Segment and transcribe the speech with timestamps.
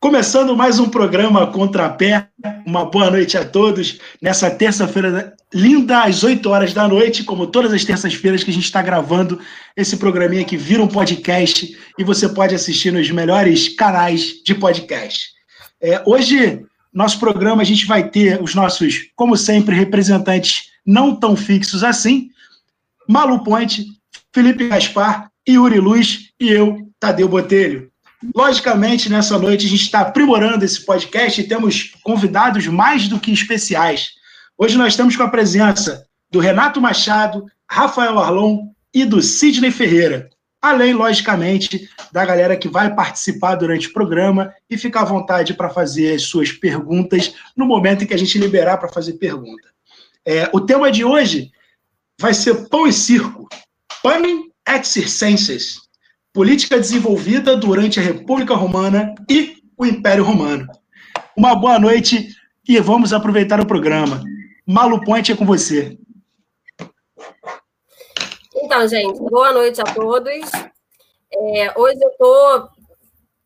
[0.00, 2.26] Começando mais um programa Contrapé.
[2.64, 3.98] Uma boa noite a todos.
[4.20, 8.64] Nessa terça-feira linda, às 8 horas da noite, como todas as terças-feiras que a gente
[8.64, 9.38] está gravando
[9.76, 15.32] esse programinha que vira um podcast e você pode assistir nos melhores canais de podcast.
[15.78, 21.36] É, hoje, nosso programa, a gente vai ter os nossos, como sempre, representantes não tão
[21.36, 22.30] fixos assim.
[23.06, 23.84] Malu Ponte,
[24.32, 27.90] Felipe Gaspar, Yuri Luz e eu, Tadeu Botelho.
[28.34, 33.32] Logicamente, nessa noite a gente está aprimorando esse podcast e temos convidados mais do que
[33.32, 34.10] especiais.
[34.58, 40.28] Hoje nós estamos com a presença do Renato Machado, Rafael Arlon e do Sidney Ferreira.
[40.60, 45.70] Além, logicamente, da galera que vai participar durante o programa e ficar à vontade para
[45.70, 49.70] fazer as suas perguntas no momento em que a gente liberar para fazer pergunta.
[50.26, 51.50] É, o tema de hoje
[52.20, 53.48] vai ser pão e circo.
[54.02, 55.89] Panem et circenses
[56.32, 60.66] política desenvolvida durante a República Romana e o Império Romano.
[61.36, 62.28] Uma boa noite
[62.68, 64.22] e vamos aproveitar o programa.
[64.66, 65.98] Malu Ponte é com você.
[68.54, 70.50] Então, gente, boa noite a todos.
[71.32, 72.68] É, hoje eu estou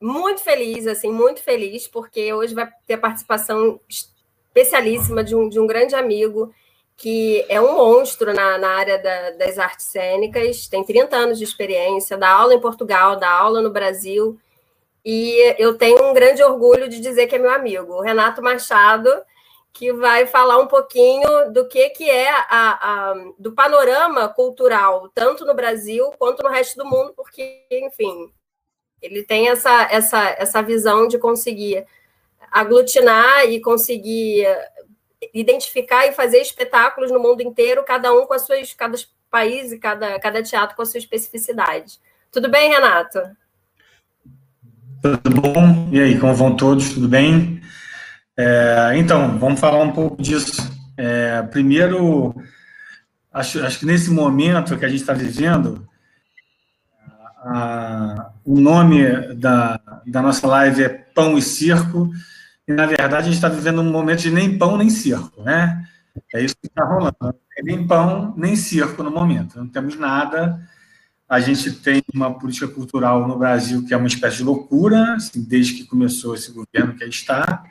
[0.01, 5.67] muito feliz, assim, muito feliz, porque hoje vai ter participação especialíssima de um, de um
[5.67, 6.53] grande amigo
[6.97, 11.45] que é um monstro na, na área da, das artes cênicas, tem 30 anos de
[11.45, 14.39] experiência, dá aula em Portugal, dá aula no Brasil,
[15.05, 19.11] e eu tenho um grande orgulho de dizer que é meu amigo, o Renato Machado,
[19.73, 25.45] que vai falar um pouquinho do que, que é a, a, do panorama cultural, tanto
[25.45, 28.33] no Brasil quanto no resto do mundo, porque, enfim,
[29.03, 31.85] ele tem essa, essa, essa visão de conseguir
[32.53, 34.47] aglutinar e conseguir
[35.33, 38.97] identificar e fazer espetáculos no mundo inteiro, cada um com as suas, cada
[39.31, 41.99] país e cada, cada teatro com a sua especificidade.
[42.31, 43.21] Tudo bem, Renato?
[45.03, 45.89] Tudo bom?
[45.93, 46.95] E aí, como vão todos?
[46.95, 47.61] Tudo bem?
[48.37, 50.63] É, então, vamos falar um pouco disso.
[50.97, 52.35] É, primeiro,
[53.33, 55.87] acho, acho que nesse momento que a gente está vivendo,
[57.45, 62.11] a, o nome da, da nossa live é Pão e Circo,
[62.67, 65.87] e, na verdade, a gente está vivendo um momento de nem pão nem circo, né?
[66.33, 67.17] É isso que está rolando.
[67.63, 69.59] Nem pão nem circo no momento.
[69.59, 70.61] Não temos nada.
[71.29, 75.43] A gente tem uma política cultural no Brasil que é uma espécie de loucura, assim,
[75.43, 77.65] desde que começou esse governo que aí está.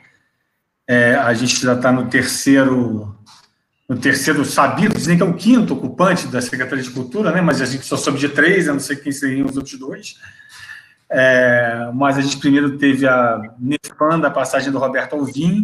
[0.86, 3.16] É, a gente já está no terceiro,
[3.88, 7.40] no terceiro sabido, dizem que é o quinto ocupante da Secretaria de Cultura, né?
[7.40, 10.16] Mas a gente só soube de três, eu não sei quem seriam os outros dois.
[11.16, 15.62] É, mas a gente primeiro teve a nefanda passagem do Roberto Alvim,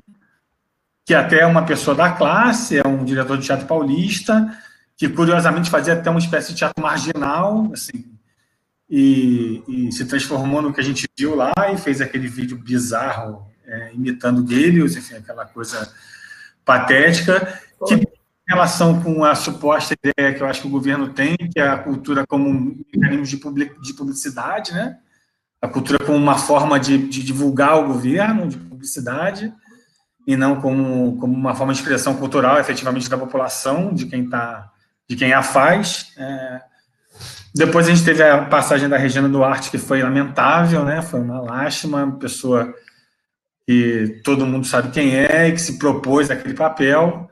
[1.04, 4.56] que até é uma pessoa da classe, é um diretor de teatro paulista,
[4.96, 8.04] que curiosamente fazia até uma espécie de teatro marginal, assim,
[8.88, 13.44] e, e se transformou no que a gente viu lá e fez aquele vídeo bizarro
[13.66, 15.92] é, imitando Galios, enfim, aquela coisa
[16.64, 18.06] patética, que em
[18.46, 21.78] relação com a suposta ideia que eu acho que o governo tem, que é a
[21.78, 23.40] cultura como um mecanismo
[23.82, 24.96] de publicidade, né?
[25.62, 29.52] A cultura como uma forma de, de, divulgar o governo, de publicidade,
[30.26, 34.70] e não como, como uma forma de expressão cultural, efetivamente, da população, de quem tá,
[35.08, 36.12] de quem a faz.
[36.16, 36.60] É.
[37.54, 41.02] Depois a gente teve a passagem da Regina Duarte, que foi lamentável, né?
[41.02, 42.72] Foi uma lástima, uma pessoa
[43.66, 47.28] que todo mundo sabe quem é e que se propôs aquele papel.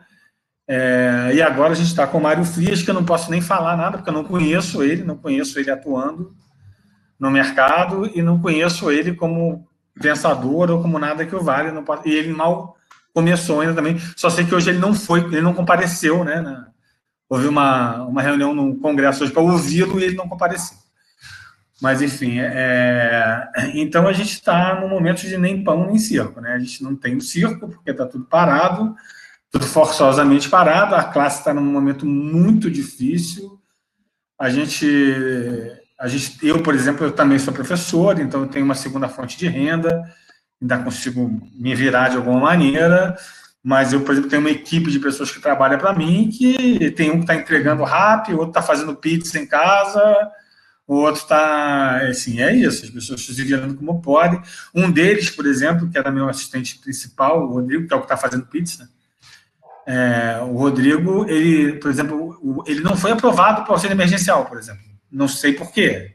[0.68, 3.40] É, e agora a gente está com o Mário Frias, que eu não posso nem
[3.40, 6.34] falar nada, porque eu não conheço ele, não conheço ele atuando
[7.18, 9.66] no mercado e não conheço ele como
[10.00, 11.72] pensador ou como nada que o vale.
[11.72, 12.76] Não e ele mal
[13.12, 13.98] começou ainda também.
[14.16, 16.40] Só sei que hoje ele não foi, ele não compareceu, né?
[16.40, 16.68] Na,
[17.28, 20.78] houve uma, uma reunião no Congresso hoje para ouvi-lo e ele não compareceu.
[21.80, 26.52] Mas, enfim, é, então a gente está no momento de nem pão nem circo, né?
[26.52, 28.96] A gente não tem o circo, porque está tudo parado,
[29.50, 33.60] tudo forçosamente parado, a classe está num momento muito difícil.
[34.38, 38.74] A gente a gente, eu, por exemplo, eu também sou professor, então eu tenho uma
[38.74, 40.04] segunda fonte de renda,
[40.62, 43.16] ainda consigo me virar de alguma maneira,
[43.62, 47.10] mas eu, por exemplo, tenho uma equipe de pessoas que trabalha para mim, que tem
[47.10, 50.30] um que está entregando rápido, outro está fazendo pizza em casa,
[50.86, 54.40] o outro está, assim, é isso, as pessoas se virando como podem.
[54.72, 58.06] Um deles, por exemplo, que era meu assistente principal, o Rodrigo, que é o que
[58.06, 58.88] está fazendo pizza,
[59.84, 64.58] é, o Rodrigo, ele, por exemplo, ele não foi aprovado para o auxílio emergencial, por
[64.58, 64.87] exemplo.
[65.10, 66.14] Não sei por quê.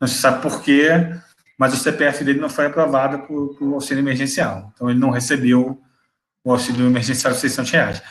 [0.00, 0.90] Não se sabe por quê,
[1.58, 4.72] mas o CPF dele não foi aprovado por, por auxílio emergencial.
[4.74, 5.80] Então, ele não recebeu
[6.44, 8.02] o auxílio emergencial de 600 reais.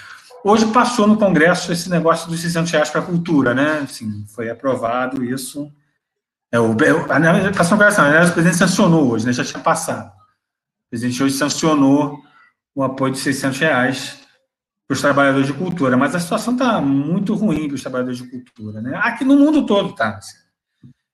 [0.43, 3.79] Hoje passou no Congresso esse negócio dos 600 reais para a cultura, né?
[3.83, 5.71] Assim, foi aprovado isso.
[6.51, 9.33] É, o, a passou no Congresso, aliás, o presidente sancionou hoje, né?
[9.33, 10.07] Já tinha passado.
[10.07, 12.19] O presidente hoje sancionou
[12.75, 14.22] o apoio de 600 reais
[14.93, 18.29] para os trabalhadores de cultura, mas a situação está muito ruim para os trabalhadores de
[18.29, 18.95] cultura, né?
[19.03, 20.17] Aqui no mundo todo tá.
[20.17, 20.37] Assim.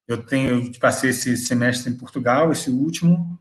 [0.07, 3.39] Eu tenho, eu passei esse semestre em Portugal, esse último,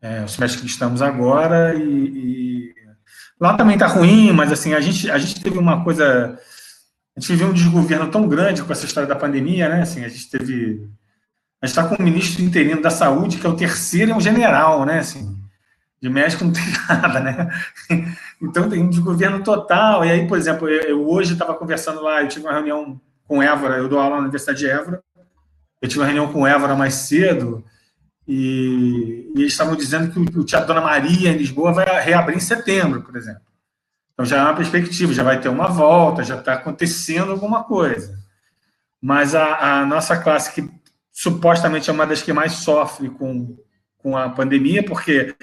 [0.00, 2.74] é, o semestre que estamos agora, e, e
[3.40, 6.38] lá também está ruim, mas assim a gente a gente teve uma coisa,
[7.16, 9.82] a gente viveu um desgoverno tão grande com essa história da pandemia, né?
[9.82, 10.88] Assim a gente teve,
[11.60, 14.20] a gente está com o ministro interino da saúde que é o terceiro, é um
[14.20, 15.00] general, né?
[15.00, 15.36] Assim,
[16.00, 17.62] de médico não tem nada, né?
[18.40, 20.04] Então tem um desgoverno total.
[20.04, 23.42] E aí, por exemplo, eu, eu hoje estava conversando lá, eu tive uma reunião com
[23.42, 25.02] Évora, eu dou aula na Universidade de Évora,
[25.82, 27.64] eu tive uma reunião com Évora mais cedo,
[28.26, 32.36] e, e eles estavam dizendo que o, o Teatro Dona Maria, em Lisboa, vai reabrir
[32.36, 33.40] em setembro, por exemplo.
[34.12, 38.18] Então já é uma perspectiva, já vai ter uma volta, já está acontecendo alguma coisa.
[39.00, 40.68] Mas a, a, nossa classe, que
[41.12, 43.56] supostamente é uma das que mais sofre com,
[43.96, 45.34] com a pandemia, porque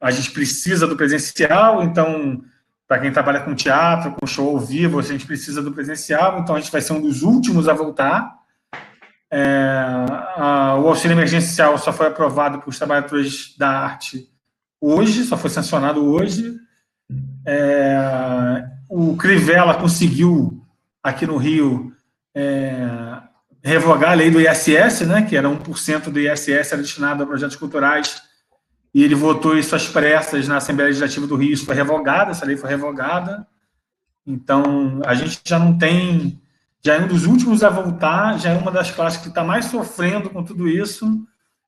[0.00, 2.42] a gente precisa do presencial, então,
[2.86, 6.54] para quem trabalha com teatro, com show ao vivo, a gente precisa do presencial, então
[6.54, 8.34] a gente vai ser um dos últimos a voltar.
[9.30, 9.44] É,
[10.36, 14.28] a, o auxílio emergencial só foi aprovado para os trabalhadores da arte
[14.80, 16.54] hoje, só foi sancionado hoje.
[17.46, 20.62] É, o Crivella conseguiu,
[21.02, 21.92] aqui no Rio,
[22.34, 22.86] é,
[23.64, 27.56] revogar a lei do ISS, né, que era 1% do ISS era destinado a projetos
[27.56, 28.22] culturais
[28.96, 32.46] e ele votou isso às pressas na Assembleia Legislativa do Rio, isso foi revogado, essa
[32.46, 33.46] lei foi revogada.
[34.26, 36.40] Então, a gente já não tem,
[36.82, 39.66] já é um dos últimos a voltar, já é uma das classes que está mais
[39.66, 41.06] sofrendo com tudo isso,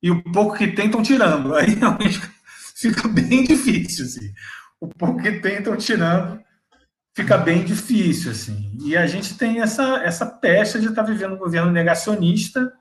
[0.03, 1.55] e o pouco que tem estão tirando.
[1.55, 2.19] Aí realmente
[2.75, 4.33] fica bem difícil, assim.
[4.81, 6.41] O pouco que tem estão tirando,
[7.15, 8.75] fica bem difícil, assim.
[8.81, 12.73] E a gente tem essa, essa pecha de estar tá vivendo um governo negacionista,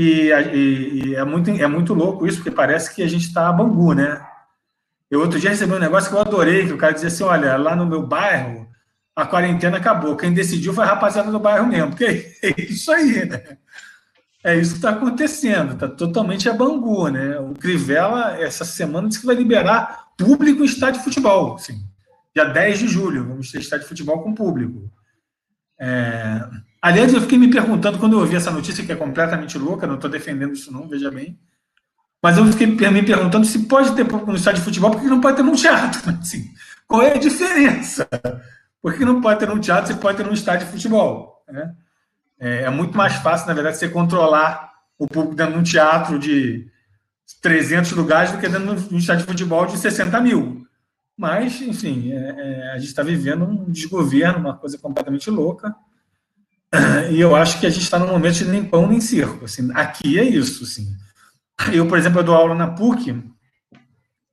[0.00, 3.48] e, e, e, é, muito, é muito louco isso, porque parece que a gente está
[3.48, 4.24] a Bangu, né?
[5.10, 7.56] Eu outro dia recebi um negócio que eu adorei, que o cara dizia assim, olha,
[7.56, 8.68] lá no meu bairro,
[9.16, 10.16] a quarentena acabou.
[10.16, 13.58] Quem decidiu foi a rapaziada do bairro mesmo, porque é isso aí, né?
[14.44, 17.36] É isso que está acontecendo, está totalmente a Bangu, né?
[17.40, 21.84] O Crivella, essa semana, disse que vai liberar público em estádio de futebol, assim.
[22.32, 24.88] Dia 10 de julho, vamos ter estádio de futebol com público.
[25.80, 26.40] É...
[26.80, 29.96] Aliás, eu fiquei me perguntando, quando eu ouvi essa notícia, que é completamente louca, não
[29.96, 31.38] estou defendendo isso não, veja bem,
[32.22, 35.36] mas eu fiquei me perguntando se pode ter no estádio de futebol, porque não pode
[35.36, 36.00] ter num teatro.
[36.20, 36.50] Assim,
[36.86, 38.08] qual é a diferença?
[38.82, 41.44] Por que não pode ter num teatro se pode ter num estádio de futebol?
[41.48, 41.74] Né?
[42.40, 46.18] É, é, muito mais fácil, na verdade, você controlar o público dentro de um teatro
[46.18, 46.68] de
[47.40, 50.66] 300 lugares do que dentro de um estádio de futebol de 60 mil.
[51.16, 55.74] Mas, enfim, é, é, a gente está vivendo um desgoverno, uma coisa completamente louca.
[57.10, 59.44] E eu acho que a gente está num momento de nem pão nem circo.
[59.44, 60.64] Assim, aqui é isso.
[60.64, 60.94] Assim.
[61.72, 63.22] Eu, por exemplo, eu dou aula na PUC,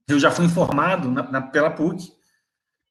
[0.07, 2.13] eu já fui informado na, na, pela PUC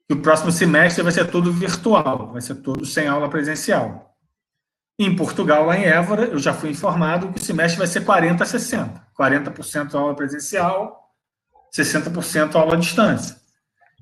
[0.06, 4.14] que o próximo semestre vai ser todo virtual, vai ser todo sem aula presencial.
[4.98, 8.42] Em Portugal, lá em Évora, eu já fui informado que o semestre vai ser 40
[8.42, 9.06] a 60.
[9.18, 11.10] 40% aula presencial,
[11.74, 13.36] 60% aula à distância.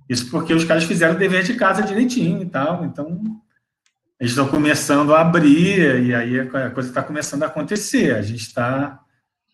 [0.09, 2.85] Isso porque os caras fizeram o dever de casa direitinho e tal.
[2.85, 3.41] Então,
[4.22, 8.14] eles estão começando a abrir e aí a coisa está começando a acontecer.
[8.14, 9.00] A gente está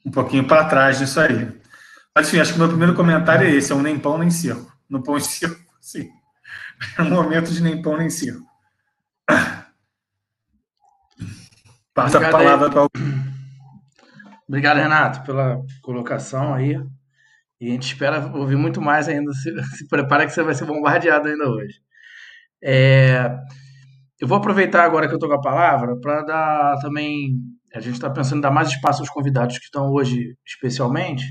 [0.04, 1.58] um pouquinho para trás disso aí.
[2.14, 4.30] Mas, enfim, acho que o meu primeiro comentário é esse: é um nem pão nem
[4.30, 4.70] circo.
[4.86, 6.10] No pão e circo, sim.
[6.98, 8.46] É um momento de nem pão nem circo.
[11.94, 12.88] Passa a palavra para o.
[14.46, 16.78] Obrigado, Renato, pela colocação aí.
[17.58, 19.32] E a gente espera ouvir muito mais ainda.
[19.32, 21.80] Se, se prepara que você vai ser bombardeado ainda hoje.
[22.62, 23.34] É,
[24.20, 27.36] eu vou aproveitar agora que eu estou com a palavra para dar também.
[27.74, 31.24] A gente está pensando em dar mais espaço aos convidados que estão hoje, especialmente.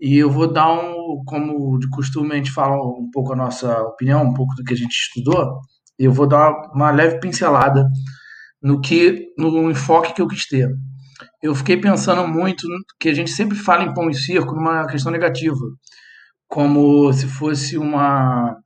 [0.00, 3.82] E eu vou dar um, como de costume, a gente fala um pouco a nossa
[3.82, 5.58] opinião, um pouco do que a gente estudou.
[5.98, 7.84] E eu vou dar uma leve pincelada
[8.62, 10.68] no que no enfoque que eu quis ter.
[11.42, 12.66] Eu fiquei pensando muito
[12.98, 15.60] que a gente sempre fala em pão e circo numa questão negativa,
[16.48, 18.56] como se fosse uma,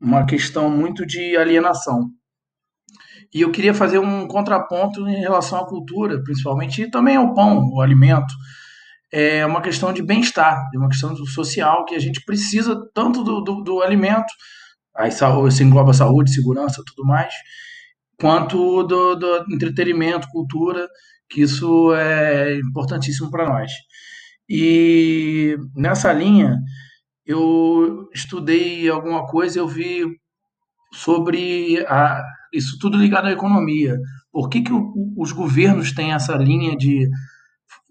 [0.00, 2.10] uma questão muito de alienação.
[3.32, 7.68] E eu queria fazer um contraponto em relação à cultura, principalmente, e também ao pão,
[7.72, 8.34] o alimento.
[9.12, 13.40] É uma questão de bem-estar, é uma questão social que a gente precisa tanto do,
[13.40, 14.32] do, do alimento,
[14.96, 17.32] aí se engloba saúde, segurança, tudo mais,
[18.20, 20.86] quanto do, do entretenimento, cultura,
[21.28, 23.72] que isso é importantíssimo para nós.
[24.48, 26.58] E nessa linha,
[27.24, 30.04] eu estudei alguma coisa, eu vi
[30.92, 32.20] sobre a,
[32.52, 33.96] isso tudo ligado à economia.
[34.32, 37.08] Por que, que o, os governos têm essa linha de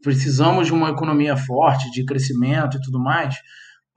[0.01, 3.35] precisamos de uma economia forte, de crescimento e tudo mais?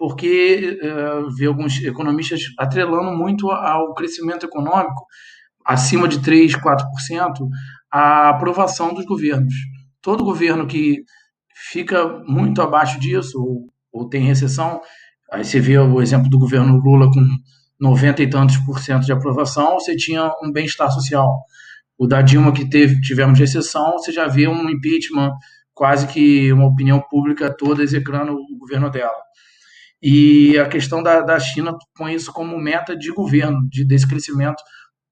[0.03, 5.07] porque uh, vê alguns economistas atrelando muito ao crescimento econômico,
[5.65, 7.49] acima de 3%, 4%,
[7.89, 9.55] a aprovação dos governos.
[10.01, 11.05] Todo governo que
[11.71, 14.81] fica muito abaixo disso, ou, ou tem recessão,
[15.31, 17.25] aí você vê o exemplo do governo Lula com
[17.83, 21.45] 90 e tantos por cento de aprovação, você tinha um bem-estar social.
[21.99, 25.33] O da Dilma, que teve, tivemos recessão, você já vê um impeachment,
[25.75, 29.21] quase que uma opinião pública toda execrando o governo dela.
[30.01, 34.63] E a questão da, da China põe isso como meta de governo, de, desse crescimento,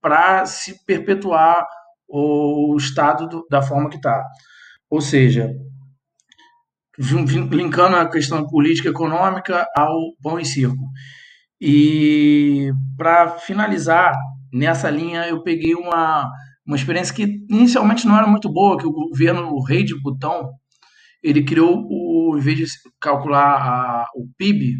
[0.00, 1.66] para se perpetuar
[2.08, 4.24] o Estado do, da forma que está.
[4.88, 5.50] Ou seja,
[6.98, 10.84] linkando a questão política e econômica ao pão e circo.
[11.60, 14.14] E para finalizar
[14.52, 16.30] nessa linha, eu peguei uma,
[16.66, 20.50] uma experiência que inicialmente não era muito boa, que o governo, o rei de Butão,
[21.22, 22.66] ele criou, o, em vez de
[23.00, 24.76] calcular a, o PIB,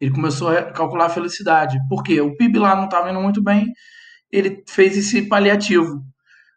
[0.00, 1.78] ele começou a calcular a felicidade.
[1.88, 2.20] Por quê?
[2.20, 3.70] O PIB lá não estava indo muito bem,
[4.32, 6.02] ele fez esse paliativo.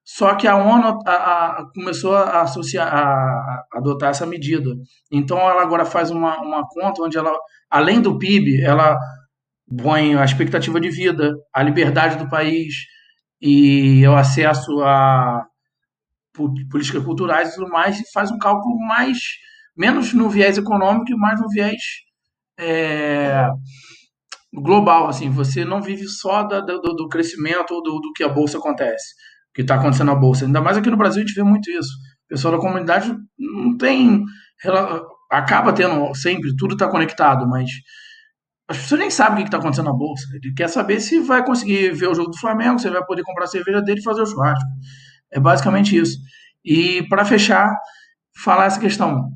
[0.03, 4.73] Só que a ONU a, a, começou a, associar, a, adotar essa medida.
[5.11, 7.37] Então, ela agora faz uma, uma conta onde ela,
[7.69, 8.97] além do PIB, ela
[9.75, 12.73] põe a expectativa de vida, a liberdade do país
[13.41, 15.45] e o acesso a
[16.69, 19.17] políticas culturais e tudo mais, e faz um cálculo mais
[19.75, 21.81] menos no viés econômico e mais no viés
[22.59, 23.49] é,
[24.53, 25.07] global.
[25.07, 28.57] Assim, você não vive só da, do, do, crescimento ou do, do, que a bolsa
[28.57, 29.15] acontece,
[29.53, 30.45] que está acontecendo na bolsa.
[30.45, 31.89] Ainda mais aqui no Brasil a gente vê muito isso.
[32.25, 34.23] O pessoal da comunidade não tem
[35.29, 37.69] acaba tendo sempre tudo está conectado, mas
[38.69, 40.27] as pessoas nem sabem o que está acontecendo na bolsa.
[40.33, 43.45] Ele quer saber se vai conseguir ver o jogo do Flamengo, se vai poder comprar
[43.45, 44.69] a cerveja dele e fazer o churrasco.
[45.31, 46.17] É basicamente isso.
[46.65, 47.73] E para fechar,
[48.43, 49.31] falar essa questão.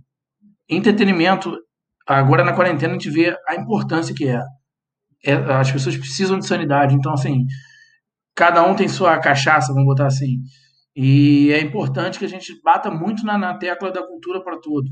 [0.70, 1.58] Entretenimento,
[2.06, 4.42] agora na quarentena a gente vê a importância que é.
[5.26, 6.94] é as pessoas precisam de sanidade.
[6.94, 7.46] Então, assim,
[8.36, 10.40] cada um tem sua cachaça, vamos botar assim.
[10.94, 14.92] E é importante que a gente bata muito na, na tecla da cultura para todos.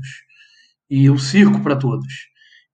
[0.88, 2.29] E o circo para todos.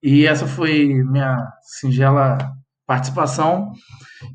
[0.06, 2.38] E essa foi minha singela
[2.86, 3.72] participação.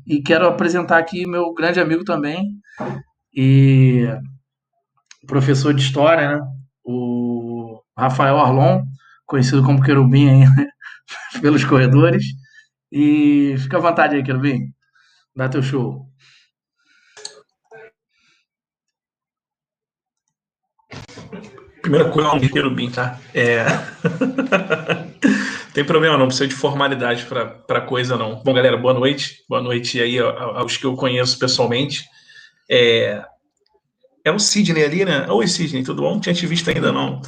[0.06, 2.58] E quero apresentar aqui meu grande amigo também,
[3.34, 4.06] e
[5.26, 6.44] professor de história, né?
[6.84, 8.82] o Rafael Arlon,
[9.24, 10.68] conhecido como Querubim aí, né?
[11.40, 12.22] pelos corredores.
[12.92, 14.74] E fica à vontade aí, Querubim.
[15.34, 16.06] Dá teu show.
[21.80, 23.18] Primeira coisa, é um querubim, tá?
[23.34, 23.64] É.
[25.72, 28.42] Tem problema não, precisa de formalidade para coisa não.
[28.42, 29.42] Bom, galera, boa noite.
[29.48, 32.04] Boa noite aí aos que eu conheço pessoalmente.
[32.70, 33.24] É,
[34.22, 35.26] é o Sidney ali, né?
[35.30, 36.12] Oi, Sidney, tudo bom?
[36.12, 37.22] Não tinha te visto ainda não.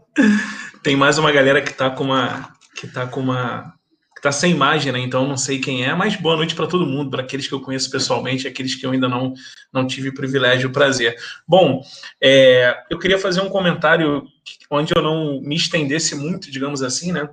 [0.82, 3.74] Tem mais uma galera que tá com uma que tá com uma
[4.16, 5.00] que tá sem imagem, né?
[5.00, 7.60] Então não sei quem é, mas boa noite para todo mundo, para aqueles que eu
[7.60, 9.34] conheço pessoalmente, aqueles que eu ainda não
[9.70, 11.16] não tive o privilégio, o prazer.
[11.46, 11.82] Bom,
[12.18, 14.24] é, eu queria fazer um comentário
[14.70, 17.28] onde eu não me estendesse muito, digamos assim, né?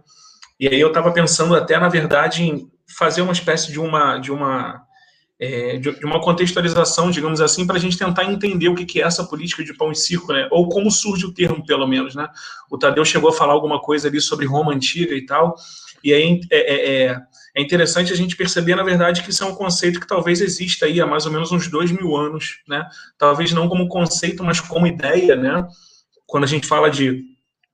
[0.60, 4.32] E aí eu estava pensando até, na verdade, em fazer uma espécie de uma de
[4.32, 4.86] uma
[5.40, 9.06] é, de, uma contextualização, digamos assim, para a gente tentar entender o que, que é
[9.06, 10.48] essa política de pão e circo, né?
[10.50, 12.28] Ou como surge o termo, pelo menos, né?
[12.70, 15.56] O Tadeu chegou a falar alguma coisa ali sobre Roma antiga e tal,
[16.04, 17.22] e aí é, é,
[17.56, 20.86] é interessante a gente perceber, na verdade, que isso é um conceito que talvez exista
[20.86, 22.88] aí há mais ou menos uns dois mil anos, né?
[23.18, 25.68] Talvez não como conceito, mas como ideia, né?
[26.26, 27.24] Quando a gente fala de,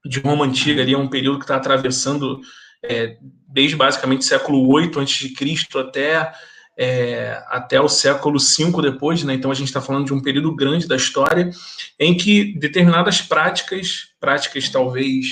[0.04, 2.40] de Roma antiga, ali é um período que está atravessando
[2.82, 3.16] é,
[3.48, 5.32] desde basicamente século 8 a.C.
[5.78, 6.32] até,
[6.76, 9.34] é, até o século 5 depois, né?
[9.34, 11.50] então a gente está falando de um período grande da história
[11.98, 15.26] em que determinadas práticas, práticas talvez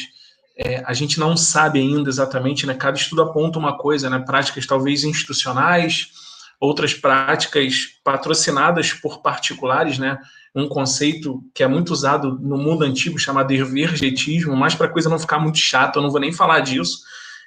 [0.57, 2.75] é, a gente não sabe ainda exatamente, né?
[2.75, 4.19] cada estudo aponta uma coisa, né?
[4.19, 6.11] práticas talvez institucionais,
[6.61, 10.19] outras práticas patrocinadas por particulares, né?
[10.55, 15.09] um conceito que é muito usado no mundo antigo chamado evergetismo, mas para a coisa
[15.09, 16.99] não ficar muito chata, eu não vou nem falar disso,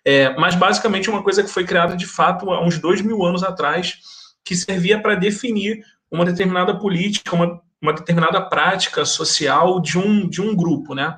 [0.05, 3.43] é, mas basicamente uma coisa que foi criada de fato há uns dois mil anos
[3.43, 3.98] atrás,
[4.43, 10.41] que servia para definir uma determinada política, uma, uma determinada prática social de um, de
[10.41, 11.15] um grupo, né?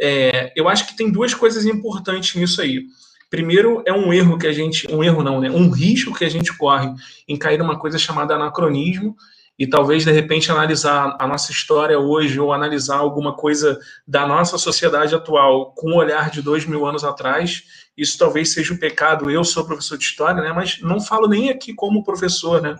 [0.00, 2.84] É, eu acho que tem duas coisas importantes nisso aí.
[3.28, 5.50] Primeiro, é um erro que a gente, um erro não, né?
[5.50, 6.92] Um risco que a gente corre
[7.28, 9.14] em cair numa coisa chamada anacronismo,
[9.60, 14.56] e talvez de repente analisar a nossa história hoje ou analisar alguma coisa da nossa
[14.56, 17.64] sociedade atual com o olhar de dois mil anos atrás,
[17.94, 19.30] isso talvez seja um pecado.
[19.30, 20.50] Eu sou professor de história, né?
[20.50, 22.74] Mas não falo nem aqui como professor, né?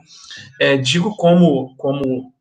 [0.58, 2.32] É, digo como como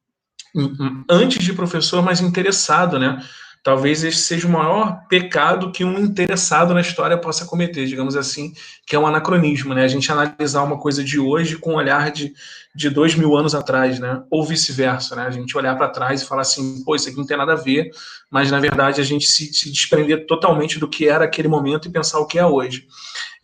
[1.09, 3.21] antes de professor, mas interessado, né?
[3.63, 8.53] Talvez esse seja o maior pecado que um interessado na história possa cometer, digamos assim,
[8.85, 9.83] que é um anacronismo, né?
[9.83, 12.33] A gente analisar uma coisa de hoje com um olhar de,
[12.73, 14.23] de dois mil anos atrás, né?
[14.29, 15.23] Ou vice-versa, né?
[15.23, 17.57] A gente olhar para trás e falar assim, pô, isso aqui não tem nada a
[17.57, 17.91] ver,
[18.29, 21.91] mas na verdade a gente se, se desprender totalmente do que era aquele momento e
[21.91, 22.87] pensar o que é hoje.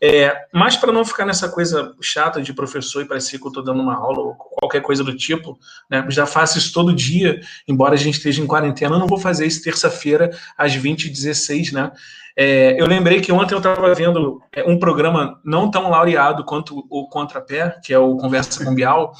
[0.08, 3.64] É, mas para não ficar nessa coisa chata de professor e parecer que eu estou
[3.64, 5.58] dando uma aula ou qualquer coisa do tipo,
[5.90, 9.18] né, já faço isso todo dia, embora a gente esteja em quarentena, eu não vou
[9.18, 11.92] fazer isso terça-feira às 20h16, né?
[12.38, 16.86] É, eu lembrei que ontem eu estava vendo é, um programa não tão laureado quanto
[16.88, 19.12] o Contrapé, que é o Conversa Bial,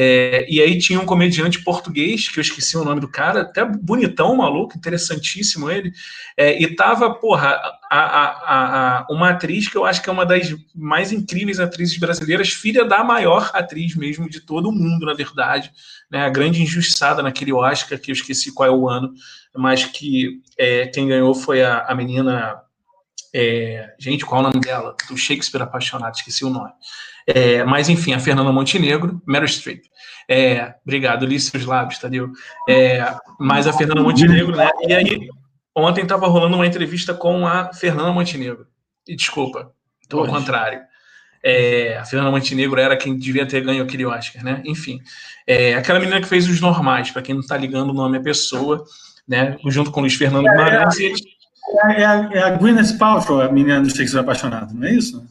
[0.00, 3.64] é, e aí tinha um comediante português, que eu esqueci o nome do cara, até
[3.64, 5.90] bonitão, maluco, interessantíssimo ele,
[6.36, 10.24] é, e tava, porra, a, a, a, uma atriz que eu acho que é uma
[10.24, 15.14] das mais incríveis atrizes brasileiras, filha da maior atriz mesmo de todo o mundo, na
[15.14, 15.72] verdade,
[16.08, 19.12] né, a grande injustiçada naquele Oscar, que eu esqueci qual é o ano,
[19.56, 22.56] mas que é, quem ganhou foi a, a menina...
[23.34, 24.96] É, gente, qual é o nome dela?
[25.08, 26.70] Do Shakespeare Apaixonado, esqueci o nome.
[27.30, 29.82] É, mas, enfim, a Fernanda Montenegro, Meryl Streep.
[30.26, 32.32] É, obrigado, li seus lábios, Tadeu.
[32.66, 33.04] É,
[33.38, 34.70] mas a Fernanda Montenegro, né?
[34.86, 35.28] E aí,
[35.76, 38.66] ontem estava rolando uma entrevista com a Fernanda Montenegro.
[39.06, 39.70] E desculpa,
[40.10, 40.80] ao contrário.
[41.44, 44.62] É, a Fernanda Montenegro era quem devia ter ganho aquele Oscar, né?
[44.64, 44.98] Enfim,
[45.46, 48.20] é, aquela menina que fez os normais, para quem não está ligando o nome à
[48.20, 48.84] pessoa,
[49.26, 49.58] né?
[49.66, 50.98] Junto com o Luiz Fernando Guimarães.
[50.98, 54.94] É, é, é, a, é a Gwyneth Paltrow, a menina do Shakespeare Apaixonado, não é
[54.94, 55.22] isso?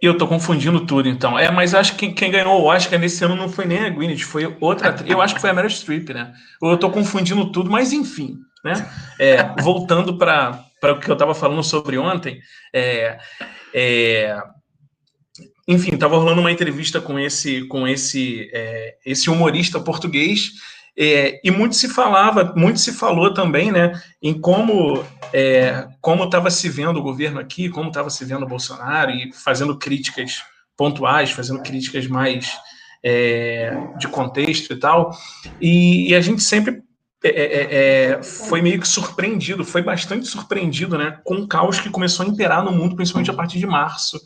[0.00, 1.36] Eu tô confundindo tudo, então.
[1.36, 4.20] É, mas acho que quem ganhou o Oscar nesse ano não foi nem a Gwyneth,
[4.20, 5.10] foi outra atriz.
[5.10, 6.32] Eu acho que foi a Meryl Streep, né?
[6.62, 8.88] Eu tô confundindo tudo, mas enfim, né?
[9.18, 12.40] É, voltando para o que eu estava falando sobre ontem,
[12.72, 13.18] é,
[13.74, 14.40] é,
[15.66, 20.52] enfim, estava rolando uma entrevista com esse, com esse, é, esse humorista português
[21.00, 26.50] é, e muito se falava, muito se falou também, né, em como é, como estava
[26.50, 30.42] se vendo o governo aqui, como estava se vendo o Bolsonaro e fazendo críticas
[30.76, 32.50] pontuais, fazendo críticas mais
[33.04, 35.16] é, de contexto e tal.
[35.60, 36.82] E, e a gente sempre
[37.22, 37.74] é, é,
[38.14, 42.28] é, foi meio que surpreendido, foi bastante surpreendido, né, com o caos que começou a
[42.28, 44.20] imperar no mundo, principalmente a partir de março.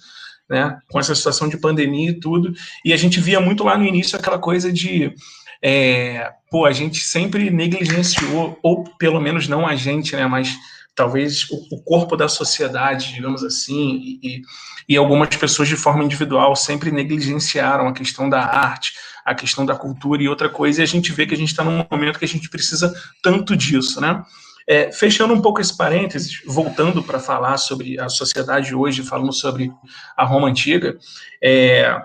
[0.50, 2.52] Né, com essa situação de pandemia e tudo,
[2.84, 5.14] e a gente via muito lá no início aquela coisa de
[5.62, 10.56] é, pô, a gente sempre negligenciou, ou pelo menos não a gente, né, mas
[10.94, 14.42] talvez o, o corpo da sociedade, digamos assim, e,
[14.88, 18.92] e algumas pessoas de forma individual sempre negligenciaram a questão da arte,
[19.24, 21.62] a questão da cultura e outra coisa, e a gente vê que a gente está
[21.62, 24.22] num momento que a gente precisa tanto disso, né?
[24.68, 29.72] É, fechando um pouco esse parênteses, voltando para falar sobre a sociedade hoje, falando sobre
[30.16, 30.96] a Roma Antiga,
[31.42, 32.00] é,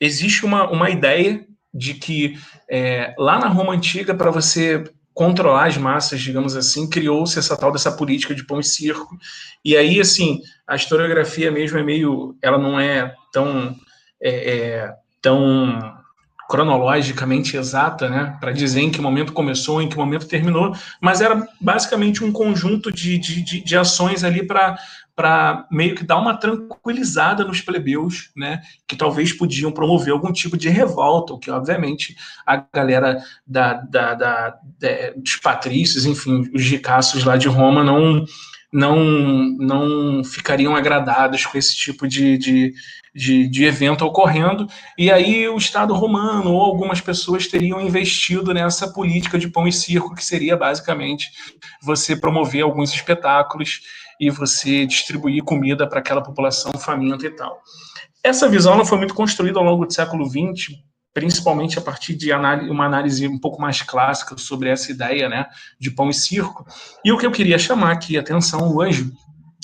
[0.00, 2.38] existe uma, uma ideia de que
[2.70, 7.70] é, lá na Roma Antiga, para você controlar as massas, digamos assim, criou-se essa tal
[7.70, 9.16] dessa política de pão e circo.
[9.64, 13.76] E aí, assim, a historiografia mesmo é meio, ela não é tão,
[14.20, 15.94] é, é, tão
[16.48, 21.46] cronologicamente exata, né, para dizer em que momento começou, em que momento terminou, mas era
[21.60, 24.76] basicamente um conjunto de, de, de, de ações ali para
[25.16, 30.56] para meio que dar uma tranquilizada nos plebeus, né, que talvez podiam promover algum tipo
[30.56, 36.62] de revolta, o que obviamente a galera da, da, da, da dos patrícios, enfim, os
[36.62, 38.24] ricaços lá de Roma não
[38.72, 38.98] não
[39.56, 42.74] não ficariam agradados com esse tipo de, de,
[43.14, 44.66] de, de evento ocorrendo,
[44.98, 49.72] e aí o Estado romano ou algumas pessoas teriam investido nessa política de pão e
[49.72, 51.30] circo, que seria basicamente
[51.80, 53.80] você promover alguns espetáculos
[54.20, 57.60] e você distribuir comida para aquela população faminta e tal.
[58.22, 60.76] Essa visão ela foi muito construída ao longo do século XX,
[61.12, 65.46] principalmente a partir de uma análise um pouco mais clássica sobre essa ideia né,
[65.78, 66.66] de pão e circo.
[67.04, 69.12] E o que eu queria chamar aqui atenção hoje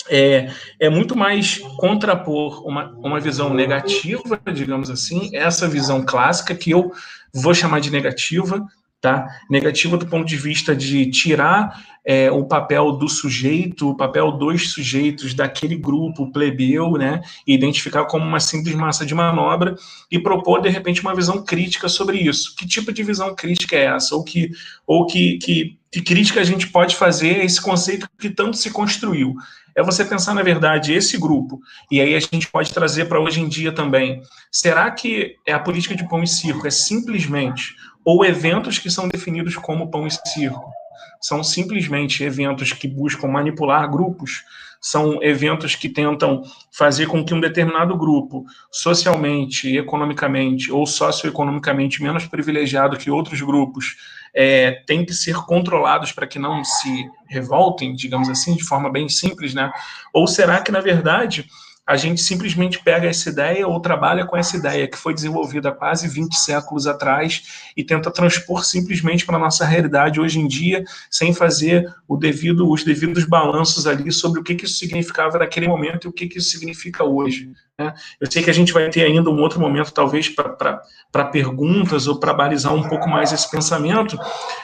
[0.09, 6.71] é, é muito mais contrapor uma, uma visão negativa, digamos assim, essa visão clássica, que
[6.71, 6.91] eu
[7.33, 8.65] vou chamar de negativa,
[9.01, 9.27] tá?
[9.49, 14.71] Negativa do ponto de vista de tirar é, o papel do sujeito, o papel dos
[14.71, 17.21] sujeitos daquele grupo plebeu, né?
[17.45, 19.75] E identificar como uma simples massa de manobra
[20.09, 22.55] e propor, de repente, uma visão crítica sobre isso.
[22.55, 24.15] Que tipo de visão crítica é essa?
[24.15, 24.51] Ou que,
[24.85, 28.69] ou que, que, que crítica a gente pode fazer a esse conceito que tanto se
[28.69, 29.35] construiu?
[29.75, 33.39] É você pensar, na verdade, esse grupo, e aí a gente pode trazer para hoje
[33.39, 34.21] em dia também.
[34.51, 37.73] Será que a política de pão e circo é simplesmente
[38.05, 40.71] ou eventos que são definidos como pão e circo.
[41.19, 44.43] São simplesmente eventos que buscam manipular grupos,
[44.81, 52.25] são eventos que tentam fazer com que um determinado grupo, socialmente, economicamente ou socioeconomicamente menos
[52.25, 53.95] privilegiado que outros grupos,
[54.33, 59.07] é, têm que ser controlados para que não se revoltem, digamos assim, de forma bem
[59.07, 59.71] simples, né?
[60.11, 61.45] Ou será que, na verdade,
[61.85, 65.71] a gente simplesmente pega essa ideia ou trabalha com essa ideia que foi desenvolvida há
[65.71, 70.83] quase 20 séculos atrás e tenta transpor simplesmente para a nossa realidade hoje em dia,
[71.09, 76.05] sem fazer devido, os devidos balanços ali sobre o que, que isso significava naquele momento
[76.05, 77.51] e o que, que isso significa hoje.
[77.77, 77.93] Né?
[78.19, 82.19] Eu sei que a gente vai ter ainda um outro momento, talvez, para perguntas ou
[82.19, 84.17] para balizar um pouco mais esse pensamento,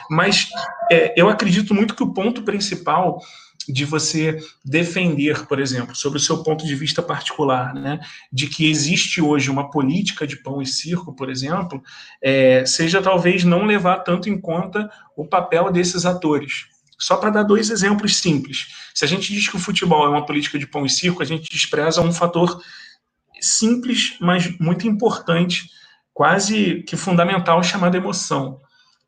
[0.08, 0.48] mas
[0.90, 3.20] é, eu acredito muito que o ponto principal
[3.68, 8.00] de você defender, por exemplo, sobre o seu ponto de vista particular, né,
[8.32, 11.82] de que existe hoje uma política de pão e circo, por exemplo,
[12.22, 16.66] é, seja talvez não levar tanto em conta o papel desses atores.
[16.98, 18.68] Só para dar dois exemplos simples.
[18.92, 21.26] Se a gente diz que o futebol é uma política de pão e circo, a
[21.26, 22.60] gente despreza um fator
[23.40, 25.70] simples, mas muito importante,
[26.12, 28.60] quase que fundamental, chamado emoção.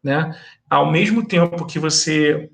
[0.02, 0.38] Né?
[0.68, 2.48] Ao mesmo tempo que você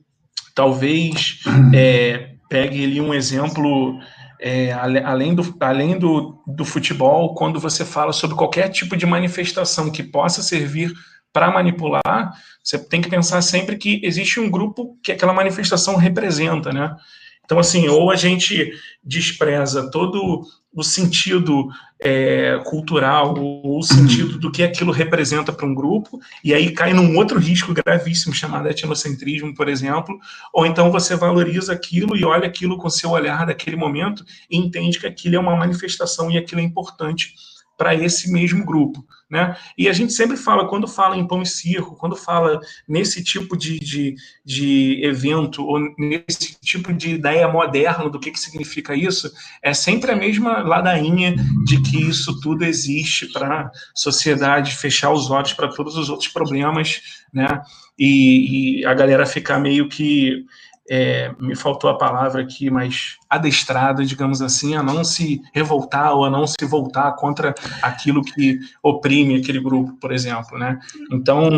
[0.56, 1.40] talvez
[1.72, 4.00] é, pegue ali um exemplo
[4.40, 9.90] é, além, do, além do, do futebol, quando você fala sobre qualquer tipo de manifestação
[9.90, 10.92] que possa servir
[11.32, 12.32] para manipular,
[12.64, 16.96] você tem que pensar sempre que existe um grupo que aquela manifestação representa, né?
[17.44, 18.72] Então, assim, ou a gente
[19.04, 20.42] despreza todo
[20.76, 26.70] o sentido é, cultural, o sentido do que aquilo representa para um grupo, e aí
[26.70, 30.18] cai num outro risco gravíssimo chamado etnocentrismo, por exemplo,
[30.52, 35.00] ou então você valoriza aquilo e olha aquilo com seu olhar daquele momento e entende
[35.00, 37.34] que aquilo é uma manifestação e aquilo é importante
[37.78, 39.02] para esse mesmo grupo.
[39.28, 39.56] Né?
[39.76, 43.56] E a gente sempre fala, quando fala em pão e circo, quando fala nesse tipo
[43.56, 49.32] de, de, de evento, ou nesse tipo de ideia moderna do que, que significa isso,
[49.60, 51.34] é sempre a mesma ladainha
[51.64, 56.28] de que isso tudo existe para a sociedade fechar os olhos para todos os outros
[56.28, 57.00] problemas,
[57.32, 57.62] né?
[57.98, 60.44] E, e a galera ficar meio que
[60.90, 66.24] é, me faltou a palavra aqui, mas adestrada, digamos assim, a não se revoltar ou
[66.24, 70.78] a não se voltar contra aquilo que oprime aquele grupo, por exemplo, né?
[71.12, 71.50] Então,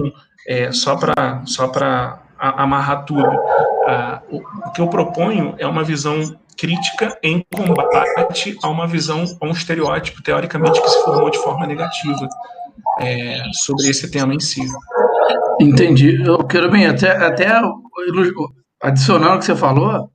[0.47, 3.29] é, só para só para amarrar tudo,
[4.31, 9.47] o, o que eu proponho é uma visão crítica em combate a uma visão, a
[9.47, 12.29] um estereótipo, teoricamente, que se formou de forma negativa
[13.01, 14.67] é, sobre esse tema em si.
[15.61, 16.21] Entendi.
[16.21, 17.61] Eu quero bem, até, até
[18.83, 20.11] adicionando o que você falou,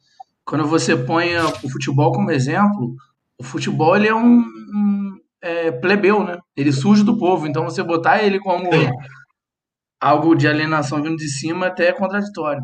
[0.46, 2.96] quando você põe o futebol como exemplo,
[3.40, 6.38] o futebol ele é um, um é, plebeu, né?
[6.56, 8.70] Ele surge do povo, então você botar ele como
[10.00, 12.62] algo de alienação vindo de cima até é contraditório.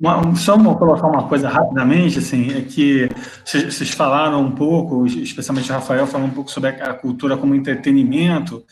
[0.00, 3.08] Uma, só uma, colocar uma coisa rapidamente, assim, é que
[3.44, 8.64] vocês falaram um pouco, especialmente o Rafael falou um pouco sobre a cultura como entretenimento.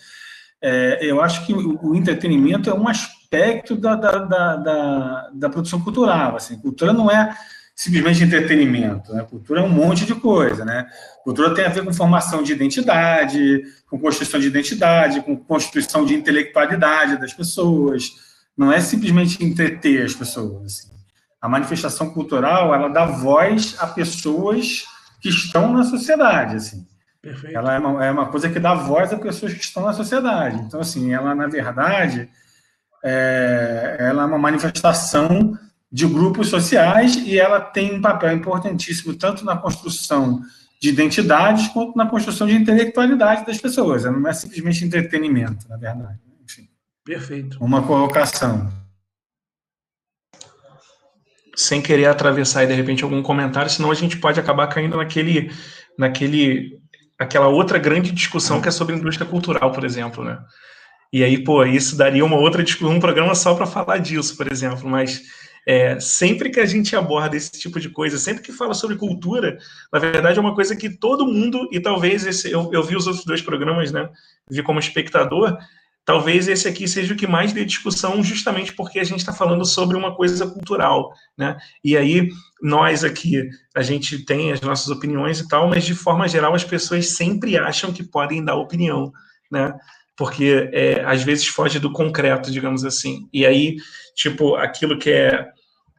[0.60, 5.30] É, eu acho que o, o entretenimento é um aspecto aspecto da, da, da, da,
[5.32, 6.36] da produção cultural.
[6.36, 6.58] Assim.
[6.58, 7.34] Cultura não é
[7.74, 9.22] simplesmente entretenimento, né?
[9.24, 10.86] Cultura é um monte de coisa, né?
[11.24, 16.14] Cultura tem a ver com formação de identidade, com construção de identidade, com constituição de
[16.14, 18.12] intelectualidade das pessoas.
[18.56, 20.64] Não é simplesmente entreter as pessoas.
[20.64, 20.92] Assim.
[21.40, 24.84] A manifestação cultural ela dá voz a pessoas
[25.20, 26.86] que estão na sociedade, assim.
[27.22, 27.56] Perfeito.
[27.56, 30.58] Ela é uma, é uma coisa que dá voz a pessoas que estão na sociedade.
[30.58, 32.28] Então, assim, ela na verdade
[33.02, 35.58] é, ela é uma manifestação
[35.90, 40.40] de grupos sociais e ela tem um papel importantíssimo tanto na construção
[40.80, 44.04] de identidades quanto na construção de intelectualidade das pessoas.
[44.04, 46.18] Não é simplesmente entretenimento, na verdade.
[46.42, 46.68] Enfim,
[47.04, 47.62] Perfeito.
[47.62, 48.72] Uma colocação.
[51.54, 55.52] Sem querer atravessar de repente algum comentário, senão a gente pode acabar caindo naquele,
[55.98, 56.80] naquele,
[57.18, 60.42] aquela outra grande discussão que é sobre indústria cultural, por exemplo, né?
[61.12, 64.88] E aí, pô, isso daria uma outra um programa só para falar disso, por exemplo.
[64.88, 65.22] Mas
[65.66, 69.58] é, sempre que a gente aborda esse tipo de coisa, sempre que fala sobre cultura,
[69.92, 73.06] na verdade é uma coisa que todo mundo, e talvez esse, eu, eu vi os
[73.06, 74.08] outros dois programas, né?
[74.50, 75.56] Vi como espectador,
[76.04, 79.64] talvez esse aqui seja o que mais dê discussão, justamente porque a gente está falando
[79.64, 81.56] sobre uma coisa cultural, né?
[81.84, 82.28] E aí,
[82.60, 86.64] nós aqui, a gente tem as nossas opiniões e tal, mas de forma geral as
[86.64, 89.12] pessoas sempre acham que podem dar opinião,
[89.50, 89.74] né?
[90.16, 93.28] Porque é, às vezes foge do concreto, digamos assim.
[93.32, 93.76] E aí,
[94.14, 95.50] tipo, aquilo que é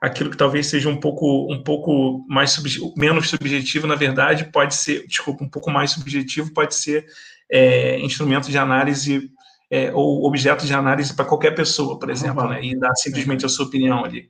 [0.01, 4.75] aquilo que talvez seja um pouco um pouco mais sub, menos subjetivo, na verdade, pode
[4.75, 7.05] ser, desculpa, um pouco mais subjetivo, pode ser
[7.49, 9.31] é, instrumento de análise
[9.71, 13.49] é, ou objeto de análise para qualquer pessoa, por exemplo, né, e dar simplesmente a
[13.49, 14.29] sua opinião ali.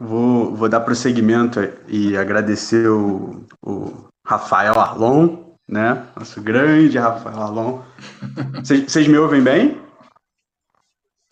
[0.00, 6.06] Vou, vou dar prosseguimento e agradecer o, o Rafael Arlon né?
[6.16, 7.82] Nosso grande Rafael Alon.
[8.62, 9.80] Vocês me ouvem bem?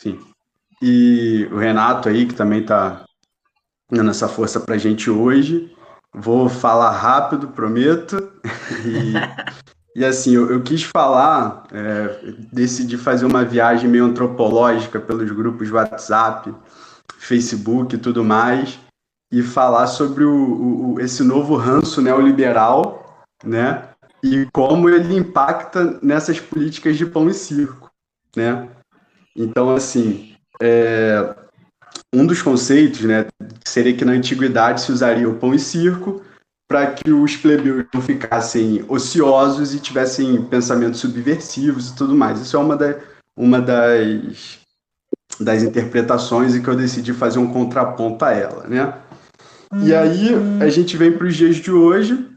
[0.01, 0.21] Sim.
[0.83, 3.05] E o Renato aí, que também está
[3.91, 5.75] dando essa força para a gente hoje.
[6.13, 8.33] Vou falar rápido, prometo.
[8.85, 15.31] E, e assim, eu, eu, quis falar, é, decidi fazer uma viagem meio antropológica pelos
[15.31, 16.55] grupos WhatsApp,
[17.19, 18.79] Facebook e tudo mais,
[19.33, 23.89] e falar sobre o, o, esse novo ranço neoliberal, né?
[24.25, 27.91] E como ele impacta nessas políticas de pão e circo,
[28.35, 28.71] né?
[29.37, 31.35] Então, assim, é,
[32.11, 33.27] um dos conceitos, né,
[33.67, 36.23] seria que na antiguidade se usaria o pão e circo
[36.67, 42.41] para que os plebeus não ficassem ociosos e tivessem pensamentos subversivos e tudo mais.
[42.41, 42.99] Isso é uma, da,
[43.37, 44.59] uma das,
[45.39, 48.95] das interpretações e que eu decidi fazer um contraponto a ela, né?
[49.83, 50.31] E aí
[50.63, 52.34] a gente vem para os dias de hoje,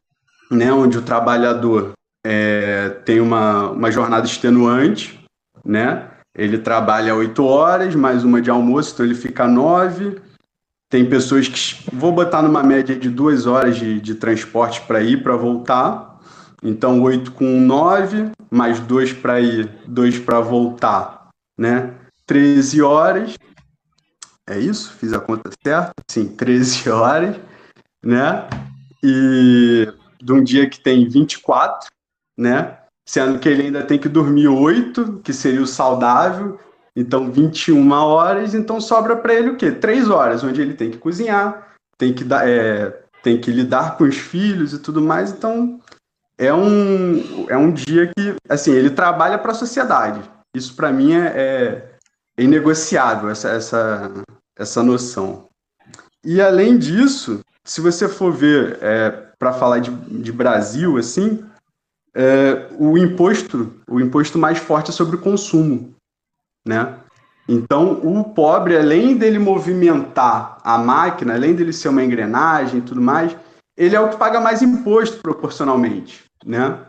[0.49, 1.93] né, onde o trabalhador
[2.25, 5.19] é, tem uma, uma jornada extenuante,
[5.63, 6.09] né?
[6.35, 10.21] Ele trabalha oito horas, mais uma de almoço, então ele fica nove.
[10.89, 15.23] Tem pessoas que vou botar numa média de duas horas de, de transporte para ir
[15.23, 16.19] para voltar.
[16.61, 21.93] Então oito com nove, mais dois para ir, dois para voltar, né?
[22.25, 23.35] 13 horas.
[24.47, 24.93] É isso?
[24.93, 25.91] Fiz a conta certa?
[26.07, 27.35] Sim, 13 horas,
[28.03, 28.47] né?
[29.03, 29.87] E
[30.21, 31.89] de um dia que tem 24,
[32.37, 32.77] né?
[33.07, 36.59] sendo que ele ainda tem que dormir 8, que seria o saudável,
[36.93, 39.71] então 21 horas, então sobra para ele o quê?
[39.71, 44.03] 3 horas, onde ele tem que cozinhar, tem que, dar, é, tem que lidar com
[44.03, 45.79] os filhos e tudo mais, então
[46.37, 50.21] é um, é um dia que, assim, ele trabalha para a sociedade.
[50.53, 51.95] Isso para mim é, é,
[52.37, 54.11] é inegociável, essa, essa,
[54.57, 55.47] essa noção.
[56.25, 61.45] E além disso, se você for ver, é, para falar de, de Brasil, assim,
[62.15, 65.93] é, o imposto, o imposto mais forte é sobre o consumo,
[66.67, 66.97] né?
[67.47, 73.01] Então, o pobre, além dele movimentar a máquina, além dele ser uma engrenagem e tudo
[73.01, 73.37] mais,
[73.77, 76.79] ele é o que paga mais imposto proporcionalmente, né?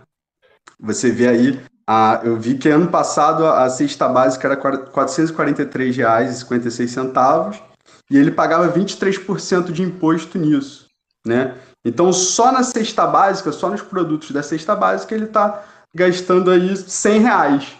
[0.80, 7.62] Você vê aí, a, eu vi que ano passado a cesta básica era R$ 443,56
[8.11, 10.87] e ele pagava 23% de imposto nisso,
[11.24, 11.54] né?
[11.84, 15.64] Então, só na cesta básica, só nos produtos da cesta básica, ele está
[15.94, 17.76] gastando aí 100 reais.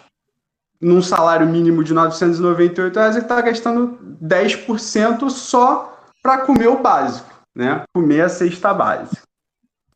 [0.81, 7.29] Num salário mínimo de 998 reais, ele está gastando 10% só para comer o básico,
[7.55, 7.83] né?
[7.93, 9.21] Comer a cesta básica.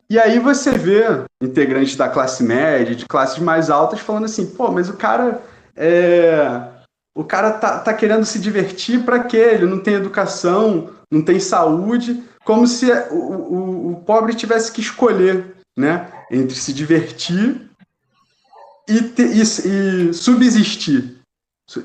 [0.10, 4.72] E aí você vê integrantes da classe média, de classes mais altas, falando assim, pô,
[4.72, 5.42] mas o cara
[5.76, 6.70] é...
[7.16, 9.38] O cara tá, tá querendo se divertir para quê?
[9.38, 14.82] Ele não tem educação, não tem saúde, como se o, o, o pobre tivesse que
[14.82, 17.70] escolher né, entre se divertir
[18.88, 21.20] e, te, e, e subsistir,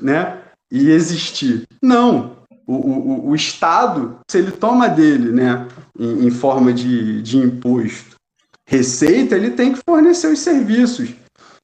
[0.01, 0.41] né,
[0.71, 1.67] e existir.
[1.81, 2.37] Não.
[2.67, 5.67] O, o, o, Estado, se ele toma dele né,
[5.97, 8.19] em, em forma de, de imposto
[8.67, 11.09] receita, ele tem que fornecer os serviços.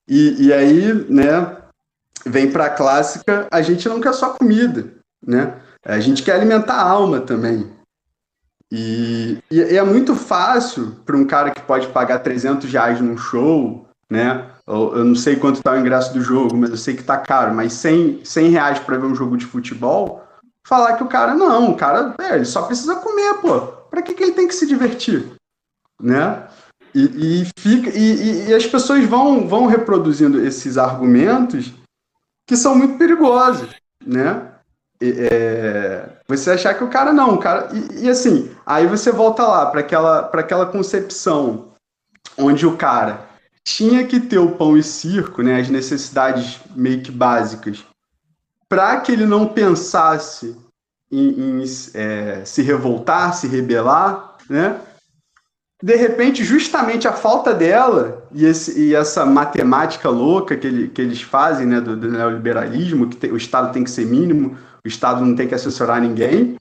[0.09, 1.57] E, e aí, né,
[2.25, 4.91] vem para a clássica, a gente não quer só comida,
[5.25, 5.61] né?
[5.85, 7.71] A gente quer alimentar a alma também.
[8.77, 13.87] E, e é muito fácil para um cara que pode pagar 300 reais num show,
[14.09, 14.49] né?
[14.67, 17.17] Eu, eu não sei quanto está o ingresso do jogo, mas eu sei que está
[17.17, 20.27] caro, mas 100, 100 reais para ver um jogo de futebol,
[20.67, 23.61] falar que o cara, não, o cara, é, ele só precisa comer, pô.
[23.89, 25.31] Para que, que ele tem que se divertir?
[26.01, 26.45] Né?
[26.93, 31.73] E, e fica, e, e, as pessoas vão, vão reproduzindo esses argumentos
[32.45, 33.69] que são muito perigosos,
[34.05, 34.51] né?
[35.01, 37.69] É, você achar que o cara não, o cara.
[37.73, 41.69] E, e assim, aí você volta lá para aquela, aquela concepção
[42.37, 43.27] onde o cara
[43.63, 47.83] tinha que ter o pão e circo, né, as necessidades meio que básicas,
[48.69, 50.55] para que ele não pensasse
[51.11, 54.79] em, em é, se revoltar, se rebelar, né?
[55.85, 61.01] de repente, justamente a falta dela e, esse, e essa matemática louca que, ele, que
[61.01, 65.25] eles fazem, né, do, do neoliberalismo, que o Estado tem que ser mínimo, o Estado
[65.25, 66.55] não tem que assessorar ninguém,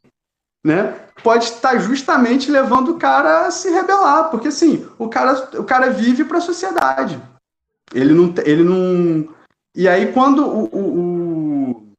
[0.64, 5.64] né, pode estar justamente levando o cara a se rebelar, porque assim, o cara, o
[5.64, 7.20] cara vive para a sociedade.
[7.92, 9.28] Ele não, ele não.
[9.76, 11.92] E aí, quando o, o, o,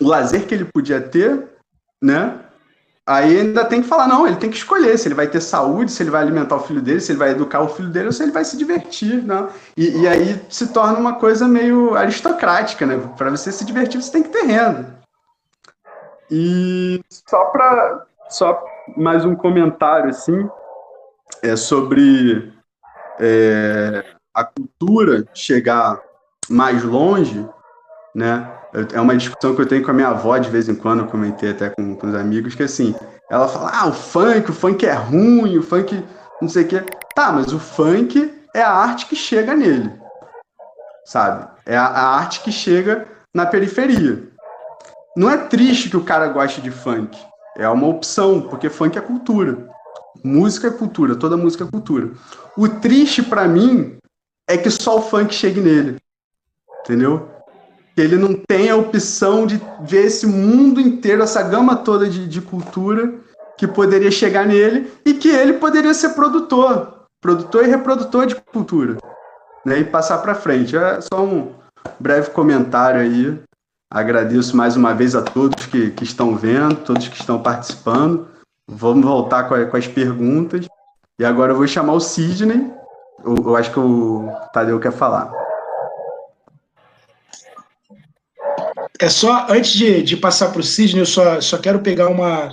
[0.00, 1.48] o lazer que ele podia ter,
[2.02, 2.40] né,
[3.08, 5.92] Aí ainda tem que falar, não, ele tem que escolher se ele vai ter saúde,
[5.92, 8.12] se ele vai alimentar o filho dele, se ele vai educar o filho dele ou
[8.12, 9.48] se ele vai se divertir, né?
[9.76, 12.98] E, e aí se torna uma coisa meio aristocrática, né?
[13.16, 14.95] Para você se divertir, você tem que ter renda.
[16.30, 18.64] E só para só
[18.96, 20.48] mais um comentário assim
[21.42, 22.52] é sobre
[23.20, 26.00] é, a cultura chegar
[26.48, 27.48] mais longe,
[28.14, 28.52] né?
[28.92, 31.06] É uma discussão que eu tenho com a minha avó de vez em quando, eu
[31.06, 32.94] comentei até com, com os amigos, que assim,
[33.30, 36.04] ela fala, ah, o funk, o funk é ruim, o funk
[36.40, 36.84] não sei o quê.
[37.14, 39.90] Tá, mas o funk é a arte que chega nele,
[41.04, 41.48] sabe?
[41.64, 44.28] É a, a arte que chega na periferia.
[45.16, 47.18] Não é triste que o cara goste de funk,
[47.56, 49.66] é uma opção, porque funk é cultura.
[50.22, 52.10] Música é cultura, toda música é cultura.
[52.56, 53.96] O triste para mim
[54.46, 55.96] é que só o funk chegue nele.
[56.80, 57.28] Entendeu?
[57.94, 62.28] Que ele não tem a opção de ver esse mundo inteiro, essa gama toda de,
[62.28, 63.14] de cultura
[63.56, 68.98] que poderia chegar nele e que ele poderia ser produtor, produtor e reprodutor de cultura,
[69.64, 69.78] né?
[69.78, 70.76] E passar para frente.
[70.76, 71.52] É só um
[71.98, 73.40] breve comentário aí.
[73.90, 78.28] Agradeço mais uma vez a todos que, que estão vendo, todos que estão participando.
[78.66, 80.66] Vamos voltar com, a, com as perguntas.
[81.18, 82.70] E agora eu vou chamar o Sidney.
[83.24, 85.32] Eu, eu acho que o Tadeu quer falar.
[89.00, 92.50] É só, antes de, de passar para o Sidney, eu só, só quero pegar uma,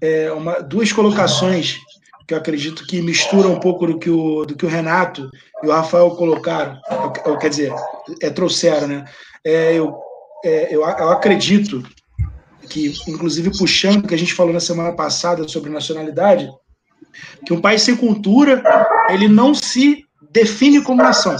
[0.00, 1.78] é, uma, duas colocações
[2.26, 5.30] que eu acredito que misturam um pouco do que o, do que o Renato
[5.62, 6.78] e o Rafael colocaram,
[7.24, 7.72] ou, quer dizer,
[8.20, 9.04] é, trouxeram, né?
[9.44, 10.00] É, eu,
[10.44, 11.82] é, eu, eu acredito
[12.68, 16.50] que, inclusive puxando o que a gente falou na semana passada sobre nacionalidade,
[17.44, 18.62] que um país sem cultura,
[19.10, 21.36] ele não se define como nação.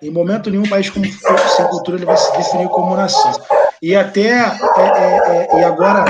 [0.00, 3.32] Em momento nenhum, um país como, sem cultura ele vai se definir como nação.
[3.80, 6.04] E até, é, é, é, e agora,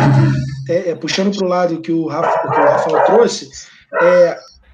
[0.69, 3.51] é, é, puxando para o lado que o, Rafa, que o Rafael trouxe,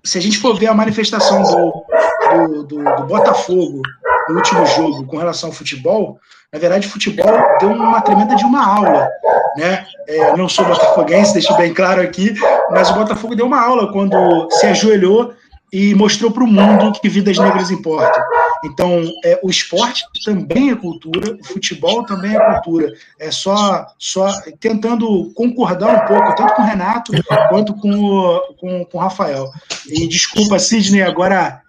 [0.04, 1.84] se a gente for ver a manifestação do,
[2.30, 3.82] do, do, do Botafogo
[4.28, 6.18] no último jogo com relação ao futebol,
[6.52, 7.26] na verdade, futebol
[7.60, 9.08] deu uma tremenda de uma aula,
[9.56, 9.86] né?
[10.06, 12.34] É, não sou botafoguense, deixo bem claro aqui,
[12.70, 15.34] mas o Botafogo deu uma aula quando se ajoelhou
[15.70, 18.22] e mostrou para o mundo que vidas negras importam.
[18.64, 22.92] Então, é, o esporte também é cultura, o futebol também é cultura.
[23.20, 27.12] É só, só tentando concordar um pouco, tanto com o Renato
[27.50, 29.50] quanto com o, com, com o Rafael.
[29.86, 31.60] E desculpa, Sidney, agora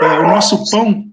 [0.00, 1.07] é, o nosso pão,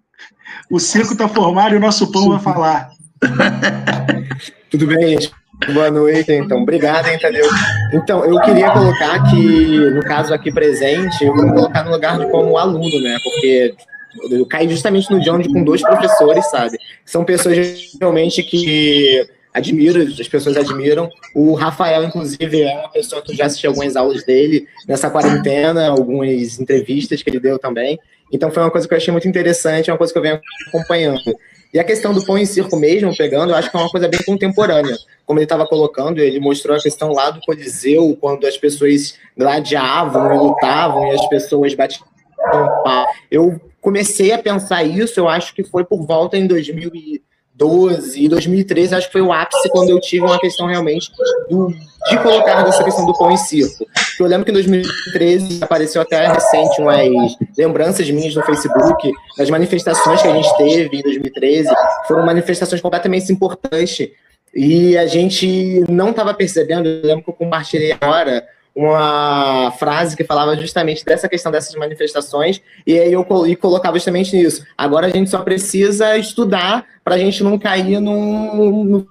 [0.69, 2.89] o circo está formado e o nosso pão vai falar.
[4.69, 5.31] Tudo bem, gente?
[5.73, 6.61] Boa noite, então.
[6.61, 7.45] Obrigado, hein, Tadeu.
[7.93, 12.29] Então, eu queria colocar que, no caso aqui presente, eu vou colocar no lugar de
[12.29, 13.17] como aluno, né?
[13.23, 13.75] Porque
[14.31, 16.77] eu caí justamente no John com dois professores, sabe?
[17.05, 17.57] São pessoas
[17.99, 19.25] realmente que
[19.55, 21.09] admiro, as pessoas admiram.
[21.33, 25.87] O Rafael, inclusive, é uma pessoa que eu já assisti algumas aulas dele nessa quarentena,
[25.87, 27.97] algumas entrevistas que ele deu também.
[28.31, 30.41] Então foi uma coisa que eu achei muito interessante, é uma coisa que eu venho
[30.67, 31.21] acompanhando.
[31.73, 34.07] E a questão do pão em circo mesmo, pegando, eu acho que é uma coisa
[34.09, 34.95] bem contemporânea.
[35.25, 40.33] Como ele estava colocando, ele mostrou a questão lá do Coliseu, quando as pessoas gladiavam
[40.33, 42.05] e lutavam e as pessoas batiam
[42.83, 43.05] pau.
[43.31, 46.45] Eu comecei a pensar isso, eu acho que foi por volta em
[47.57, 51.09] 2012 e 2013, acho que foi o ápice quando eu tive uma questão realmente
[51.49, 51.69] do,
[52.09, 53.85] de colocar dessa questão do pão em circo.
[54.19, 60.21] Eu lembro que em 2013 apareceu até recente umas lembranças minhas no Facebook das manifestações
[60.21, 61.69] que a gente teve em 2013.
[62.07, 64.09] Foram manifestações completamente importantes
[64.53, 66.87] e a gente não estava percebendo.
[66.87, 72.61] Eu lembro que eu compartilhei agora uma frase que falava justamente dessa questão dessas manifestações,
[72.85, 74.65] e aí eu e colocava justamente nisso.
[74.77, 79.07] Agora a gente só precisa estudar para a gente não cair no, no,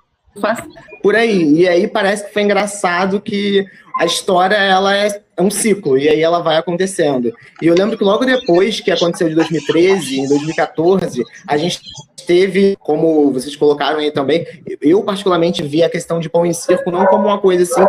[1.03, 1.61] por aí.
[1.61, 3.64] E aí parece que foi engraçado que
[3.98, 7.33] a história ela é um ciclo, e aí ela vai acontecendo.
[7.62, 11.81] E eu lembro que logo depois que aconteceu de 2013, em 2014, a gente
[12.27, 14.46] teve, como vocês colocaram aí também,
[14.81, 17.85] eu particularmente vi a questão de pão em circo não como uma coisa assim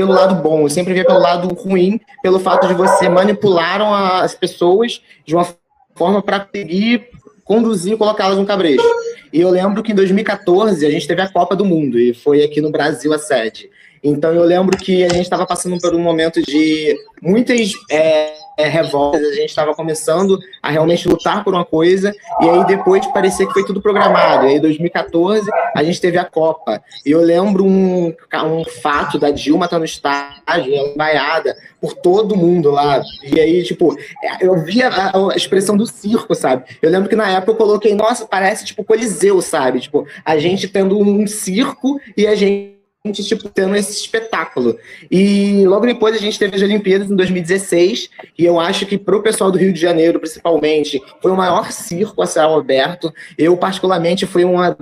[0.00, 3.82] pelo lado bom, eu sempre via pelo lado ruim, pelo fato de você manipular
[4.22, 5.46] as pessoas de uma
[5.94, 7.08] forma para conseguir
[7.44, 8.82] conduzir e colocá-las no cabresto.
[9.30, 12.42] E eu lembro que em 2014 a gente teve a Copa do Mundo e foi
[12.42, 13.68] aqui no Brasil a sede.
[14.02, 18.68] Então eu lembro que a gente estava passando por um momento de muitas é, é,
[18.68, 23.46] revoltas, a gente estava começando a realmente lutar por uma coisa, e aí depois parecia
[23.46, 24.46] que foi tudo programado.
[24.46, 26.82] E aí, em 2014, a gente teve a Copa.
[27.04, 31.94] E eu lembro um, um fato da Dilma estar tá no estádio, ela vaiada por
[31.94, 33.02] todo mundo lá.
[33.22, 33.96] E aí, tipo,
[34.40, 36.64] eu via a, a, expressão do circo, sabe?
[36.80, 39.80] Eu lembro que na época eu coloquei, nossa, parece tipo Coliseu, sabe?
[39.80, 44.78] Tipo, a gente tendo um circo e a gente gente, tipo, tendo esse espetáculo.
[45.10, 49.16] E logo depois a gente teve as Olimpíadas em 2016, e eu acho que para
[49.16, 53.12] o pessoal do Rio de Janeiro, principalmente, foi o maior circo a céu aberto.
[53.38, 54.76] Eu, particularmente, fui uma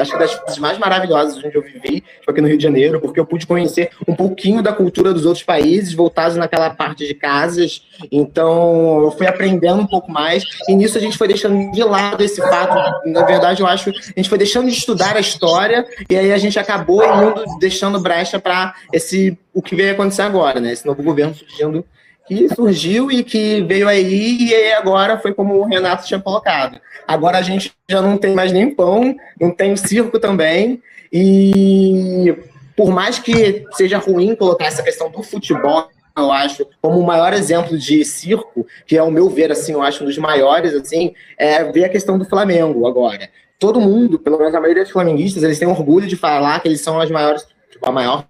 [0.00, 3.00] acho que das coisas mais maravilhosas onde eu vivi, tipo aqui no Rio de Janeiro,
[3.00, 7.14] porque eu pude conhecer um pouquinho da cultura dos outros países, voltados naquela parte de
[7.14, 7.82] casas.
[8.10, 12.22] Então, eu fui aprendendo um pouco mais, e nisso a gente foi deixando de lado
[12.22, 12.76] esse fato.
[13.06, 16.32] Na verdade, eu acho que a gente foi deixando de estudar a história, e aí
[16.32, 20.72] a gente acabou indo, deixando brecha para esse o que veio acontecer agora, né?
[20.72, 21.84] Esse novo governo surgindo
[22.26, 26.80] que surgiu e que veio aí e agora foi como o Renato tinha colocado.
[27.06, 32.34] Agora a gente já não tem mais nem pão, não tem circo também e
[32.76, 37.32] por mais que seja ruim colocar essa questão do futebol, eu acho, como o maior
[37.32, 41.12] exemplo de circo, que é o meu ver, assim, eu acho um dos maiores, assim,
[41.36, 43.28] é ver a questão do Flamengo agora.
[43.58, 46.80] Todo mundo, pelo menos a maioria dos flamenguistas, eles têm orgulho de falar que eles
[46.80, 48.26] são as maiores, tipo, a maior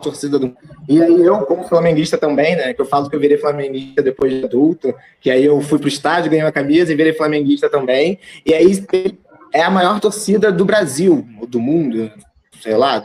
[0.00, 0.56] torcida do
[0.88, 4.32] E aí eu, como flamenguista também, né, que eu falo que eu virei flamenguista depois
[4.32, 8.18] de adulto, que aí eu fui pro estádio, ganhei uma camisa e virei flamenguista também.
[8.44, 8.84] E aí
[9.52, 12.10] é a maior torcida do Brasil, do mundo,
[12.60, 13.02] sei lá,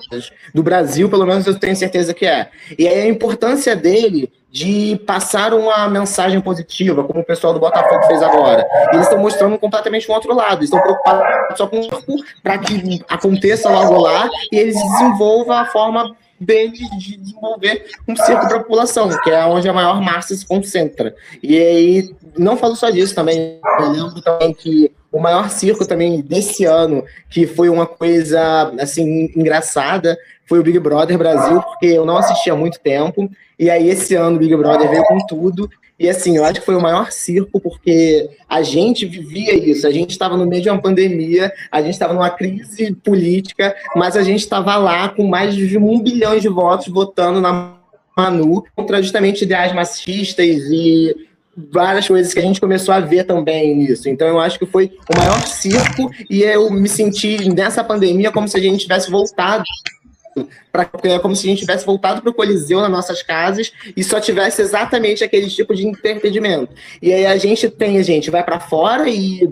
[0.54, 2.50] do Brasil, pelo menos eu tenho certeza que é.
[2.78, 8.06] E aí a importância dele de passar uma mensagem positiva, como o pessoal do Botafogo
[8.08, 8.66] fez agora.
[8.94, 11.82] Eles estão mostrando completamente o outro lado, eles estão preocupados só com
[12.42, 18.48] para que aconteça logo lá e eles desenvolvam a forma bem de desenvolver um circo
[18.48, 21.16] para a população, que é onde a maior massa se concentra.
[21.42, 26.22] E aí, não falo só disso também, eu lembro também que o maior circo também
[26.22, 32.06] desse ano, que foi uma coisa, assim, engraçada, foi o Big Brother Brasil, porque eu
[32.06, 35.70] não assisti há muito tempo, e aí esse ano o Big Brother veio com tudo,
[35.98, 39.88] e assim, eu acho que foi o maior circo, porque a gente vivia isso.
[39.88, 44.18] A gente estava no meio de uma pandemia, a gente estava numa crise política, mas
[44.18, 47.76] a gente estava lá com mais de um bilhão de votos votando na
[48.16, 51.16] Manu contra justamente ideais machistas e
[51.72, 54.10] várias coisas que a gente começou a ver também nisso.
[54.10, 58.50] Então eu acho que foi o maior circo e eu me senti nessa pandemia como
[58.50, 59.64] se a gente tivesse voltado
[60.72, 64.04] Pra, é como se a gente tivesse voltado para o Coliseu nas nossas casas e
[64.04, 66.74] só tivesse exatamente aquele tipo de entretenimento.
[67.02, 69.50] E aí a gente tem, a gente vai para fora e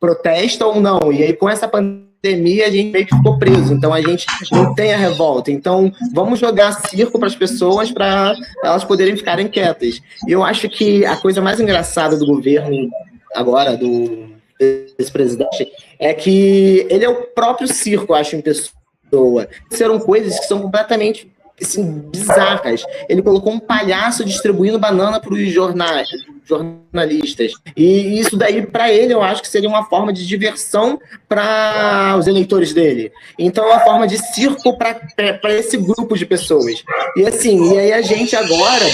[0.00, 1.12] protesta ou não.
[1.12, 3.74] E aí com essa pandemia a gente meio que ficou preso.
[3.74, 5.50] Então a gente não tem a revolta.
[5.50, 10.00] Então vamos jogar circo para as pessoas para elas poderem ficarem quietas.
[10.26, 12.88] E eu acho que a coisa mais engraçada do governo
[13.34, 18.75] agora, do esse presidente, é que ele é o próprio circo, acho, em pessoa
[19.10, 19.48] pessoa.
[19.80, 21.30] Eram coisas que são completamente
[21.60, 22.82] assim, bizarras.
[23.08, 26.08] Ele colocou um palhaço distribuindo banana para os jornais,
[26.44, 27.52] jornalistas.
[27.76, 30.98] E isso daí, para ele, eu acho que seria uma forma de diversão
[31.28, 33.10] para os eleitores dele.
[33.38, 36.84] Então, é uma forma de circo para esse grupo de pessoas.
[37.16, 38.84] E assim, e aí a gente agora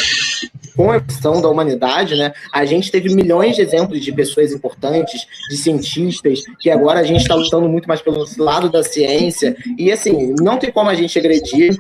[0.76, 5.26] com a evolução da humanidade, né, a gente teve milhões de exemplos de pessoas importantes,
[5.50, 9.54] de cientistas, que agora a gente está lutando muito mais pelo lado da ciência.
[9.78, 11.76] E, assim, não tem como a gente agredir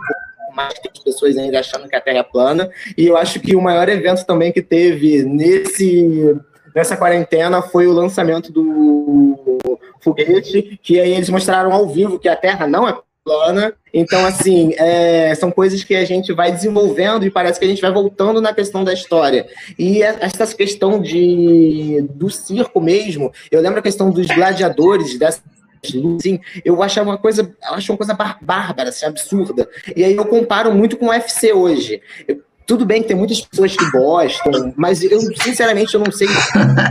[0.54, 2.70] mais as pessoas ainda achando que a Terra é plana.
[2.96, 6.36] E eu acho que o maior evento também que teve nesse
[6.74, 9.58] nessa quarentena foi o lançamento do
[10.00, 13.72] foguete, que aí eles mostraram ao vivo que a Terra não é plana.
[13.94, 17.80] Então, assim, é, são coisas que a gente vai desenvolvendo e parece que a gente
[17.80, 19.46] vai voltando na questão da história.
[19.78, 25.42] E essa questão de, do circo mesmo, eu lembro a questão dos gladiadores, dessa
[25.84, 29.68] assim, eu achava uma coisa, acho uma coisa bárbara, assim, absurda.
[29.96, 32.00] E aí eu comparo muito com o UFC hoje.
[32.26, 36.28] Eu, tudo bem que tem muitas pessoas que gostam, mas eu, sinceramente, eu não sei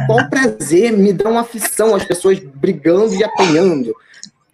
[0.05, 3.95] qual prazer me dá uma aflição as pessoas brigando e apanhando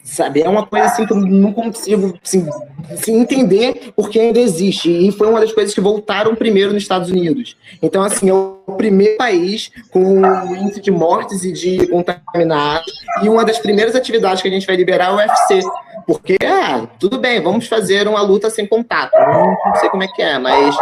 [0.08, 0.42] sabe?
[0.42, 2.48] É uma coisa assim que eu não consigo assim,
[2.92, 4.90] assim, entender porque ainda existe.
[4.90, 7.56] E foi uma das coisas que voltaram primeiro nos Estados Unidos.
[7.82, 10.22] Então, assim, é o primeiro país com
[10.56, 12.92] índice de mortes e de contaminados.
[13.24, 15.62] E uma das primeiras atividades que a gente vai liberar é o UFC.
[16.08, 19.12] Porque, ah, tudo bem, vamos fazer uma luta sem contato.
[19.14, 20.74] Não, sei como é que é, mas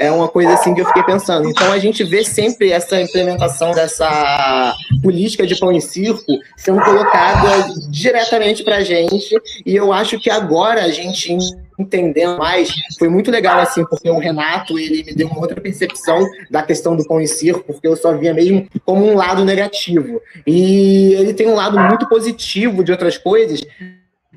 [0.00, 1.48] é uma coisa assim que eu fiquei pensando.
[1.48, 7.72] Então a gente vê sempre essa implementação dessa política de pão em circo sendo colocada
[7.90, 9.36] diretamente para a gente.
[9.64, 11.32] E eu acho que agora a gente
[11.78, 16.24] entendendo mais, foi muito legal assim, porque o Renato ele me deu uma outra percepção
[16.50, 20.20] da questão do pão em circo, porque eu só via mesmo como um lado negativo.
[20.46, 23.60] E ele tem um lado muito positivo de outras coisas,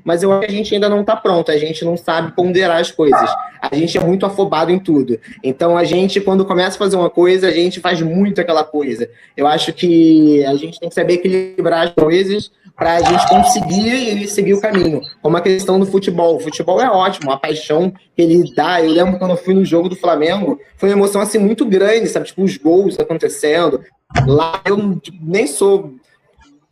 [0.04, 2.80] mas eu acho que a gente ainda não está pronto, a gente não sabe ponderar
[2.80, 3.28] as coisas.
[3.60, 5.18] A gente é muito afobado em tudo.
[5.42, 9.10] Então a gente, quando começa a fazer uma coisa, a gente faz muito aquela coisa.
[9.36, 14.28] Eu acho que a gente tem que saber equilibrar as coisas para a gente conseguir
[14.28, 15.00] seguir o caminho.
[15.22, 16.36] Como a questão do futebol.
[16.36, 18.82] O futebol é ótimo, a paixão que ele dá.
[18.82, 22.08] Eu lembro quando eu fui no jogo do Flamengo, foi uma emoção assim muito grande,
[22.08, 22.26] sabe?
[22.26, 23.82] Tipo, os gols acontecendo.
[24.26, 25.94] Lá eu nem sou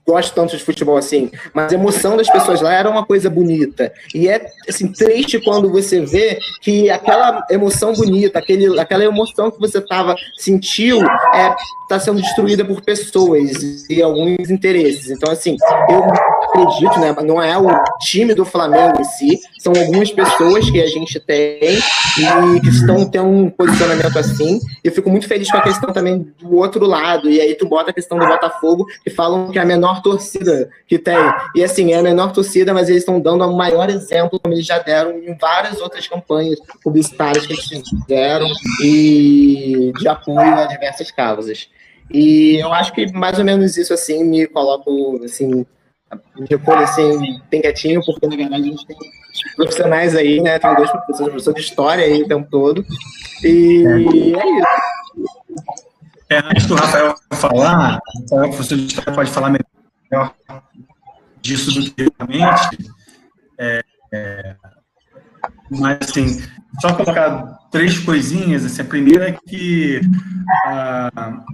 [0.06, 3.92] gosto tanto de futebol assim, mas a emoção das pessoas lá era uma coisa bonita.
[4.14, 9.58] E é assim triste quando você vê que aquela emoção bonita, aquele, aquela emoção que
[9.58, 11.00] você tava sentiu,
[11.34, 15.10] é está sendo destruída por pessoas e alguns interesses.
[15.10, 15.56] Então, assim,
[15.88, 16.02] eu
[16.54, 17.14] acredito, né?
[17.24, 17.68] Não é o
[18.00, 21.78] time do Flamengo em si, são algumas pessoas que a gente tem
[22.18, 24.60] e que estão tendo um posicionamento assim.
[24.82, 27.28] Eu fico muito feliz com a questão também do outro lado.
[27.28, 30.70] E aí tu bota a questão do Botafogo, que falam que é a menor torcida
[30.86, 31.16] que tem.
[31.54, 34.66] E assim, é a menor torcida, mas eles estão dando o maior exemplo, como eles
[34.66, 38.46] já deram em várias outras campanhas publicitárias que eles fizeram
[38.82, 41.68] e de apoio a diversas causas.
[42.12, 45.64] E eu acho que mais ou menos isso, assim, me coloco, assim,
[46.48, 48.96] recolho, assim, bem quietinho, porque, na verdade, a gente tem
[49.56, 52.84] profissionais aí, né, tem dois professores, professor de história aí o tempo todo,
[53.42, 54.38] e é isso.
[56.30, 58.00] É, antes do Rafael falar,
[58.30, 59.50] o professor de história pode falar
[60.10, 60.34] melhor
[61.40, 62.90] disso do que realmente,
[63.58, 64.56] é, é,
[65.70, 66.42] mas, assim,
[66.80, 70.00] só colocar três coisinhas, assim, a primeira é que...
[70.66, 71.44] Ah,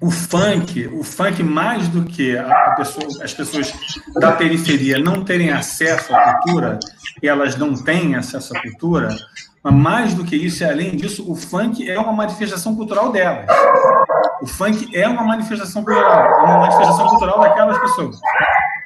[0.00, 3.72] o funk, o funk mais do que a pessoa, as pessoas
[4.14, 6.78] da periferia não terem acesso à cultura,
[7.22, 9.08] e elas não têm acesso à cultura,
[9.62, 13.46] mas mais do que isso, e além disso, o funk é uma manifestação cultural delas.
[14.40, 18.16] O funk é uma manifestação cultural, é uma manifestação cultural daquelas pessoas.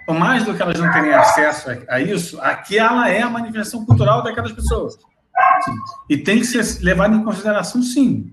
[0.03, 3.85] Então, mais do que elas não terem acesso a isso, aqui ela é a manifestação
[3.85, 4.95] cultural daquelas pessoas.
[5.65, 5.75] Sim.
[6.09, 8.33] E tem que ser levado em consideração, sim.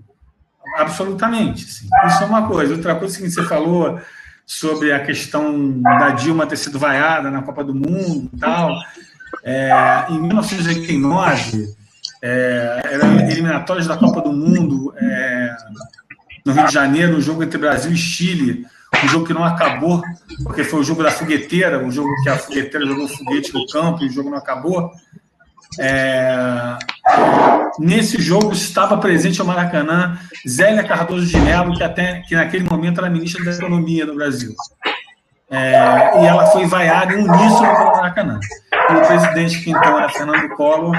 [0.76, 1.64] Absolutamente.
[1.64, 2.74] Isso é uma coisa.
[2.74, 4.00] Outra coisa que você falou
[4.46, 8.74] sobre a questão da Dilma ter sido vaiada na Copa do Mundo e tal.
[9.44, 11.74] É, em 1989,
[12.22, 15.56] é, eram eliminatórias da Copa do Mundo é,
[16.46, 18.66] no Rio de Janeiro, um jogo entre Brasil e Chile,
[19.04, 20.02] um jogo que não acabou,
[20.44, 24.02] porque foi o jogo da fogueteira, um jogo que a fogueteira jogou foguete no campo
[24.02, 24.90] e o jogo não acabou.
[25.78, 26.78] É,
[27.78, 32.98] nesse jogo estava presente ao Maracanã Zélia Cardoso de Mello, que, até, que naquele momento
[33.00, 34.54] era ministra da Economia do Brasil.
[35.50, 38.38] É, e ela foi vaiada em uníssono pelo Maracanã.
[38.90, 40.96] E o presidente, que então era Fernando Collor,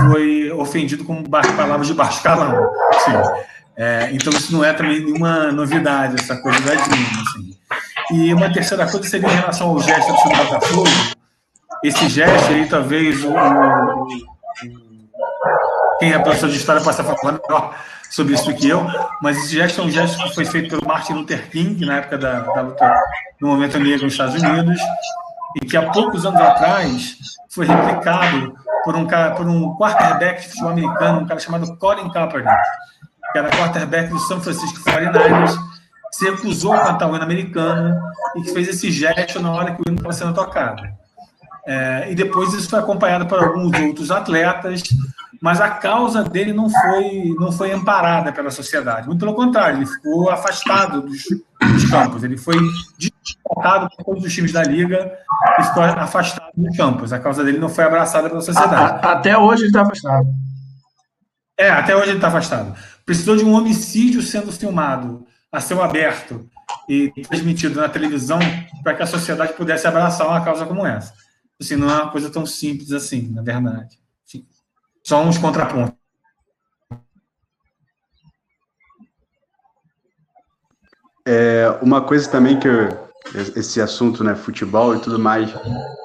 [0.00, 2.70] foi ofendido com palavras de baixo calão.
[3.76, 7.22] É, então, isso não é também nenhuma novidade, essa coisa da Dilma.
[7.22, 7.56] Assim.
[8.12, 10.88] E uma terceira coisa seria em relação ao gesto do Botafogo,
[11.84, 14.06] esse gesto aí, talvez o, o,
[15.98, 17.74] quem é professor de história possa falar melhor
[18.10, 18.86] sobre isso do que eu,
[19.20, 22.18] mas esse gesto é um gesto que foi feito pelo Martin Luther King, na época
[22.18, 22.94] da, da luta
[23.40, 24.80] do movimento negro nos Estados Unidos,
[25.56, 27.16] e que há poucos anos atrás
[27.50, 32.56] foi replicado por um, por um quarterback de futebol americano, um cara chamado Colin Kaepernick,
[33.32, 35.56] que era quarterback do São Francisco 49ers,
[36.12, 38.00] se recusou a cantar o hino americano
[38.36, 40.82] e que fez esse gesto na hora que o hino estava sendo tocado.
[41.66, 44.82] É, e depois isso foi acompanhado por alguns outros atletas,
[45.40, 49.06] mas a causa dele não foi, não foi amparada pela sociedade.
[49.06, 51.22] Muito pelo contrário, ele ficou afastado dos,
[51.72, 52.24] dos campos.
[52.24, 52.56] Ele foi
[52.98, 55.12] descartado por todos os times da liga
[55.58, 57.12] e ficou afastado dos campos.
[57.12, 59.06] A causa dele não foi abraçada pela sociedade.
[59.06, 60.26] Até hoje ele está afastado.
[61.58, 62.74] É, até hoje ele está afastado.
[63.04, 66.48] Precisou de um homicídio sendo filmado a céu aberto
[66.88, 68.38] e transmitido na televisão
[68.82, 71.12] para que a sociedade pudesse abraçar uma causa como essa.
[71.60, 73.98] Assim, não é uma coisa tão simples assim, na verdade.
[75.06, 75.94] Só uns contrapontos.
[81.24, 82.88] É, uma coisa também que eu,
[83.54, 85.48] esse assunto, né, futebol e tudo mais,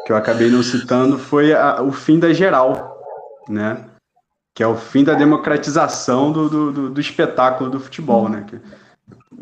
[0.06, 3.02] que eu acabei não citando, foi a, o fim da geral,
[3.50, 3.86] né?
[4.54, 8.46] Que é o fim da democratização do, do, do, espetáculo do futebol, né?
[8.48, 8.56] Que,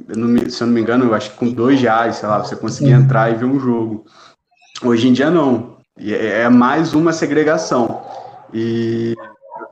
[0.07, 2.55] eu se eu não me engano, eu acho que com dois reais, sei lá, você
[2.55, 4.05] conseguia entrar e ver um jogo.
[4.81, 5.79] Hoje em dia não.
[5.97, 8.01] É, é mais uma segregação.
[8.53, 9.17] E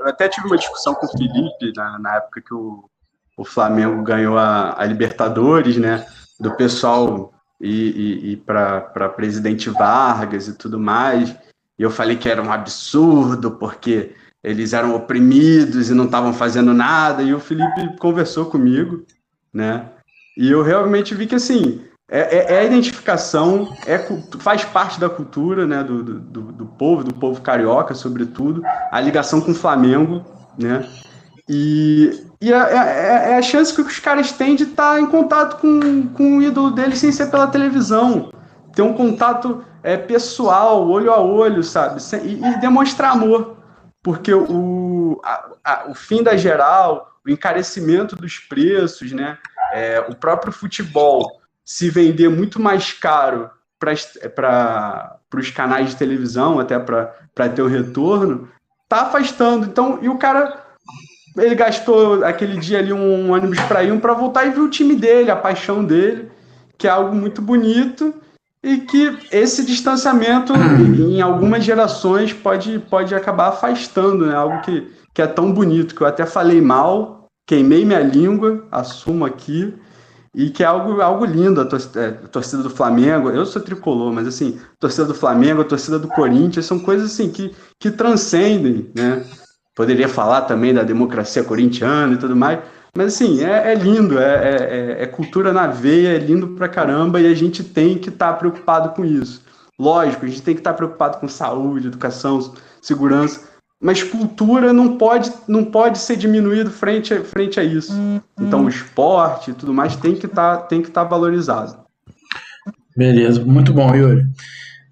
[0.07, 2.89] eu até tive uma discussão com o Felipe na, na época que o,
[3.35, 6.05] o Flamengo ganhou a, a Libertadores, né?
[6.39, 11.35] Do pessoal ir, ir, ir para presidente Vargas e tudo mais.
[11.77, 16.73] E eu falei que era um absurdo, porque eles eram oprimidos e não estavam fazendo
[16.73, 17.21] nada.
[17.21, 19.05] E o Felipe conversou comigo,
[19.53, 19.89] né?
[20.37, 23.99] E eu realmente vi que, assim, é, é, é, a identificação, é,
[24.39, 29.41] faz parte da cultura né, do, do, do, povo, do povo carioca, sobretudo, a ligação
[29.41, 30.25] com o Flamengo,
[30.57, 30.87] né?
[31.49, 35.05] E, e é, é, é a chance que os caras têm de estar tá em
[35.05, 38.31] contato com, com o ídolo deles sem ser pela televisão.
[38.73, 42.01] Ter um contato é, pessoal, olho a olho, sabe?
[42.23, 43.57] E, e demonstrar amor.
[44.01, 49.37] Porque o, a, a, o fim da geral, o encarecimento dos preços, né?
[49.73, 56.79] É, o próprio futebol se vender muito mais caro para os canais de televisão, até
[56.79, 58.47] para ter o retorno,
[58.87, 59.65] tá afastando.
[59.65, 60.63] Então, e o cara
[61.35, 64.69] ele gastou aquele dia ali um ônibus para ir um para voltar e ver o
[64.69, 66.31] time dele, a paixão dele,
[66.77, 68.13] que é algo muito bonito
[68.63, 74.35] e que esse distanciamento em algumas gerações pode, pode acabar afastando, né?
[74.35, 79.25] Algo que, que é tão bonito que eu até falei mal, queimei minha língua, assumo
[79.25, 79.75] aqui,
[80.35, 83.29] e que é algo, algo lindo a torcida, é, a torcida, do Flamengo.
[83.29, 87.11] Eu sou tricolor, mas assim, a torcida do Flamengo, a torcida do Corinthians, são coisas
[87.11, 89.25] assim que, que transcendem, né?
[89.75, 92.59] Poderia falar também da democracia corintiana e tudo mais,
[92.95, 94.55] mas assim, é, é lindo, é, é,
[94.99, 98.33] é, é cultura na veia, é lindo pra caramba e a gente tem que estar
[98.33, 99.43] tá preocupado com isso.
[99.79, 103.41] Lógico, a gente tem que estar tá preocupado com saúde, educação, segurança,
[103.79, 107.93] mas cultura não pode, não pode ser diminuído frente a, frente a isso.
[107.93, 108.21] Uhum.
[108.39, 111.85] Então o esporte e tudo mais tem que tá, estar tá valorizado.
[112.95, 114.25] Beleza, muito bom, Yuri.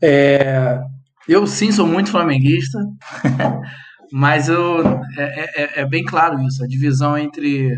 [0.01, 0.79] É,
[1.27, 2.77] eu sim sou muito flamenguista,
[4.11, 4.85] mas eu,
[5.17, 7.71] é, é, é, bem claro isso, a divisão entre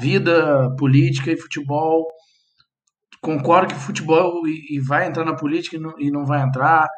[0.00, 2.06] vida política e futebol.
[3.20, 6.88] Concordo que futebol e, e vai entrar na política e não, e não vai entrar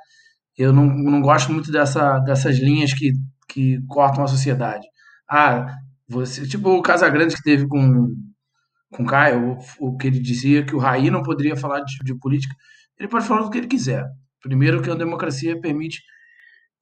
[0.60, 3.12] eu não, não gosto muito dessa, dessas linhas que,
[3.48, 4.86] que cortam a sociedade.
[5.26, 5.74] Ah,
[6.06, 8.14] você, tipo o Casagrande que teve com,
[8.92, 11.96] com o Caio, o, o que ele dizia que o Raí não poderia falar de,
[12.04, 12.54] de política.
[12.98, 14.04] Ele pode falar o que ele quiser.
[14.42, 16.02] Primeiro que a democracia permite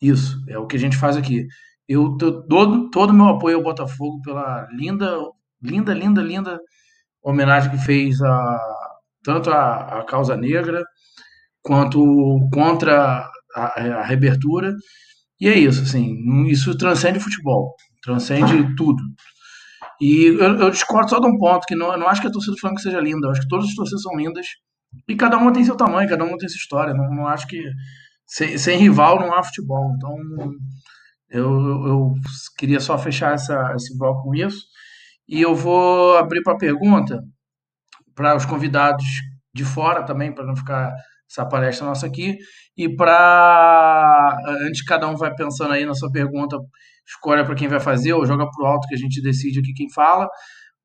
[0.03, 0.43] isso.
[0.49, 1.47] É o que a gente faz aqui.
[1.87, 5.19] Eu todo todo meu apoio ao Botafogo pela linda,
[5.63, 6.61] linda, linda, linda
[7.23, 8.61] homenagem que fez a
[9.23, 10.83] tanto a, a causa negra
[11.63, 12.01] quanto
[12.53, 13.29] contra
[13.67, 14.75] a, a reabertura.
[15.41, 19.03] E é isso, assim, isso transcende futebol, transcende tudo.
[20.01, 22.55] E eu, eu, discordo só de um ponto, que não, não acho que a torcida
[22.55, 24.47] do Flamengo seja linda, eu acho que todas as torcidas são lindas,
[25.09, 27.63] e cada uma tem seu tamanho, cada uma tem sua história, não, não acho que
[28.27, 30.17] sem, sem rival não há futebol, então
[31.31, 32.15] eu, eu
[32.57, 34.67] queria só fechar essa, esse bloco com isso,
[35.29, 37.23] e eu vou abrir para pergunta
[38.15, 39.05] para os convidados
[39.55, 40.93] de fora também, para não ficar
[41.31, 42.39] essa palestra nossa aqui.
[42.79, 44.39] E para.
[44.63, 46.57] Antes cada um vai pensando aí na sua pergunta,
[47.07, 49.75] escolha para quem vai fazer ou joga para o alto que a gente decide aqui
[49.75, 50.29] quem fala.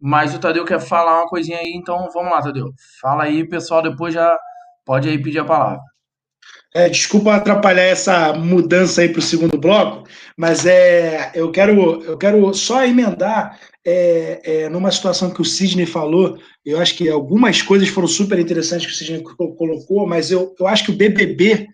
[0.01, 2.73] Mas o Tadeu quer falar uma coisinha aí, então vamos lá, Tadeu.
[2.99, 4.37] Fala aí, pessoal, depois já
[4.83, 5.79] pode aí pedir a palavra.
[6.75, 12.17] É, desculpa atrapalhar essa mudança aí para o segundo bloco, mas é, eu, quero, eu
[12.17, 16.37] quero só emendar é, é, numa situação que o Sidney falou.
[16.65, 20.67] Eu acho que algumas coisas foram super interessantes que o Sidney colocou, mas eu, eu
[20.67, 21.67] acho que o BBB,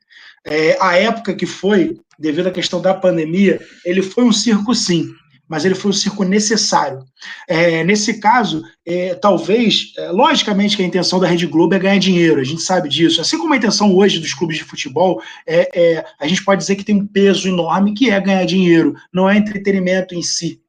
[0.50, 5.14] é, a época que foi, devido à questão da pandemia, ele foi um circo sim
[5.50, 7.04] mas ele foi um circo necessário.
[7.48, 11.98] É, nesse caso, é, talvez, é, logicamente que a intenção da Rede Globo é ganhar
[11.98, 13.20] dinheiro, a gente sabe disso.
[13.20, 16.76] Assim como a intenção hoje dos clubes de futebol, é, é, a gente pode dizer
[16.76, 20.62] que tem um peso enorme que é ganhar dinheiro, não é entretenimento em si.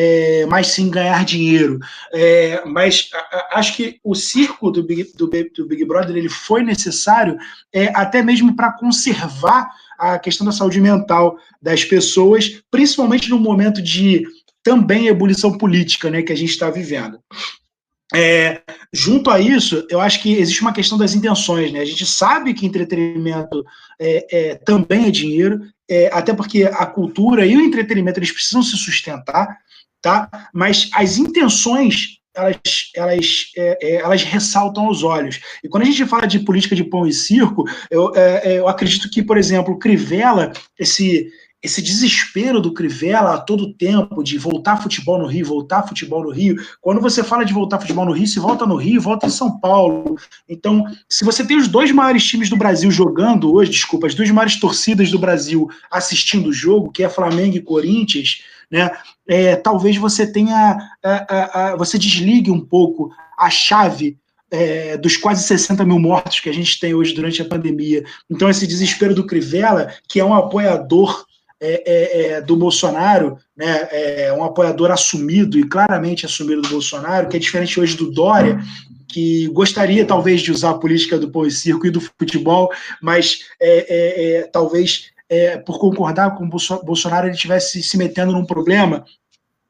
[0.00, 1.80] É, mas sim ganhar dinheiro.
[2.12, 6.28] É, mas a, a, acho que o circo do Big, do, do Big Brother ele
[6.28, 7.36] foi necessário
[7.72, 9.68] é, até mesmo para conservar
[9.98, 14.24] a questão da saúde mental das pessoas, principalmente no momento de
[14.62, 17.18] também ebulição política né, que a gente está vivendo.
[18.14, 21.72] É, junto a isso, eu acho que existe uma questão das intenções.
[21.72, 21.80] Né?
[21.80, 23.64] A gente sabe que entretenimento
[23.98, 28.62] é, é, também é dinheiro, é, até porque a cultura e o entretenimento eles precisam
[28.62, 29.58] se sustentar,
[30.02, 30.48] tá?
[30.52, 32.56] mas as intenções elas,
[32.94, 35.40] elas, é, é, elas ressaltam aos olhos.
[35.62, 38.68] E quando a gente fala de política de pão e circo, eu, é, é eu
[38.68, 41.28] acredito que, por exemplo, Crivella, esse,
[41.60, 46.30] esse desespero do Crivella a todo tempo de voltar futebol no Rio, voltar futebol no
[46.30, 46.56] Rio.
[46.80, 49.58] Quando você fala de voltar futebol no Rio, se volta no Rio, volta em São
[49.58, 50.16] Paulo.
[50.48, 54.30] Então, se você tem os dois maiores times do Brasil jogando hoje, desculpa, as duas
[54.30, 58.90] maiores torcidas do Brasil assistindo o jogo, que é Flamengo e Corinthians, né?
[59.26, 64.18] É, talvez você tenha, a, a, a, você desligue um pouco a chave
[64.50, 68.04] é, dos quase 60 mil mortos que a gente tem hoje durante a pandemia.
[68.30, 71.26] Então, esse desespero do Crivella, que é um apoiador
[71.60, 77.28] é, é, é do Bolsonaro, né, é um apoiador assumido e claramente assumido do Bolsonaro,
[77.28, 78.60] que é diferente hoje do Dória,
[79.08, 82.70] que gostaria talvez de usar a política do pão e circo e do futebol,
[83.02, 88.46] mas é, é, talvez é, por concordar com o Bolsonaro, ele estivesse se metendo num
[88.46, 89.04] problema.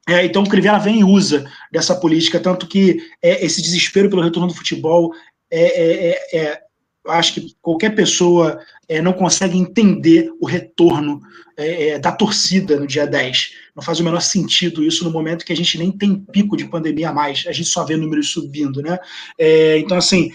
[0.07, 4.23] É, então o Crivella vem e usa dessa política, tanto que é, esse desespero pelo
[4.23, 5.11] retorno do futebol
[5.51, 6.61] é, é, é, é
[7.07, 11.21] acho que qualquer pessoa é, não consegue entender o retorno
[11.55, 13.51] é, da torcida no dia 10.
[13.75, 16.65] Não faz o menor sentido isso no momento que a gente nem tem pico de
[16.65, 18.97] pandemia mais, a gente só vê números subindo, né?
[19.37, 20.31] É, então, assim,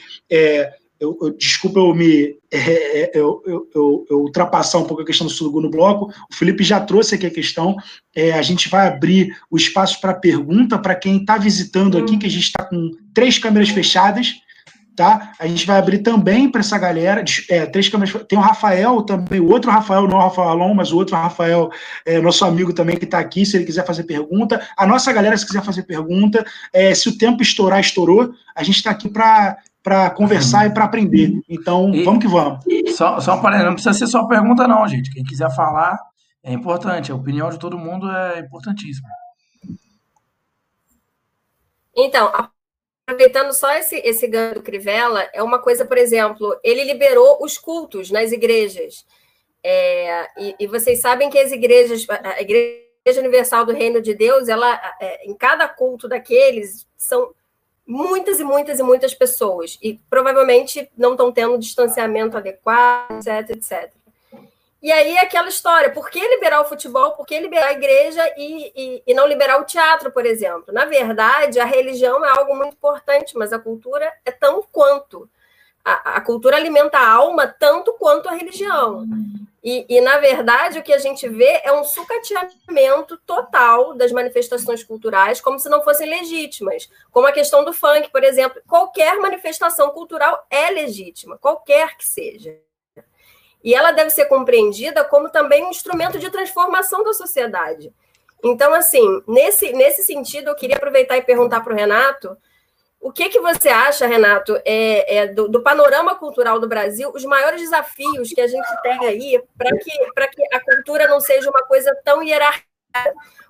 [1.05, 5.27] eu, eu, desculpa eu me é, é, eu, eu, eu, ultrapassar um pouco a questão
[5.27, 6.13] do Sulugu no bloco.
[6.31, 7.77] O Felipe já trouxe aqui a questão.
[8.15, 12.27] É, a gente vai abrir o espaço para pergunta para quem está visitando aqui, que
[12.27, 14.37] a gente está com três câmeras fechadas
[14.97, 15.33] tá?
[15.39, 19.41] A gente vai abrir também para essa galera, é, três câmeras, tem o Rafael também,
[19.41, 21.71] o outro Rafael, não o Rafael Alon, mas o outro Rafael,
[22.07, 24.65] é, nosso amigo também que está aqui, se ele quiser fazer pergunta.
[24.77, 28.77] A nossa galera, se quiser fazer pergunta, é, se o tempo estourar, estourou, a gente
[28.77, 31.31] está aqui para para conversar e para aprender.
[31.47, 32.65] Então, e, vamos que vamos.
[32.97, 35.13] Só, só para não precisa ser só pergunta não, gente.
[35.13, 35.99] Quem quiser falar
[36.43, 37.13] é importante.
[37.13, 39.07] A opinião de todo mundo é importantíssima.
[41.95, 42.33] Então,
[43.07, 47.59] aproveitando só esse, esse ganho do Crivella, é uma coisa, por exemplo, ele liberou os
[47.59, 49.05] cultos nas igrejas.
[49.63, 54.49] É, e, e, vocês sabem que as igrejas, a Igreja Universal do Reino de Deus,
[54.49, 57.35] ela, é, em cada culto daqueles, são
[57.87, 59.79] muitas e muitas e muitas pessoas.
[59.83, 63.93] E provavelmente não estão tendo distanciamento adequado, etc, etc.
[64.85, 68.71] E aí aquela história, por que liberar o futebol, por que liberar a igreja e,
[68.77, 70.75] e, e, não liberar o teatro, por exemplo?
[70.75, 75.27] Na verdade, a religião é algo muito importante, mas a cultura é tão quanto.
[75.85, 79.07] A, a cultura alimenta a alma tanto quanto a religião.
[79.65, 84.85] E, e, na verdade, o que a gente vê é um sucateamento total das manifestações
[84.85, 86.91] culturais, como se não fossem legítimas.
[87.11, 88.61] Como a questão do funk, por exemplo.
[88.69, 92.59] Qualquer manifestação cultural é legítima, qualquer que seja.
[93.63, 97.91] E ela deve ser compreendida como também um instrumento de transformação da sociedade.
[98.45, 102.37] Então, assim, nesse, nesse sentido, eu queria aproveitar e perguntar para o Renato
[103.05, 107.23] o que, que você acha, Renato, é, é do, do, panorama cultural do Brasil, os
[107.27, 111.63] maiores desafios que a gente tem aí para que, que a cultura não seja uma
[111.67, 112.65] coisa tão hierarquizada?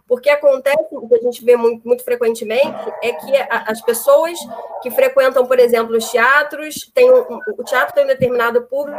[0.08, 2.66] Porque acontece, o que a gente vê muito, muito frequentemente,
[3.00, 4.36] é que a, as pessoas
[4.82, 8.98] que frequentam, por exemplo, os teatros, tem um, o teatro tem um determinado público,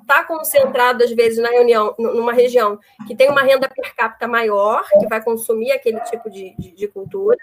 [0.00, 2.76] está concentrado, às vezes, na reunião, numa região
[3.06, 6.88] que tem uma renda per capita maior, que vai consumir aquele tipo de, de, de
[6.88, 7.38] cultura,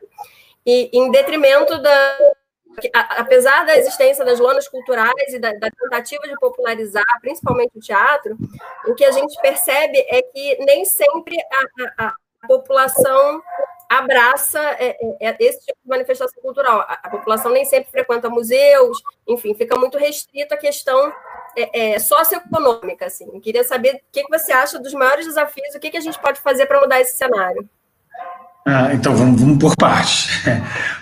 [0.66, 2.18] e em detrimento da,
[2.94, 8.38] apesar da existência das lonas culturais e da, da, tentativa de popularizar, principalmente o teatro,
[8.86, 11.38] o que a gente percebe é que nem sempre
[11.98, 13.42] a, a, a população
[13.90, 16.82] abraça é, é, é, esse tipo de manifestação cultural.
[16.82, 21.12] A, a, população nem sempre frequenta museus, enfim, fica muito restrita a questão
[21.58, 23.08] é, é, socioeconômica.
[23.08, 23.40] Assim.
[23.40, 26.20] Queria saber o que, que você acha dos maiores desafios, o que, que a gente
[26.20, 27.68] pode fazer para mudar esse cenário.
[28.68, 30.44] Ah, então, vamos, vamos por partes.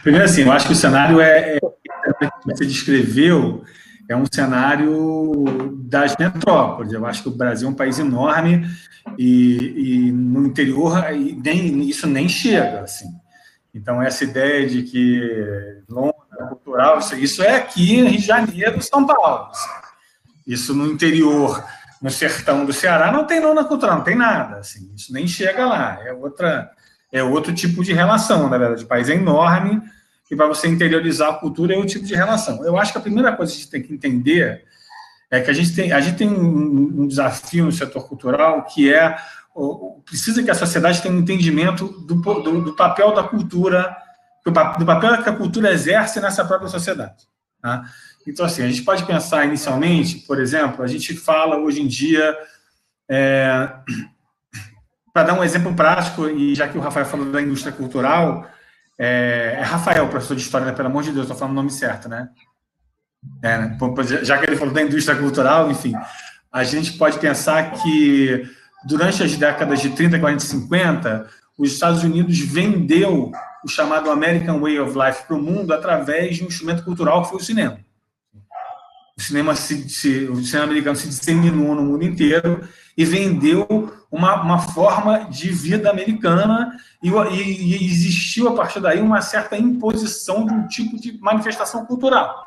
[0.07, 3.65] Primeiro, assim, eu acho que o cenário é, é que você descreveu
[4.07, 5.43] é um cenário
[5.81, 6.93] das metrópoles.
[6.93, 8.65] Eu acho que o Brasil é um país enorme
[9.17, 11.03] e, e no interior
[11.43, 12.83] nem, isso nem chega.
[12.83, 13.09] Assim.
[13.73, 16.15] Então, essa ideia de que Londres
[16.47, 19.49] cultural, isso, isso é aqui em Rio de Janeiro, São Paulo.
[19.51, 19.69] Assim.
[20.47, 21.61] Isso no interior,
[22.01, 24.59] no sertão do Ceará, não tem lona cultural, não tem nada.
[24.59, 24.89] Assim.
[24.95, 25.99] Isso nem chega lá.
[26.01, 26.71] É, outra,
[27.11, 28.85] é outro tipo de relação, na verdade.
[28.85, 29.81] O país é enorme
[30.29, 32.63] e para você interiorizar a cultura é o tipo de relação.
[32.63, 34.65] Eu acho que a primeira coisa que a gente tem que entender
[35.29, 38.93] é que a gente tem, a gente tem um, um desafio no setor cultural que
[38.93, 39.17] é
[40.05, 43.95] precisa que a sociedade tenha um entendimento do, do, do papel da cultura,
[44.45, 47.27] do, do, papel que a cultura exerce nessa própria sociedade.
[47.61, 47.83] Tá?
[48.25, 52.37] Então, assim, a gente pode pensar inicialmente, por exemplo, a gente fala hoje em dia,
[53.09, 53.69] é,
[55.11, 58.47] para dar um exemplo prático, e já que o Rafael falou da indústria cultural,
[58.97, 60.73] é, é Rafael, professor de história, né?
[60.73, 62.29] pelo amor de Deus, estou falando o nome certo, né?
[63.41, 63.77] É, né?
[64.23, 65.93] Já que ele falou da indústria cultural, enfim,
[66.51, 68.49] a gente pode pensar que
[68.85, 73.31] durante as décadas de 30, 40 e 50, os Estados Unidos vendeu
[73.63, 77.29] o chamado American Way of Life para o mundo através de um instrumento cultural que
[77.29, 77.79] foi o cinema.
[79.17, 82.67] O cinema, se, se, o cinema americano se disseminou no mundo inteiro
[82.97, 88.99] e vendeu uma, uma forma de vida americana e, e, e, existiu a partir daí
[88.99, 92.45] uma certa imposição de um tipo de manifestação cultural.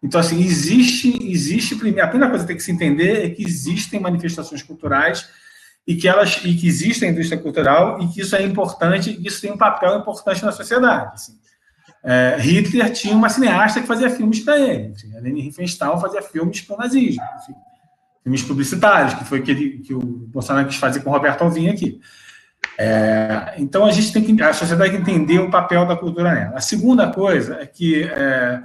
[0.00, 3.98] Então, assim, existe, existe, a primeira coisa que tem que se entender é que existem
[3.98, 5.28] manifestações culturais
[5.86, 9.40] e que elas e que existe a indústria cultural e que isso é importante, isso
[9.40, 11.10] tem um papel importante na sociedade.
[11.14, 11.38] Assim.
[12.02, 16.22] É, Hitler tinha uma cineasta que fazia filmes para ele, assim, a Leni Riefenstahl fazia
[16.22, 17.22] filmes para o nazismo.
[17.42, 17.54] Enfim
[18.22, 22.00] filmes publicitários, que foi aquele que o Bolsonaro quis fazer com o Roberto Alvim aqui.
[22.78, 26.32] É, então a gente tem que a sociedade tem que entender o papel da cultura
[26.32, 26.56] nela.
[26.56, 28.60] A segunda coisa é que é,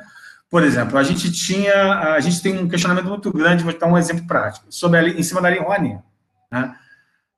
[0.49, 3.97] Por exemplo, a gente tinha, a gente tem um questionamento muito grande, vou dar um
[3.97, 5.99] exemplo prático, sobre a, em cima da Lei Rouanet.
[6.51, 6.75] Né?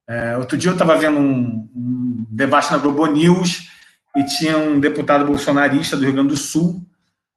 [0.08, 3.70] É, outro dia eu estava vendo um, um, debate na Globo News
[4.16, 6.82] e tinha um deputado bolsonarista do Rio Grande do Sul,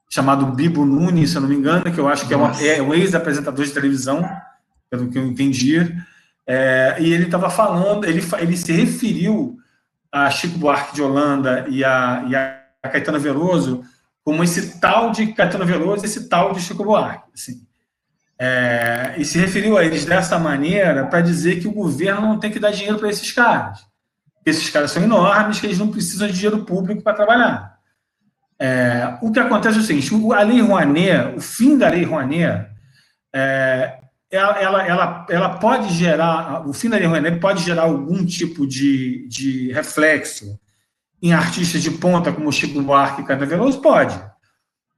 [0.09, 2.83] chamado Bibo Nunes, se eu não me engano, que eu acho que é, uma, é
[2.83, 4.28] um ex-apresentador de televisão,
[4.91, 5.78] pelo que eu entendi,
[6.47, 9.57] é, e ele estava falando, ele, ele se referiu
[10.11, 13.84] a Chico Buarque de Holanda e a, e a Caetano Veloso
[14.24, 17.30] como esse tal de Caetano Veloso, esse tal de Chico Buarque.
[17.34, 17.66] Assim.
[18.38, 22.51] É, e se referiu a eles dessa maneira para dizer que o governo não tem
[22.51, 23.84] que dar dinheiro para esses caras.
[24.45, 27.78] Esses caras são enormes, que eles não precisam de dinheiro público para trabalhar.
[28.59, 32.66] É, o que acontece é o seguinte: a Lei Rouanet, o fim da Lei Rouanet,
[33.34, 34.00] é,
[34.31, 38.66] ela, ela, ela, ela, pode gerar, o fim da Lei Rouanet pode gerar algum tipo
[38.66, 40.59] de, de reflexo
[41.20, 43.81] em artistas de ponta como Chico Buarque e Caetano Veloso?
[43.81, 44.18] Pode.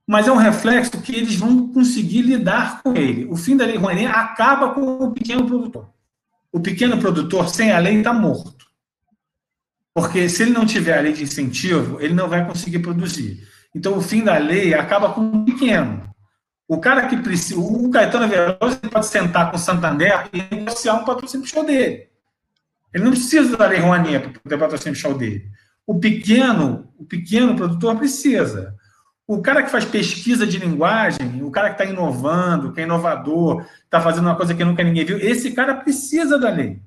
[0.07, 3.25] Mas é um reflexo que eles vão conseguir lidar com ele.
[3.31, 5.89] O fim da Lei Rouanet acaba com o pequeno produtor.
[6.53, 8.67] O pequeno produtor, sem a lei, está morto.
[9.95, 13.47] Porque se ele não tiver a lei de incentivo, ele não vai conseguir produzir.
[13.75, 16.12] Então, o fim da lei acaba com o pequeno.
[16.69, 17.59] O cara que precisa.
[17.61, 22.09] O Caetano Veloso pode sentar com o Santander e negociar um patrocínio show dele.
[22.95, 25.51] Ele não precisa da Lei Rouanet para poder patrocínio show dele.
[25.87, 28.75] O pequeno, o pequeno produtor precisa.
[29.27, 33.65] O cara que faz pesquisa de linguagem, o cara que está inovando, que é inovador,
[33.85, 36.81] está fazendo uma coisa que nunca ninguém viu, esse cara precisa da lei.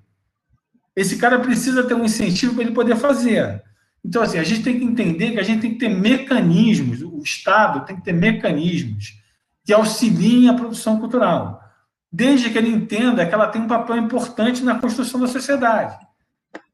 [0.95, 3.61] Esse cara precisa ter um incentivo para ele poder fazer.
[4.03, 7.19] Então, assim, a gente tem que entender que a gente tem que ter mecanismos, o
[7.19, 9.24] Estado tem que ter mecanismos
[9.66, 11.59] que auxiliem a produção cultural,
[12.11, 15.97] desde que ele entenda que ela tem um papel importante na construção da sociedade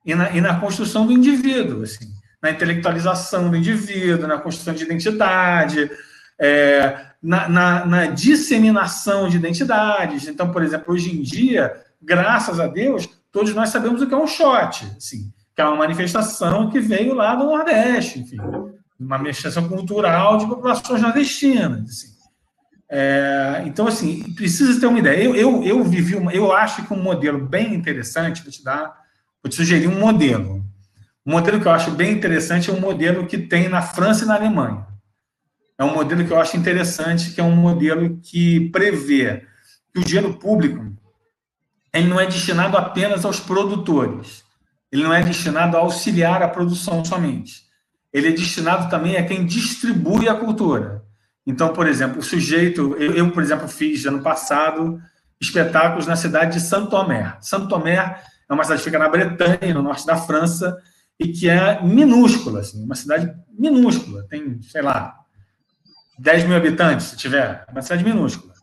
[0.06, 2.12] e na, e na construção do indivíduo, assim,
[2.44, 5.89] na intelectualização do indivíduo, na construção de identidade,
[6.39, 10.28] é, na, na, na, disseminação de identidades.
[10.28, 14.18] Então, por exemplo, hoje em dia, graças a Deus, todos nós sabemos o que é
[14.18, 18.38] um shot, assim, que é uma manifestação que veio lá do Nordeste, enfim,
[19.00, 22.20] uma manifestação cultural de populações nordestinas, assim.
[22.94, 25.24] É, então, assim, precisa ter uma ideia.
[25.24, 28.94] Eu, eu, eu vivi, uma, eu acho que um modelo bem interessante, vou te dar,
[29.42, 30.62] vou te sugerir um modelo.
[31.26, 34.28] Um modelo que eu acho bem interessante é um modelo que tem na França e
[34.28, 34.86] na Alemanha.
[35.78, 39.46] É um modelo que eu acho interessante, que é um modelo que prevê
[39.94, 40.92] que o dinheiro público
[41.94, 44.44] ele não é destinado apenas aos produtores.
[44.92, 47.64] Ele não é destinado a auxiliar a produção somente.
[48.12, 51.01] Ele é destinado também a quem distribui a cultura.
[51.46, 55.02] Então, por exemplo, o sujeito, eu, eu, por exemplo, fiz ano passado
[55.39, 57.36] espetáculos na cidade de Santo Tomé.
[57.42, 60.78] Santo Tomé é uma cidade que fica na Bretanha, no norte da França,
[61.20, 65.16] e que é minúscula, assim, uma cidade minúscula, tem, sei lá,
[66.20, 68.54] 10 mil habitantes, se tiver, é uma cidade minúscula.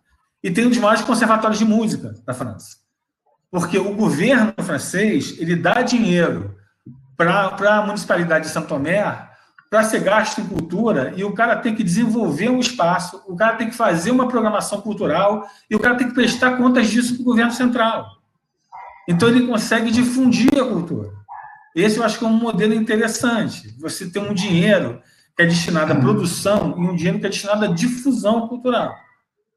[0.42, 2.76] E tem um dos maiores conservatórios de música da França.
[3.50, 6.56] Porque o governo francês, ele dá dinheiro
[7.16, 9.28] para a municipalidade de Santo Tomé
[9.70, 13.56] para ser gasto em cultura e o cara tem que desenvolver um espaço, o cara
[13.56, 17.22] tem que fazer uma programação cultural e o cara tem que prestar contas disso para
[17.22, 18.06] o governo central.
[19.08, 21.10] Então ele consegue difundir a cultura.
[21.74, 23.74] Esse eu acho que é um modelo interessante.
[23.78, 25.00] Você tem um dinheiro
[25.36, 28.94] que é destinado à produção e um dinheiro que é destinado à difusão cultural.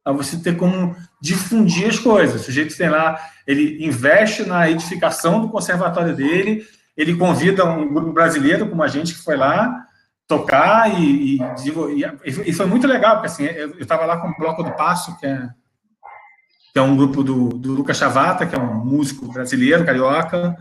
[0.03, 2.41] A você ter como difundir as coisas.
[2.41, 8.11] O sujeito tem lá, ele investe na edificação do conservatório dele, ele convida um grupo
[8.11, 9.87] brasileiro, como a gente que foi lá,
[10.31, 11.39] tocar e, e,
[12.45, 15.25] e, foi muito legal, porque assim, eu estava lá com o Bloco do Passo, que
[15.25, 15.49] é,
[16.71, 20.55] que é um grupo do, do Lucas Chavata, que é um músico brasileiro, carioca,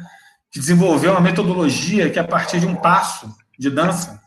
[0.51, 4.21] que desenvolveu uma metodologia que a partir de um passo de dança,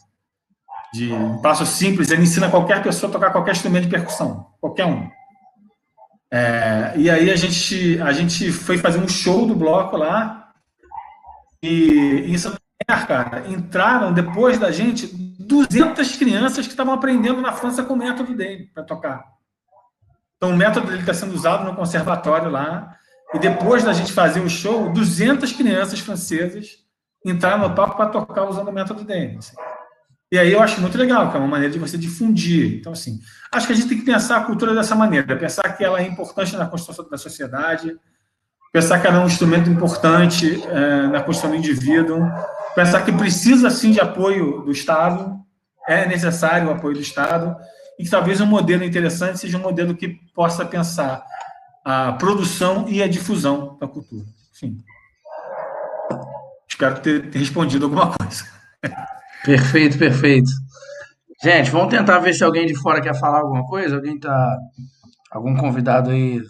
[0.93, 4.85] de um passo simples, ele ensina qualquer pessoa a tocar qualquer instrumento de percussão, qualquer
[4.85, 5.09] um.
[6.31, 10.51] É, e aí a gente, a gente foi fazer um show do bloco lá,
[11.61, 17.83] e em Santa cara, entraram depois da gente 200 crianças que estavam aprendendo na França
[17.83, 19.23] com o método dele para tocar.
[20.37, 22.97] Então, o método dele está sendo usado no conservatório lá.
[23.33, 26.83] E depois da gente fazer o show, 200 crianças francesas
[27.25, 29.37] entraram no palco para tocar usando o método dele.
[29.37, 29.55] Assim.
[30.31, 32.79] E aí eu acho muito legal, que é uma maneira de você difundir.
[32.79, 33.19] Então, assim,
[33.51, 36.07] acho que a gente tem que pensar a cultura dessa maneira, pensar que ela é
[36.07, 37.95] importante na construção da sociedade,
[38.71, 42.19] pensar que ela é um instrumento importante é, na construção do indivíduo,
[42.75, 45.39] pensar que precisa sim de apoio do Estado,
[45.87, 47.55] é necessário o apoio do Estado,
[47.99, 51.23] e que talvez um modelo interessante seja um modelo que possa pensar
[51.85, 54.25] a produção e a difusão da cultura.
[54.55, 54.77] Enfim.
[56.67, 58.45] Espero ter, ter respondido alguma coisa.
[59.43, 60.49] Perfeito, perfeito.
[61.43, 63.97] Gente, vamos tentar ver se alguém de fora quer falar alguma coisa.
[63.97, 64.57] Alguém tá.
[65.29, 66.41] Algum convidado aí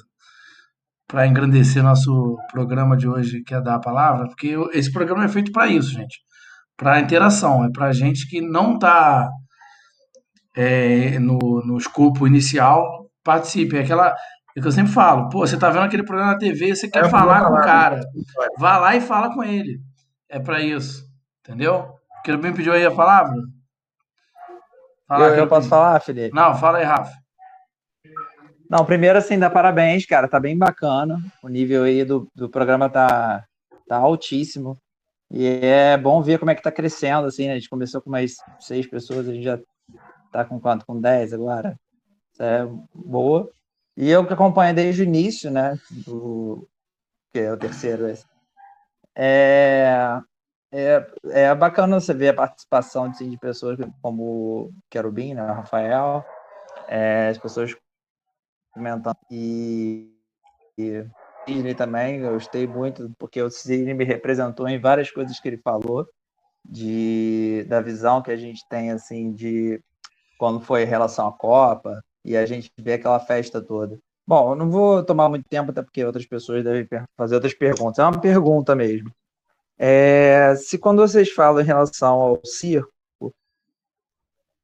[1.13, 4.25] para engrandecer nosso programa de hoje quer dar a palavra?
[4.25, 6.17] Porque esse programa é feito para isso, gente.
[6.75, 7.63] Para interação.
[7.63, 9.29] É para gente que não está
[10.55, 13.77] é, no, no escopo inicial, participe.
[13.77, 14.15] É aquela.
[14.57, 17.05] É que eu sempre falo, pô, você tá vendo aquele programa na TV, você quer
[17.05, 17.63] É, falar vou com o falar.
[17.63, 18.01] cara.
[18.57, 19.79] Vá lá e fala com ele.
[20.27, 21.03] É para isso.
[21.41, 21.93] Entendeu?
[22.23, 23.35] Querubim pediu aí a palavra?
[25.07, 25.49] Fala, Eu, eu Querubim.
[25.49, 26.35] posso falar, Felipe?
[26.35, 27.13] Não, fala aí, Rafa.
[28.73, 30.27] Não, primeiro, assim, dá parabéns, cara.
[30.27, 31.19] Tá bem bacana.
[31.43, 33.45] O nível aí do, do programa tá,
[33.87, 34.79] tá altíssimo.
[35.29, 37.51] E é bom ver como é que tá crescendo, assim, né?
[37.51, 39.59] A gente começou com mais seis pessoas, a gente já
[40.31, 40.87] tá com quanto?
[40.87, 41.79] Com dez agora.
[42.31, 43.47] Isso é boa.
[43.95, 45.77] E eu que acompanho desde o início, né?
[45.91, 46.67] Do,
[47.31, 48.25] que é o terceiro esse.
[49.15, 50.19] É,
[50.71, 55.43] é, é bacana você ver a participação assim, de pessoas como o Querubim, né?
[55.43, 56.25] O Rafael,
[56.87, 57.75] é, as pessoas
[58.73, 59.17] comentando.
[59.31, 60.11] E,
[60.77, 61.05] e
[61.47, 65.57] Sidney também, eu gostei muito, porque o Sidney me representou em várias coisas que ele
[65.57, 66.07] falou,
[66.65, 69.81] de, da visão que a gente tem, assim, de
[70.37, 73.99] quando foi em relação à Copa, e a gente vê aquela festa toda.
[74.25, 77.99] Bom, eu não vou tomar muito tempo, até porque outras pessoas devem fazer outras perguntas.
[77.99, 79.11] É uma pergunta mesmo.
[79.77, 82.92] É, se quando vocês falam em relação ao circo,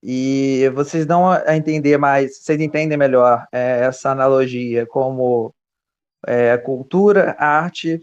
[0.01, 5.53] e vocês dão a entender mais, vocês entendem melhor é, essa analogia como
[6.25, 7.99] é, cultura, arte,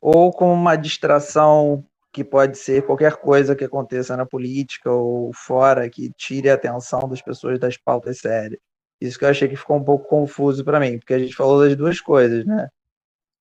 [0.00, 5.90] ou como uma distração que pode ser qualquer coisa que aconteça na política ou fora
[5.90, 8.60] que tire a atenção das pessoas das pautas sérias.
[9.00, 11.60] Isso que eu achei que ficou um pouco confuso para mim, porque a gente falou
[11.64, 12.68] das duas coisas, né?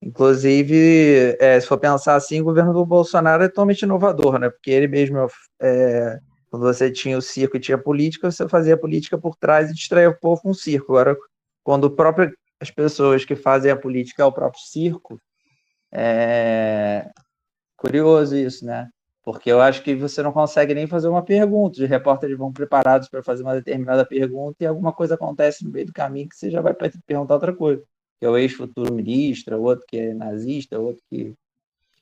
[0.01, 4.49] Inclusive, é, se for pensar assim, o governo do Bolsonaro é totalmente inovador, né?
[4.49, 5.27] Porque ele mesmo,
[5.61, 6.19] é,
[6.54, 10.12] quando você tinha o circo e tinha política, você fazia política por trás e distraía
[10.12, 10.91] o povo com o circo.
[10.91, 11.18] Agora,
[11.64, 15.20] quando próprio, as pessoas que fazem a política é o próprio circo,
[15.91, 17.10] é
[17.76, 18.88] curioso isso, né?
[19.24, 21.82] Porque eu acho que você não consegue nem fazer uma pergunta.
[21.82, 25.88] Os repórteres vão preparados para fazer uma determinada pergunta e alguma coisa acontece no meio
[25.88, 27.82] do caminho que você já vai perguntar outra coisa.
[28.20, 31.34] Que é o ex-futuro ministro, outro que é nazista, outro que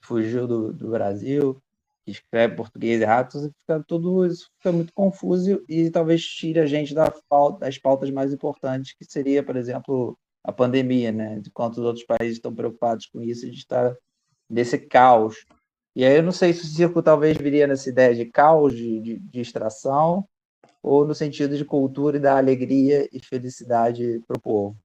[0.02, 1.64] fugiu do, do Brasil,
[2.04, 6.94] que escreve português errado, fica tudo isso fica muito confuso e talvez tire a gente
[6.94, 11.42] da pauta, das pautas mais importantes, que seria, por exemplo, a pandemia, né?
[11.46, 13.96] Enquanto os outros países estão preocupados com isso, gente está
[14.50, 15.46] nesse caos.
[15.96, 19.00] E aí eu não sei se o circo talvez viria nessa ideia de caos, de,
[19.00, 20.26] de, de extração,
[20.82, 24.78] ou no sentido de cultura e da alegria e felicidade para o povo.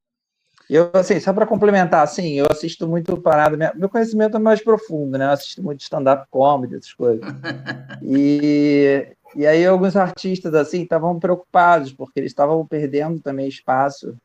[0.69, 5.17] Eu, assim, só para complementar, assim, eu assisto muito parada, meu conhecimento é mais profundo,
[5.17, 5.27] né?
[5.27, 7.25] Eu assisto muito stand-up comedy, essas coisas.
[8.03, 14.17] E, e aí alguns artistas, assim, estavam preocupados, porque eles estavam perdendo também espaço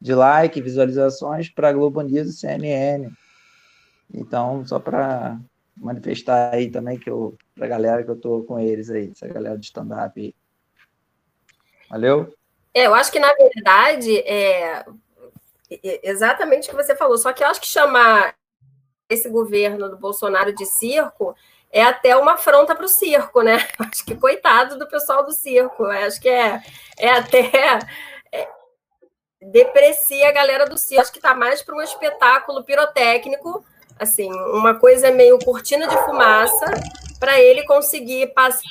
[0.00, 3.10] de like, visualizações para Globo News e CNN.
[4.12, 5.38] Então, só para
[5.76, 9.58] manifestar aí também que eu, pra galera que eu tô com eles aí, essa galera
[9.58, 10.34] de stand-up aí.
[11.90, 12.32] Valeu?
[12.72, 14.84] É, eu acho que, na verdade, é
[16.02, 17.18] exatamente o que você falou.
[17.18, 18.34] Só que eu acho que chamar
[19.08, 21.34] esse governo do Bolsonaro de circo
[21.70, 23.66] é até uma afronta para o circo, né?
[23.78, 25.84] Acho que coitado do pessoal do circo.
[25.84, 26.62] Acho que é,
[26.98, 27.50] é até.
[28.32, 28.48] é,
[29.40, 31.02] deprecia a galera do circo.
[31.02, 33.64] Acho que está mais para um espetáculo pirotécnico,
[33.98, 36.66] assim, uma coisa meio cortina de fumaça,
[37.20, 38.62] para ele conseguir passar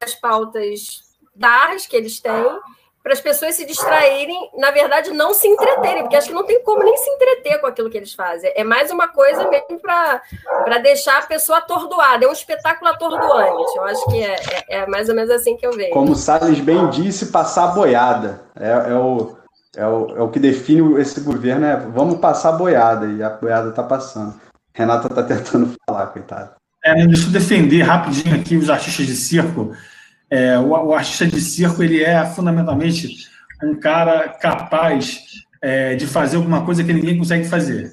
[0.00, 1.04] as pautas
[1.34, 2.60] das que eles têm
[3.06, 6.60] para as pessoas se distraírem, na verdade, não se entreterem, porque acho que não tem
[6.64, 8.50] como nem se entreter com aquilo que eles fazem.
[8.56, 13.76] É mais uma coisa mesmo para deixar a pessoa atordoada, é um espetáculo atordoante.
[13.76, 15.92] Eu acho que é, é, é mais ou menos assim que eu vejo.
[15.92, 18.40] Como o Salles bem disse, passar a boiada.
[18.58, 19.36] É, é o,
[19.76, 23.30] é, o, é o que define esse governo, é vamos passar a boiada, e a
[23.30, 24.34] boiada está passando.
[24.74, 26.56] Renata está tentando falar, coitada.
[26.84, 29.76] É, deixa eu defender rapidinho aqui os artistas de circo.
[30.30, 33.28] É, o, o, artista de circo ele é fundamentalmente
[33.62, 35.20] um cara capaz
[35.62, 37.92] é, de fazer alguma coisa que ninguém consegue fazer.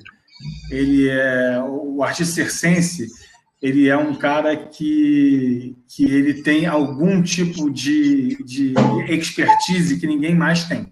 [0.72, 3.08] Ele é o artista circense.
[3.62, 8.74] Ele é um cara que, que ele tem algum tipo de, de
[9.08, 10.92] expertise que ninguém mais tem.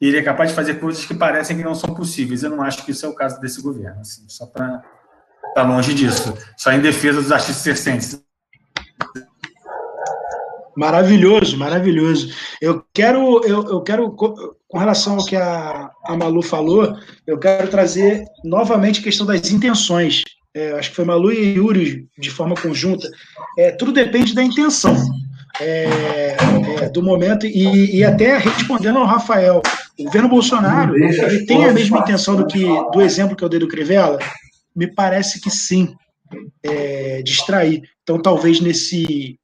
[0.00, 2.42] Ele é capaz de fazer coisas que parecem que não são possíveis.
[2.42, 4.00] Eu não acho que isso é o caso desse governo.
[4.00, 4.82] Assim, só para
[5.48, 6.36] estar longe disso.
[6.58, 8.22] Só em defesa dos artistas circenses.
[10.76, 12.34] Maravilhoso, maravilhoso.
[12.60, 16.96] Eu quero, eu, eu quero, com relação ao que a, a Malu falou,
[17.26, 20.22] eu quero trazer novamente a questão das intenções.
[20.52, 23.08] É, acho que foi Malu e Yuri de forma conjunta.
[23.58, 24.96] É, tudo depende da intenção.
[25.60, 26.36] é,
[26.80, 29.62] é, do momento e, e, até respondendo ao Rafael,
[29.98, 33.60] o governo Bolsonaro ele tem a mesma intenção do que do exemplo que eu dei
[33.60, 34.18] do Crivella?
[34.74, 35.94] Me parece que sim,
[36.62, 37.82] é, distrair.
[38.02, 39.38] Então talvez nesse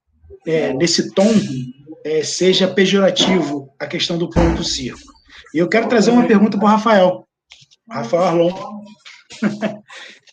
[0.47, 1.30] é, nesse tom
[2.05, 5.01] é, seja pejorativo a questão do ponto circo.
[5.55, 7.24] E eu quero trazer uma pergunta para o Rafael.
[7.91, 8.53] Rafael Arlon.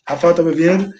[0.08, 0.90] Rafael está me ouvindo?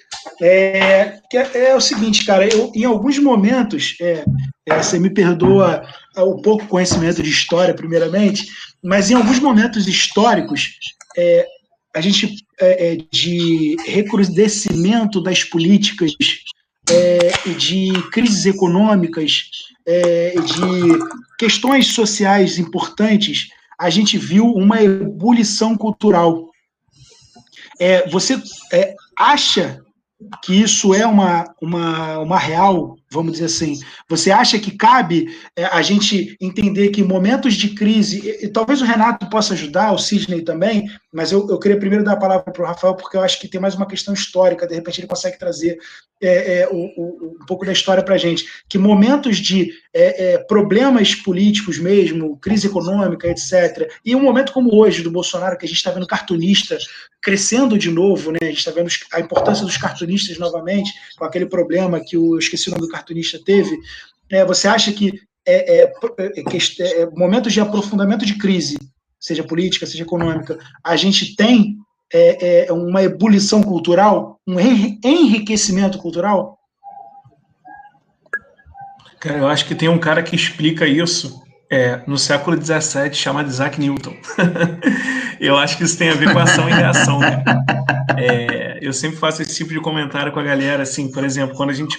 [0.42, 4.24] É, é, é, o seguinte, cara, eu, em alguns momentos, é,
[4.68, 5.82] é, você me perdoa
[6.16, 8.46] o pouco conhecimento de história, primeiramente,
[8.82, 10.74] mas em alguns momentos históricos,
[11.16, 11.46] é,
[11.94, 16.12] a gente, é, é, de recrudescimento das políticas
[17.46, 19.50] e de crises econômicas,
[19.86, 20.98] de
[21.38, 26.50] questões sociais importantes, a gente viu uma ebulição cultural.
[28.10, 28.42] você
[29.16, 29.80] acha
[30.42, 33.80] que isso é uma, uma, uma real, vamos dizer assim?
[34.08, 38.82] Você acha que cabe é, a gente entender que momentos de crise, e, e, talvez
[38.82, 42.52] o Renato possa ajudar, o Sidney também, mas eu, eu queria primeiro dar a palavra
[42.52, 45.08] para o Rafael, porque eu acho que tem mais uma questão histórica, de repente ele
[45.08, 45.78] consegue trazer
[46.20, 48.44] é, é, o, o, um pouco da história para a gente.
[48.68, 54.74] Que momentos de é, é, problemas políticos mesmo, crise econômica, etc., e um momento como
[54.74, 56.76] hoje do Bolsonaro, que a gente está vendo cartunista
[57.20, 58.38] crescendo de novo, né?
[58.42, 62.38] a gente está vendo a importância dos cartunistas novamente, com aquele problema que o, eu
[62.38, 63.76] esqueci o nome do cartunista teve.
[64.30, 65.94] É, você acha que é, é,
[66.80, 68.78] é, momentos de aprofundamento de crise,
[69.18, 71.76] seja política, seja econômica, a gente tem
[72.12, 76.58] é, é, uma ebulição cultural, um enriquecimento cultural?
[79.20, 83.48] Cara, eu acho que tem um cara que explica isso é, no século XVII, chamado
[83.48, 84.14] Isaac Newton.
[85.40, 87.18] eu acho que isso tem a ver com ação e reação.
[87.18, 87.42] Né?
[88.16, 91.70] É, eu sempre faço esse tipo de comentário com a galera, assim, por exemplo, quando
[91.70, 91.98] a gente.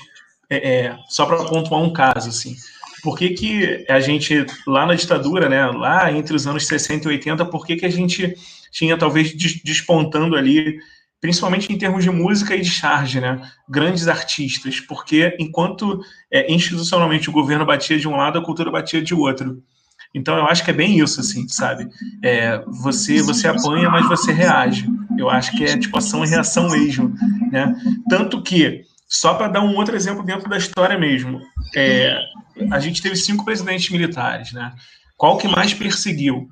[0.50, 2.56] É, é só para pontuar um caso, assim.
[3.02, 7.12] Por que, que a gente, lá na ditadura, né, lá entre os anos 60 e
[7.12, 8.36] 80, por que, que a gente
[8.72, 9.34] tinha talvez
[9.64, 10.78] despontando ali,
[11.22, 13.41] principalmente em termos de música e de charge, né?
[13.68, 19.02] Grandes artistas, porque enquanto é, institucionalmente o governo batia de um lado, a cultura batia
[19.02, 19.62] de outro.
[20.14, 21.88] Então eu acho que é bem isso, assim, sabe?
[22.24, 24.88] É, você você apanha, mas você reage.
[25.18, 27.14] Eu acho que é tipo ação e reação mesmo,
[27.52, 27.76] né?
[28.10, 31.41] Tanto que só para dar um outro exemplo dentro da história mesmo,
[31.76, 32.16] é,
[32.72, 34.72] a gente teve cinco presidentes militares, né?
[35.18, 36.47] Qual que mais perseguiu?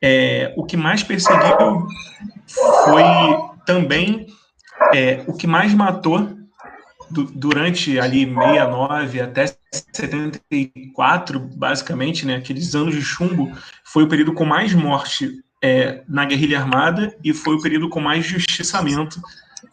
[0.00, 1.88] É, o que mais perseguiu
[2.84, 3.02] foi
[3.66, 4.28] também
[4.94, 6.38] é, o que mais matou
[7.10, 9.46] du durante ali 69 até
[9.92, 13.50] 74, basicamente, né, aqueles anos de chumbo,
[13.82, 18.00] foi o período com mais morte é, na guerrilha armada e foi o período com
[18.00, 19.20] mais justiçamento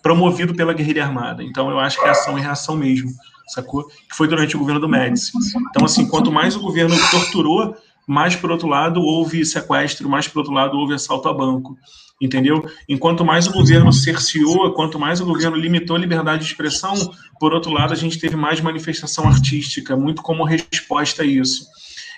[0.05, 1.41] promovido pela guerrilha armada.
[1.41, 3.09] Então, eu acho que é ação e reação mesmo,
[3.47, 3.87] sacou?
[3.87, 5.31] Que foi durante o governo do Médici.
[5.71, 7.75] Então, assim, quanto mais o governo torturou,
[8.05, 11.75] mais, por outro lado, houve sequestro, mais, por outro lado, houve assalto a banco,
[12.21, 12.63] entendeu?
[12.87, 16.93] Enquanto mais o governo cerceou, quanto mais o governo limitou a liberdade de expressão,
[17.39, 21.65] por outro lado, a gente teve mais manifestação artística, muito como resposta a isso.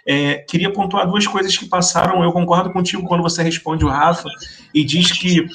[0.06, 2.24] É, queria pontuar duas coisas que passaram.
[2.24, 4.30] Eu concordo contigo quando você responde o Rafa
[4.74, 5.46] e diz que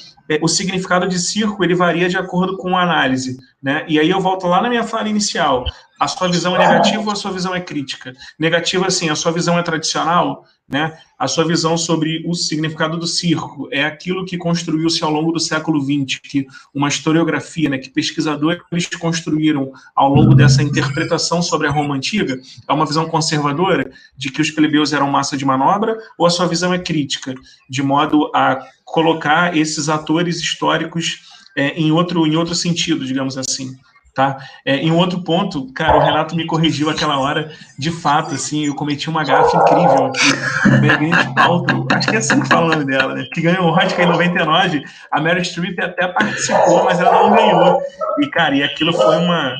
[0.41, 3.85] o significado de circo ele varia de acordo com a análise, né?
[3.87, 5.65] E aí eu volto lá na minha fala inicial.
[5.99, 8.13] A sua visão é negativa ou a sua visão é crítica?
[8.37, 10.97] Negativa, assim, a sua visão é tradicional, né?
[11.17, 15.39] A sua visão sobre o significado do circo é aquilo que construiu-se ao longo do
[15.39, 18.61] século XX, que uma historiografia, né, que pesquisadores
[18.99, 24.41] construíram ao longo dessa interpretação sobre a Roma antiga, é uma visão conservadora de que
[24.41, 27.33] os plebeus eram massa de manobra, ou a sua visão é crítica,
[27.69, 28.59] de modo a
[28.93, 31.21] colocar esses atores históricos
[31.57, 33.75] é, em outro em outro sentido, digamos assim
[34.13, 34.37] tá?
[34.63, 38.75] É, em outro ponto, cara, o Renato me corrigiu aquela hora, de fato, assim, eu
[38.75, 42.85] cometi uma gafe incrível aqui, Bergante Paltrow, acho que é assim que fala o nome
[42.85, 43.25] dela, né?
[43.33, 47.81] Que ganhou o Oscar em 99, a Meryl Streep até participou, mas ela não ganhou.
[48.19, 49.55] E, cara, e aquilo foi uma,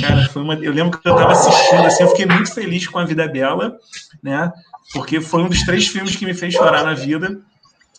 [0.00, 2.98] cara, foi uma, eu lembro que eu tava assistindo, assim, eu fiquei muito feliz com
[2.98, 3.76] A Vida Bela,
[4.20, 4.52] né?
[4.92, 7.40] Porque foi um dos três filmes que me fez chorar na vida.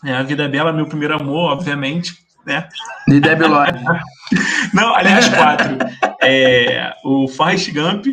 [0.02, 2.14] É, a Vida Bela, meu primeiro amor, obviamente,
[2.46, 2.68] né?
[3.06, 3.78] De Debbie Lloyd.
[4.72, 5.76] Não, aliás, quatro.
[6.22, 8.06] É, o Forrest Gump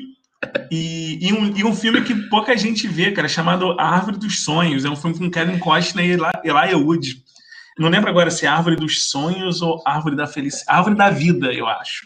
[0.71, 4.43] e, e, um, e um filme que pouca gente vê, cara, chamado A Árvore dos
[4.43, 4.85] Sonhos.
[4.85, 7.21] É um filme com Kevin Costner e Elijah Wood.
[7.77, 10.77] Não lembro agora se é Árvore dos Sonhos ou Árvore da Felicidade.
[10.77, 12.05] Árvore da Vida, eu acho,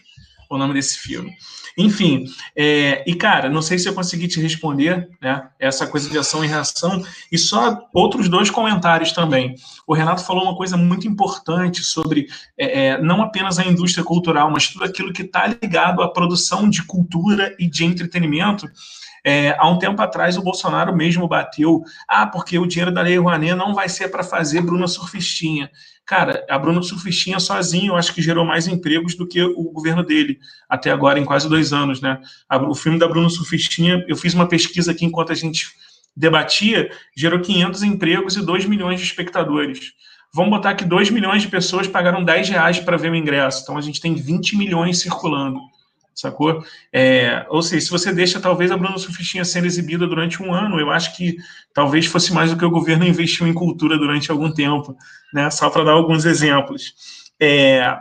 [0.49, 1.31] o nome desse filme.
[1.77, 2.25] Enfim,
[2.55, 5.49] é, e cara, não sei se eu consegui te responder, né?
[5.59, 9.55] Essa coisa de ação e reação, e só outros dois comentários também.
[9.85, 12.27] O Renato falou uma coisa muito importante sobre
[12.57, 16.69] é, é, não apenas a indústria cultural, mas tudo aquilo que está ligado à produção
[16.69, 18.69] de cultura e de entretenimento.
[19.27, 23.17] É, há um tempo atrás, o Bolsonaro mesmo bateu, ah, porque o dinheiro da Lei
[23.17, 25.71] Rouanet não vai ser para fazer Bruna Surfistinha.
[26.05, 30.03] Cara, a Bruna Surfistinha sozinho, eu acho que gerou mais empregos do que o governo
[30.03, 30.37] dele,
[30.69, 32.21] até agora, em quase dois anos, né?
[32.69, 35.69] O filme da Bruna Surfistinha, eu fiz uma pesquisa aqui enquanto a gente
[36.15, 39.93] debatia, gerou 500 empregos e 2 milhões de espectadores.
[40.31, 43.63] Vamos botar que 2 milhões de pessoas pagaram 10 reais para ver o ingresso.
[43.63, 45.59] Então a gente tem 20 milhões circulando
[46.15, 46.63] sacou?
[46.91, 50.79] É, ou seja, se você deixa talvez a Bruna Surfistinha sendo exibida durante um ano,
[50.79, 51.35] eu acho que
[51.73, 54.95] talvez fosse mais do que o governo investiu em cultura durante algum tempo,
[55.33, 55.49] né?
[55.49, 56.93] Só para dar alguns exemplos.
[57.39, 57.97] É,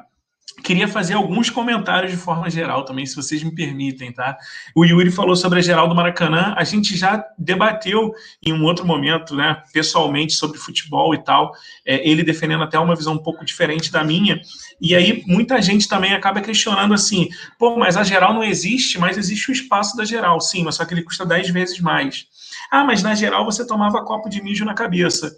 [0.64, 4.36] queria fazer alguns comentários de forma geral também, se vocês me permitem, tá?
[4.74, 8.86] O Yuri falou sobre a geral do Maracanã, a gente já debateu em um outro
[8.86, 11.52] momento, né, pessoalmente, sobre futebol e tal,
[11.84, 14.40] é, ele defendendo até uma visão um pouco diferente da minha,
[14.80, 17.28] e aí muita gente também acaba questionando assim,
[17.58, 20.84] pô, mas a geral não existe, mas existe o espaço da geral, sim, mas só
[20.86, 22.26] que ele custa 10 vezes mais.
[22.70, 25.30] Ah, mas na geral você tomava copo de mijo na cabeça.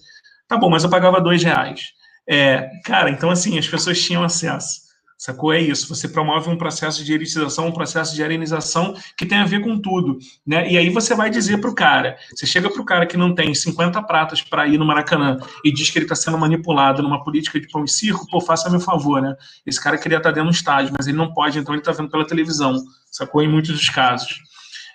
[0.47, 1.93] Tá bom, mas eu pagava dois reais.
[2.29, 4.86] É, cara, então assim, as pessoas tinham acesso.
[5.19, 5.53] Sacou?
[5.53, 5.89] É isso.
[5.89, 9.79] Você promove um processo de elitização, um processo de arenização que tem a ver com
[9.79, 10.19] tudo.
[10.47, 10.71] Né?
[10.71, 13.35] E aí você vai dizer para o cara: você chega para o cara que não
[13.35, 17.25] tem 50 pratas para ir no Maracanã e diz que ele está sendo manipulado numa
[17.25, 19.35] política de pão e circo, pô, faça meu favor, né?
[19.65, 21.93] Esse cara queria estar tá dentro do estádio, mas ele não pode, então ele está
[21.93, 22.77] vendo pela televisão.
[23.11, 23.43] Sacou?
[23.43, 24.41] Em muitos dos casos.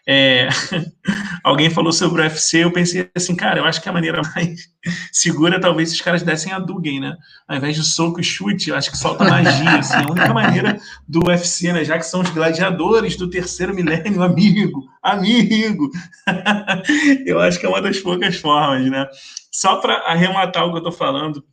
[0.07, 0.47] É,
[1.43, 4.67] alguém falou sobre o UFC, eu pensei assim, cara, eu acho que a maneira mais
[5.11, 7.17] segura talvez se os caras dessem a Dugan, né?
[7.47, 10.79] Ao invés de soco e chute, eu acho que solta magia, assim, a única maneira
[11.07, 11.85] do UFC, né?
[11.85, 15.89] Já que são os gladiadores do terceiro milênio, amigo, amigo.
[17.25, 19.07] eu acho que é uma das poucas formas, né?
[19.51, 21.43] Só para arrematar o que eu tô falando,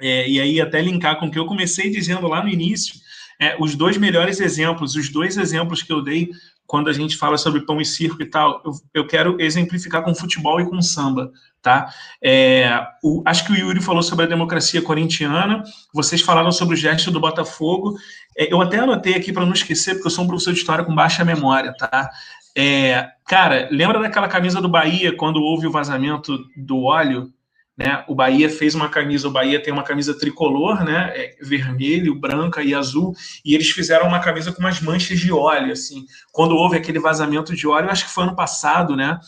[0.00, 2.94] é, e aí até linkar com o que eu comecei dizendo lá no início,
[3.42, 6.30] é, os dois melhores exemplos, os dois exemplos que eu dei
[6.64, 10.14] quando a gente fala sobre pão e circo e tal, eu, eu quero exemplificar com
[10.14, 11.92] futebol e com samba, tá?
[12.22, 16.78] É, o, acho que o Yuri falou sobre a democracia corintiana, vocês falaram sobre o
[16.78, 17.98] gesto do Botafogo,
[18.38, 20.84] é, eu até anotei aqui para não esquecer, porque eu sou um professor de história
[20.84, 22.08] com baixa memória, tá?
[22.56, 27.32] É, cara, lembra daquela camisa do Bahia quando houve o vazamento do óleo?
[27.76, 28.04] Né?
[28.06, 31.10] O Bahia fez uma camisa, o Bahia tem uma camisa tricolor, né?
[31.14, 35.72] É, vermelho, branca e azul, e eles fizeram uma camisa com umas manchas de óleo,
[35.72, 36.04] assim.
[36.30, 39.18] Quando houve aquele vazamento de óleo, acho que foi ano passado, né?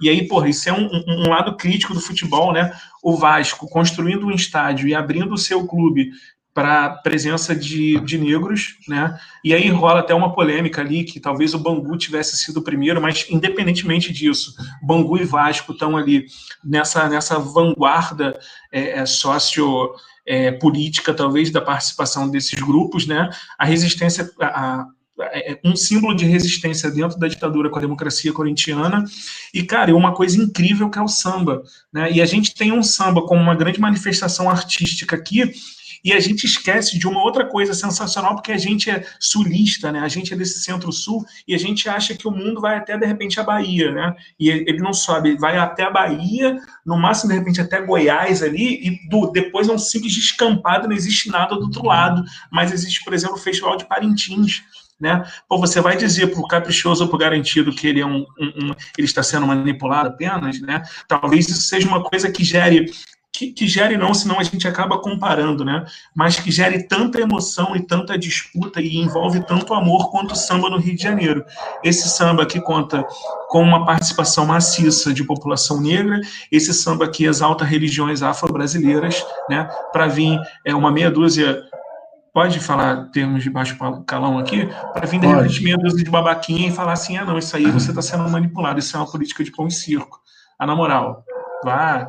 [0.00, 2.72] E aí, porra, isso é um, um, lado crítico do futebol, né?
[3.02, 6.10] O Vasco construindo um estádio e abrindo o seu clube
[6.54, 9.18] para presença de, de negros, né?
[9.42, 13.00] E aí rola até uma polêmica ali que talvez o Bangu tivesse sido o primeiro,
[13.00, 16.26] mas independentemente disso, Bangu e Vasco estão ali
[16.62, 18.38] nessa nessa vanguarda
[18.70, 19.04] é, é
[20.24, 23.30] é, política talvez da participação desses grupos, né?
[23.58, 24.86] A resistência a,
[25.20, 29.04] é, um símbolo de resistência dentro da ditadura com a democracia corintiana.
[29.52, 31.62] E, cara, uma coisa incrível que é o samba.
[31.92, 32.12] Né?
[32.12, 35.52] E a gente tem um samba como uma grande manifestação artística aqui,
[36.04, 40.00] e a gente esquece de uma outra coisa sensacional, porque a gente é sulista, né?
[40.00, 43.06] A gente é desse centro-sul e a gente acha que o mundo vai até, de
[43.06, 44.14] repente, a Bahia, né?
[44.38, 48.42] E ele não sobe, ele vai até a Bahia, no máximo, de repente, até Goiás
[48.42, 52.24] ali, e do, depois é um simples descampado, não existe nada do outro lado.
[52.50, 54.62] Mas existe, por exemplo, o Festival de Parintins,
[55.02, 55.24] né?
[55.48, 58.24] Pô, você vai dizer para o caprichoso ou para o garantido que ele é um,
[58.38, 60.82] um, um, ele está sendo manipulado apenas, né?
[61.08, 62.92] Talvez isso seja uma coisa que gere
[63.32, 65.86] que, que, gere não, senão a gente acaba comparando, né?
[66.14, 70.68] Mas que gere tanta emoção e tanta disputa e envolve tanto amor quanto o samba
[70.68, 71.42] no Rio de Janeiro.
[71.82, 73.06] Esse samba que conta
[73.48, 79.66] com uma participação maciça de população negra, esse samba que exalta religiões afro-brasileiras, né?
[79.92, 81.62] Para vir é, uma meia dúzia
[82.34, 83.76] pode falar termos de baixo
[84.06, 87.38] calão aqui, para vir de repente meia dúzia de babaquinha e falar assim, ah não,
[87.38, 90.20] isso aí você está sendo manipulado, isso é uma política de pão e circo.
[90.58, 91.24] Ah, na moral,
[91.62, 92.08] vá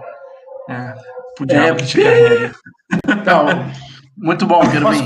[0.70, 0.96] é,
[1.36, 2.52] pro diabo é, que te carrega.
[3.08, 3.46] Então,
[4.18, 5.06] muito bom, Querubim.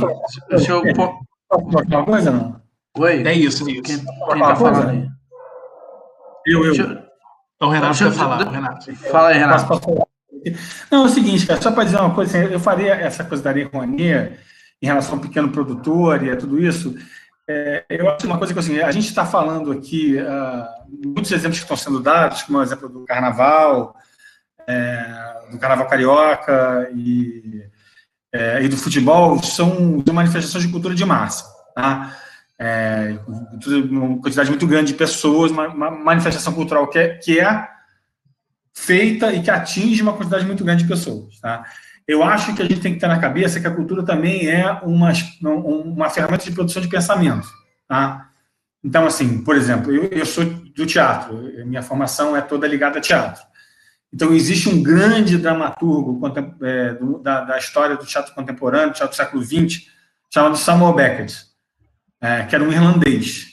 [0.49, 0.81] Deixa eu...
[0.93, 2.61] Posso falar uma coisa, não?
[2.97, 3.23] Oi?
[3.25, 3.81] É isso, é isso.
[3.83, 5.09] Quem, quem tá falando aí?
[6.45, 6.73] Eu, eu.
[6.73, 7.07] Deixa...
[7.55, 8.49] Então, o Renato quer falar.
[8.49, 8.95] Renato.
[8.95, 10.07] Fala aí, Renato.
[10.91, 13.43] Não, é o seguinte, cara, só para dizer uma coisa, assim, eu faria essa coisa
[13.43, 13.69] da Lei
[14.81, 16.95] em relação ao pequeno produtor e a tudo isso,
[17.49, 20.65] é, eu acho uma coisa que assim, a gente está falando aqui, uh,
[21.03, 23.95] muitos exemplos que estão sendo dados, como o exemplo do carnaval,
[24.67, 27.63] é, do carnaval carioca e,
[28.33, 31.45] é, e do futebol são manifestações de cultura de massa.
[31.73, 32.15] Tá?
[32.59, 33.17] É,
[33.89, 37.67] uma quantidade muito grande de pessoas, uma, uma manifestação cultural que é, que é,
[38.75, 41.39] feita e que atinge uma quantidade muito grande de pessoas.
[41.39, 41.65] Tá?
[42.07, 44.71] Eu acho que a gente tem que ter na cabeça que a cultura também é
[44.83, 45.11] uma,
[45.41, 47.47] uma ferramenta de produção de pensamento.
[47.87, 48.29] Tá?
[48.83, 51.35] Então, assim, por exemplo, eu, eu sou do teatro.
[51.65, 53.43] Minha formação é toda ligada a teatro.
[54.13, 56.21] Então, existe um grande dramaturgo
[56.61, 59.87] é, do, da, da, história do teatro contemporâneo, do teatro do século XX,
[60.33, 61.45] chamado Samuel Beckett,
[62.21, 63.47] é, que era um irlandês,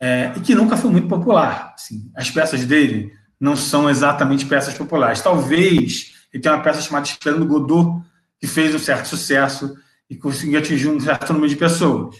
[0.00, 1.74] é, e que nunca foi muito popular.
[1.74, 5.20] Assim, as peças dele não são exatamente peças populares.
[5.20, 8.04] Talvez ele tenha uma peça chamada Esperando Godot,
[8.38, 9.76] que fez um certo sucesso
[10.08, 12.16] e conseguiu atingir um certo número de pessoas.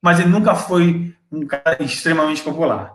[0.00, 2.92] Mas ele nunca foi um cara extremamente popular.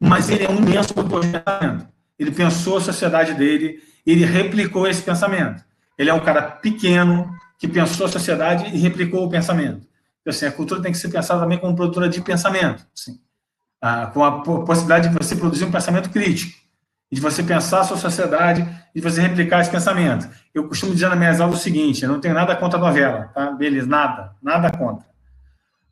[0.00, 1.93] Mas ele é um imenso pensamento.
[2.18, 5.64] Ele pensou a sociedade dele, ele replicou esse pensamento.
[5.98, 9.86] Ele é um cara pequeno que pensou a sociedade e replicou o pensamento.
[10.20, 13.20] Então, assim, a cultura tem que ser pensada também como produtora de pensamento, assim,
[13.80, 16.58] ah, com a possibilidade de você produzir um pensamento crítico,
[17.12, 20.28] de você pensar a sua sociedade e você replicar esse pensamento.
[20.54, 23.30] Eu costumo dizer nas minhas aulas o seguinte: eu não tenho nada contra a novela,
[23.34, 23.50] tá?
[23.52, 25.06] Beleza, nada, nada contra.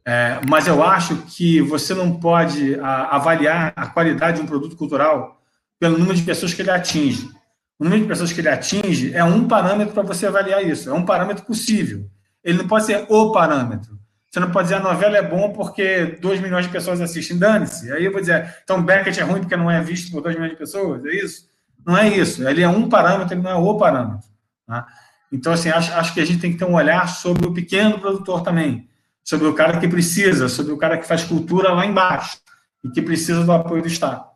[0.04, 4.76] É, mas eu acho que você não pode a, avaliar a qualidade de um produto
[4.76, 5.41] cultural
[5.82, 7.28] pelo número de pessoas que ele atinge.
[7.76, 10.92] O número de pessoas que ele atinge é um parâmetro para você avaliar isso, é
[10.92, 12.08] um parâmetro possível.
[12.44, 13.98] Ele não pode ser o parâmetro.
[14.30, 17.90] Você não pode dizer a novela é bom porque 2 milhões de pessoas assistem, dane-se.
[17.90, 20.52] Aí eu vou dizer, então Beckett é ruim porque não é visto por 2 milhões
[20.52, 21.48] de pessoas, é isso?
[21.84, 22.48] Não é isso.
[22.48, 24.28] Ele é um parâmetro, ele não é o parâmetro.
[24.64, 24.86] Tá?
[25.32, 27.98] Então, assim, acho, acho que a gente tem que ter um olhar sobre o pequeno
[27.98, 28.88] produtor também,
[29.24, 32.38] sobre o cara que precisa, sobre o cara que faz cultura lá embaixo
[32.84, 34.30] e que precisa do apoio do Estado.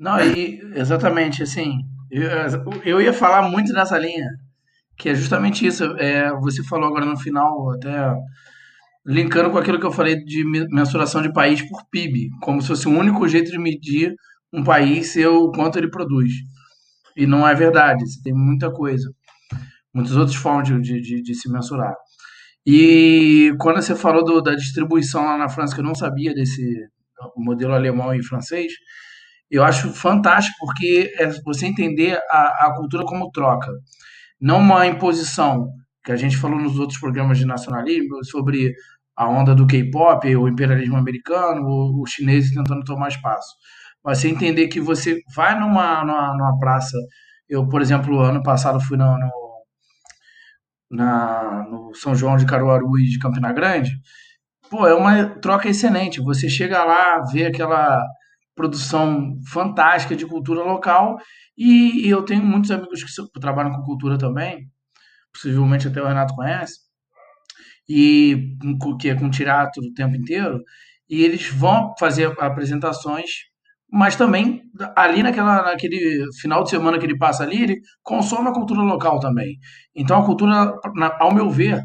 [0.00, 2.26] Não, e exatamente, assim, eu,
[2.86, 4.26] eu ia falar muito nessa linha,
[4.96, 5.84] que é justamente isso.
[5.98, 8.14] É, você falou agora no final, até
[9.04, 12.88] linkando com aquilo que eu falei de mensuração de país por PIB, como se fosse
[12.88, 14.14] o único jeito de medir
[14.50, 16.32] um país ser o quanto ele produz.
[17.14, 19.06] E não é verdade, tem muita coisa,
[19.92, 21.94] muitas outras formas de, de, de se mensurar.
[22.64, 26.62] E quando você falou do, da distribuição lá na França, que eu não sabia desse
[27.36, 28.72] modelo alemão e francês,
[29.50, 33.70] eu acho fantástico porque é você entender a, a cultura como troca
[34.40, 35.68] não uma imposição,
[36.02, 38.72] que a gente falou nos outros programas de nacionalismo, sobre
[39.14, 43.54] a onda do K-pop, o imperialismo americano, os chineses tentando tomar espaço.
[44.02, 46.96] Mas você entender que você vai numa, numa, numa praça.
[47.48, 49.30] Eu, por exemplo, ano passado fui no, no,
[50.90, 53.90] na, no São João de Caruaru e de Campina Grande.
[54.70, 56.20] Pô, é uma troca excelente.
[56.22, 58.02] Você chega lá, vê aquela
[58.60, 61.16] produção fantástica de cultura local
[61.56, 64.68] e, eu tenho muitos amigos que trabalham com cultura também,
[65.32, 66.78] possivelmente até o Renato conhece,
[67.88, 68.54] e
[69.00, 70.60] que é com teatro o tempo inteiro,
[71.08, 73.30] e eles vão fazer apresentações,
[73.90, 74.62] mas também
[74.94, 79.18] ali naquela, naquele final de semana que ele passa ali, ele consome a cultura local
[79.20, 79.58] também.
[79.94, 80.74] Então a cultura,
[81.18, 81.82] ao meu ver,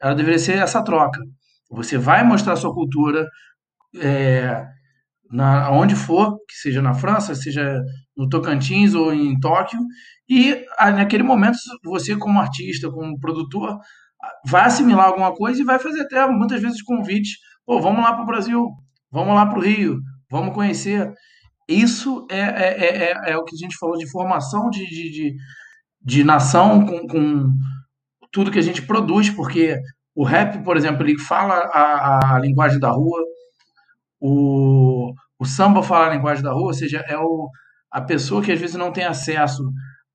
[0.00, 1.20] ela deveria ser essa troca.
[1.70, 3.26] Você vai mostrar a sua cultura,
[4.00, 4.64] é,
[5.30, 7.82] na, onde for, que seja na França, seja
[8.16, 9.80] no Tocantins ou em Tóquio,
[10.28, 10.64] e
[10.94, 13.78] naquele momento você, como artista, como produtor,
[14.44, 18.22] vai assimilar alguma coisa e vai fazer até muitas vezes convites: pô, vamos lá para
[18.22, 18.66] o Brasil,
[19.10, 20.00] vamos lá para o Rio,
[20.30, 21.12] vamos conhecer.
[21.68, 25.10] Isso é, é, é, é, é o que a gente falou de formação de, de,
[25.10, 25.36] de,
[26.02, 27.50] de nação com, com
[28.32, 29.78] tudo que a gente produz, porque
[30.14, 33.22] o rap, por exemplo, ele fala a, a linguagem da rua,
[34.20, 37.48] o, o samba fala a linguagem da rua, ou seja, é o,
[37.90, 39.62] a pessoa que às vezes não tem acesso,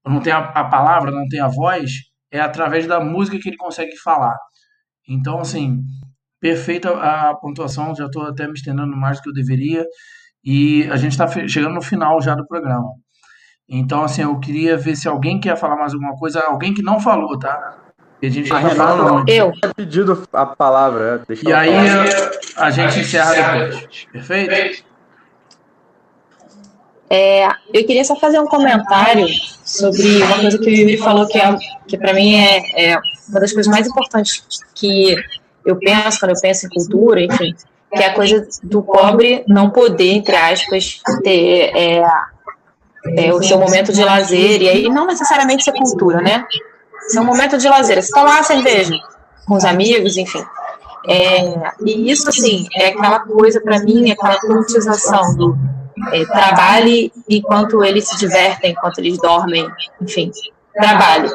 [0.05, 1.91] não tem a, a palavra, não tem a voz,
[2.31, 4.35] é através da música que ele consegue falar.
[5.07, 5.81] Então, assim,
[6.39, 9.85] perfeita a pontuação, já estou até me estendendo mais do que eu deveria,
[10.43, 12.89] e a gente está chegando no final já do programa.
[13.67, 16.99] Então, assim, eu queria ver se alguém quer falar mais alguma coisa, alguém que não
[16.99, 17.82] falou, tá?
[18.27, 19.29] A gente já está falando muito.
[19.31, 19.51] Eu.
[19.75, 21.23] pedido a palavra.
[21.27, 21.71] É, e aí
[22.55, 24.07] a gente encerra depois.
[24.11, 24.83] Perfeito?
[27.09, 29.27] É, eu queria só fazer um comentário
[29.63, 31.55] sobre uma coisa que o Yuri falou que, é,
[31.87, 34.43] que para mim é, é, uma das coisas mais importantes
[34.73, 35.15] que
[35.63, 37.53] eu penso quando eu penso em cultura, enfim,
[37.93, 42.03] que é a coisa do pobre não poder, entre aspas, ter é,
[43.15, 46.43] é, o seu momento de lazer, e aí não necessariamente ser cultura, né?
[47.07, 47.95] Ser um momento de lazer.
[47.95, 48.95] Você está lá, cerveja,
[49.45, 50.43] com os amigos, enfim.
[51.07, 55.57] É, e isso, assim, é aquela coisa, para mim, é aquela politização do
[56.11, 59.67] é, trabalhe enquanto eles se divertem, enquanto eles dormem,
[60.01, 60.31] enfim,
[60.73, 61.29] trabalhe.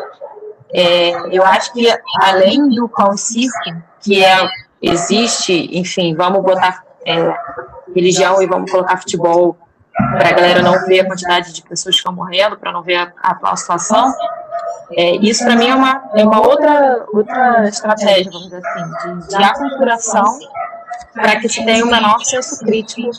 [0.73, 1.87] É, eu acho que
[2.21, 4.37] além do pão circo, que é,
[4.83, 7.35] existe, enfim, vamos botar é,
[7.95, 9.57] religião e vamos colocar futebol
[9.95, 12.97] para a galera não ver a quantidade de pessoas que estão morrendo, para não ver
[12.97, 14.13] a, a atual situação.
[14.93, 19.29] É, isso para mim é uma, é uma outra, outra estratégia, vamos dizer assim, de,
[19.29, 20.39] de aculturação
[21.15, 23.11] para que se tenha um menor senso crítico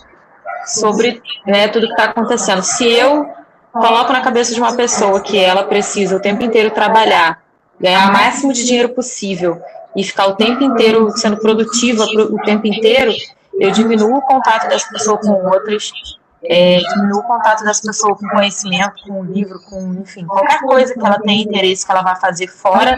[0.66, 2.64] sobre né, tudo que está acontecendo.
[2.64, 3.30] Se eu
[3.72, 7.42] coloco na cabeça de uma pessoa que ela precisa o tempo inteiro trabalhar,
[7.80, 9.62] ganhar o máximo de dinheiro possível
[9.96, 13.12] e ficar o tempo inteiro sendo produtiva o tempo inteiro,
[13.60, 15.92] eu diminuo o contato dessa pessoa com outras,
[16.44, 21.00] é, diminuo o contato dessa pessoa com conhecimento, com livro, com, enfim, qualquer coisa que
[21.00, 22.98] ela tenha interesse que ela vai fazer fora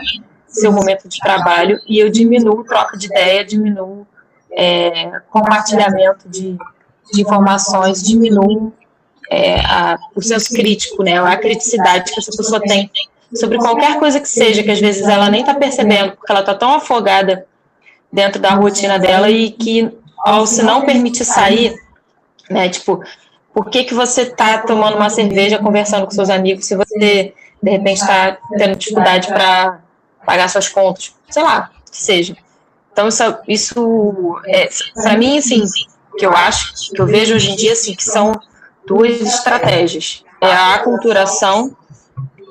[0.52, 4.06] seu momento de trabalho, e eu diminuo troca de ideia, diminuo
[4.52, 6.58] é, compartilhamento de,
[7.14, 8.74] de informações, diminuo
[9.30, 12.92] é, a, o senso crítico, né, a criticidade que essa pessoa tem
[13.34, 16.54] sobre qualquer coisa que seja, que às vezes ela nem está percebendo, porque ela está
[16.54, 17.46] tão afogada
[18.12, 21.74] dentro da rotina dela e que ao se não permitir sair,
[22.50, 23.02] né, tipo,
[23.54, 27.70] por que, que você está tomando uma cerveja conversando com seus amigos se você de
[27.70, 29.80] repente está tendo dificuldade para
[30.26, 32.36] pagar suas contas, sei lá, que seja.
[32.92, 35.64] Então isso, isso é, para mim assim,
[36.18, 38.32] que eu acho, que eu vejo hoje em dia assim, que são
[38.88, 40.24] duas estratégias.
[40.42, 41.76] É a aculturação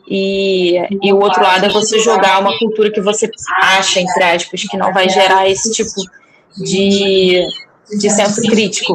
[0.07, 3.31] e, e o outro lado é você jogar uma cultura que você
[3.63, 5.91] acha, entre aspas, que não vai gerar esse tipo
[6.57, 7.43] de,
[7.99, 8.95] de senso crítico.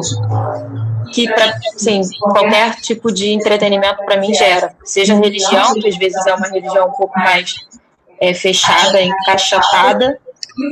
[1.12, 4.74] Que, pra, sim, qualquer tipo de entretenimento para mim gera.
[4.84, 7.54] Seja religião, que às vezes é uma religião um pouco mais
[8.20, 10.18] é, fechada, encaixotada,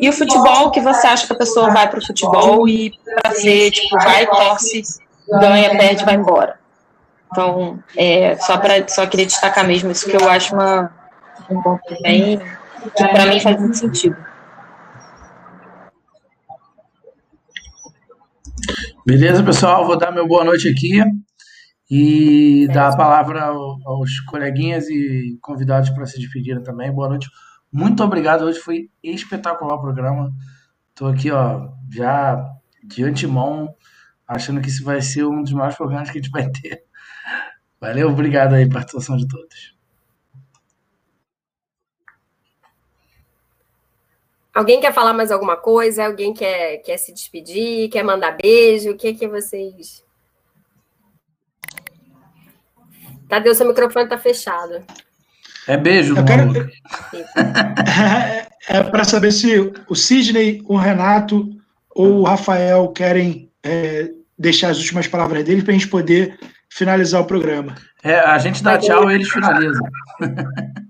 [0.01, 3.33] e o futebol, que você acha que a pessoa vai para o futebol e para
[3.33, 4.83] ser, tipo, vai, torce,
[5.29, 6.59] ganha, perde, vai embora.
[7.31, 10.91] Então, é, só, para só queria destacar mesmo isso que eu acho uma,
[11.51, 12.41] um ponto bem,
[12.97, 14.17] que para mim faz muito sentido.
[19.07, 19.87] Beleza, pessoal?
[19.87, 20.99] Vou dar meu boa noite aqui
[21.91, 26.91] e dar a palavra aos coleguinhas e convidados para se despedirem também.
[26.91, 27.29] Boa noite.
[27.71, 28.47] Muito obrigado.
[28.47, 30.33] Hoje foi espetacular o programa.
[30.89, 32.43] Estou aqui, ó, já
[32.83, 33.75] de antemão,
[34.27, 36.85] achando que isso vai ser um dos maiores programas que a gente vai ter.
[37.79, 39.74] Valeu, obrigado aí, participação de todos.
[44.55, 46.07] Alguém quer falar mais alguma coisa?
[46.07, 47.89] Alguém quer, quer se despedir?
[47.89, 48.93] Quer mandar beijo?
[48.93, 50.05] O que que vocês.
[53.29, 54.85] Tadeu, seu microfone está fechado.
[55.67, 56.53] É beijo, Eu quero...
[58.71, 61.51] É, é para saber se o Sidney, o Renato
[61.91, 67.21] ou o Rafael querem é, deixar as últimas palavras deles para a gente poder finalizar
[67.21, 67.75] o programa.
[68.03, 69.85] É, a gente dá tchau e eles finalizam.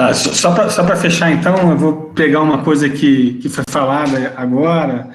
[0.00, 5.10] Tá, só para fechar, então, eu vou pegar uma coisa que, que foi falada agora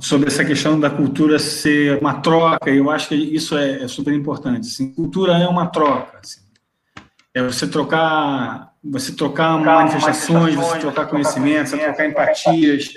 [0.00, 3.88] sobre essa questão da cultura ser uma troca, e eu acho que isso é, é
[3.88, 4.68] super importante.
[4.68, 6.18] Assim, cultura é uma troca.
[6.24, 6.40] Assim.
[7.34, 12.88] É você trocar, você trocar manifestações, você trocar conhecimentos, você trocar empatias,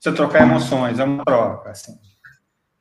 [0.00, 1.70] você trocar emoções, é uma troca.
[1.70, 1.96] Assim.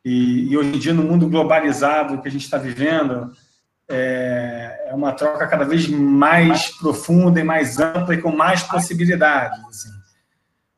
[0.04, 3.32] E, e, hoje em dia, no mundo globalizado que a gente está vivendo,
[3.90, 9.60] é, é, uma troca cada vez mais profunda e mais ampla e com mais possibilidades.
[9.66, 9.90] Assim.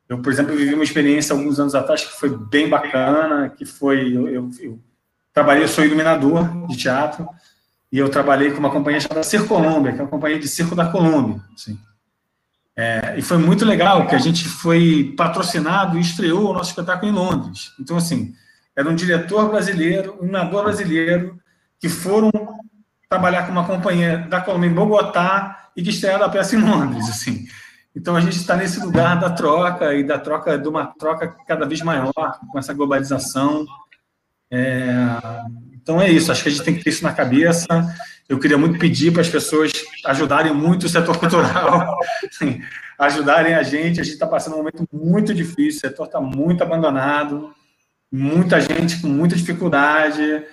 [0.08, 4.14] Eu, por exemplo, vivi uma experiência alguns anos atrás que foi bem bacana, que foi,
[4.14, 4.80] eu, eu, eu
[5.32, 7.28] trabalhei, eu sou iluminador de teatro,
[7.90, 10.74] e eu trabalhei com uma companhia chamada Circo Colômbia, que é uma companhia de circo
[10.74, 11.40] da Colômbia.
[11.54, 11.78] Assim.
[12.76, 17.10] É, e foi muito legal que a gente foi patrocinado e estreou o nosso espetáculo
[17.10, 17.72] em Londres.
[17.80, 18.34] Então, assim,
[18.76, 21.40] era um diretor brasileiro, um nadador brasileiro,
[21.80, 22.30] que foram
[23.08, 27.08] trabalhar com uma companhia da Colômbia em Bogotá e que estrearam a peça em Londres,
[27.08, 27.46] assim.
[27.94, 31.66] Então a gente está nesse lugar da troca e da troca de uma troca cada
[31.66, 32.12] vez maior
[32.52, 33.64] com essa globalização.
[34.50, 34.96] É...
[35.72, 36.30] Então é isso.
[36.30, 37.66] Acho que a gente tem que ter isso na cabeça.
[38.28, 39.72] Eu queria muito pedir para as pessoas
[40.04, 41.96] ajudarem muito o setor cultural,
[42.28, 42.60] assim,
[42.98, 44.00] ajudarem a gente.
[44.00, 45.78] A gente está passando um momento muito difícil.
[45.78, 47.54] O setor está muito abandonado
[48.10, 50.44] muita gente com muita dificuldade,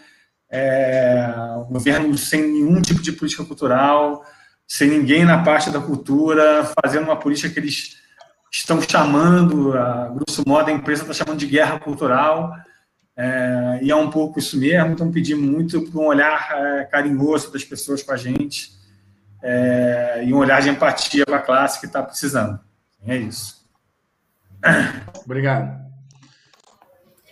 [0.54, 4.24] é, o governo sem nenhum tipo de política cultural,
[4.68, 7.98] sem ninguém na parte da cultura, fazendo uma política que eles
[8.52, 12.54] estão chamando, a grosso modo, a empresa está chamando de guerra cultural,
[13.18, 17.52] é, e é um pouco isso mesmo, então pedir muito por um olhar é, carinhoso
[17.52, 18.74] das pessoas com a gente,
[19.42, 22.60] é, e um olhar de empatia para a classe que está precisando.
[23.08, 23.68] É isso.
[25.26, 25.84] Obrigado.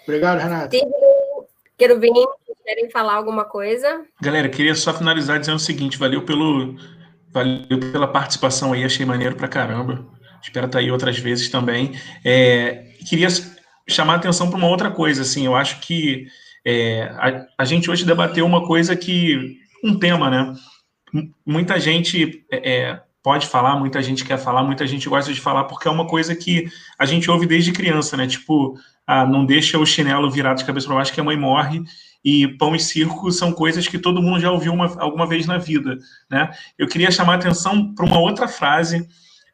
[0.03, 0.76] Obrigado, Renato.
[1.77, 2.11] Querubim,
[2.64, 4.04] querem falar alguma coisa?
[4.22, 6.76] Galera, queria só finalizar dizendo o seguinte: valeu pelo
[7.34, 10.06] valeu pela participação aí, achei maneiro pra caramba.
[10.42, 11.94] Espero estar aí outras vezes também.
[12.26, 13.28] É, queria
[13.88, 16.28] chamar a atenção para uma outra coisa, assim, eu acho que
[16.66, 20.54] é, a, a, gente hoje debateu uma coisa que, um tema, né?
[21.46, 25.66] Muita gente é, é, pode falar, muita gente quer falar, muita gente gosta de falar,
[25.66, 26.68] porque é uma coisa que
[26.98, 28.28] a gente ouve desde criança, né?
[28.28, 28.76] Tipo,
[29.06, 31.84] ah, não deixa o chinelo virado de cabeça para baixo que a mãe morre.
[32.23, 35.57] E pão e circo são coisas que todo mundo já ouviu uma, alguma vez na
[35.57, 35.98] vida,
[36.30, 36.52] né?
[36.77, 39.07] Eu queria chamar a atenção para uma outra frase,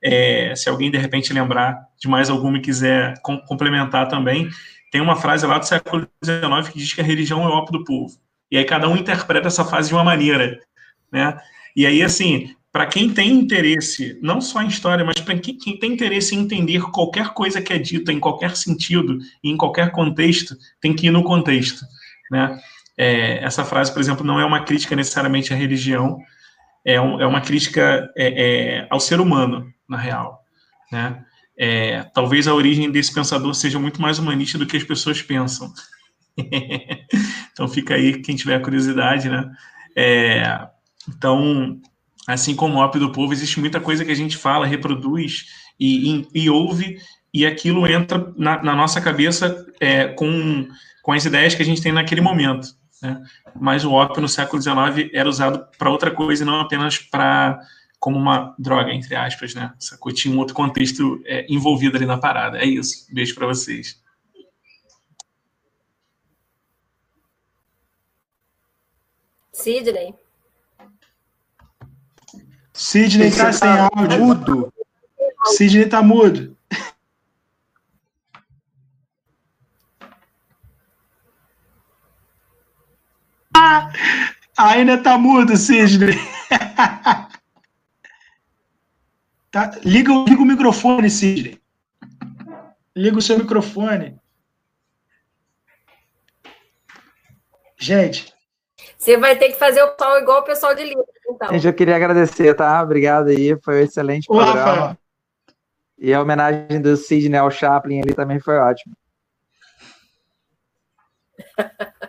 [0.04, 4.50] é, se alguém de repente lembrar de mais alguma e quiser com, complementar também,
[4.92, 7.80] tem uma frase lá do século XIX que diz que a religião é o ópio
[7.80, 8.16] do povo.
[8.52, 10.60] E aí cada um interpreta essa frase de uma maneira,
[11.12, 11.38] né?
[11.76, 15.78] E aí, assim, para quem tem interesse, não só em história, mas para quem, quem,
[15.78, 19.92] tem interesse em entender qualquer coisa que é dita em qualquer sentido e em qualquer
[19.92, 21.86] contexto, tem que ir no contexto,
[22.32, 22.60] né?
[22.98, 26.20] É, essa frase, por exemplo, não é uma crítica necessariamente à religião,
[26.84, 30.42] é, um, é uma crítica é, é, ao ser humano, na real,
[30.92, 31.24] né?
[31.60, 35.72] É, talvez a origem desse pensador seja muito mais humanista do que as pessoas pensam.
[37.52, 39.52] então fica aí quem tiver curiosidade, né?
[39.96, 40.68] É,
[41.10, 41.80] então,
[42.28, 45.46] assim como o ópio do povo, existe muita coisa que a gente fala, reproduz
[45.80, 46.98] e, e, e ouve,
[47.34, 49.66] e aquilo entra na, na nossa cabeça
[50.16, 50.68] com,
[51.08, 52.68] com as ideias que a gente tem naquele momento.
[53.02, 53.24] Né?
[53.56, 57.62] Mas o ópio no século XIX era usado para outra coisa e não apenas para
[57.98, 59.74] como uma droga, entre aspas, né?
[59.80, 60.12] Sacou?
[60.12, 62.58] Tinha um outro contexto é, envolvido ali na parada.
[62.58, 63.08] É isso.
[63.10, 64.04] Beijo para vocês.
[69.54, 70.14] Sidney.
[72.74, 74.74] Sidney tá sem áudio.
[75.56, 76.57] Sidney tá mudo.
[84.58, 86.16] Ainda tá mudo, Sidney.
[89.52, 91.62] tá, liga, liga o microfone, Sidney.
[92.96, 94.20] Liga o seu microfone.
[97.80, 98.34] Gente,
[98.98, 101.50] você vai ter que fazer o pau igual o pessoal de Libras, então.
[101.50, 102.82] Gente, eu queria agradecer, tá?
[102.82, 104.98] Obrigado aí, foi um excelente programa.
[106.00, 108.96] E a homenagem do Sidney ao Chaplin ali também foi ótima.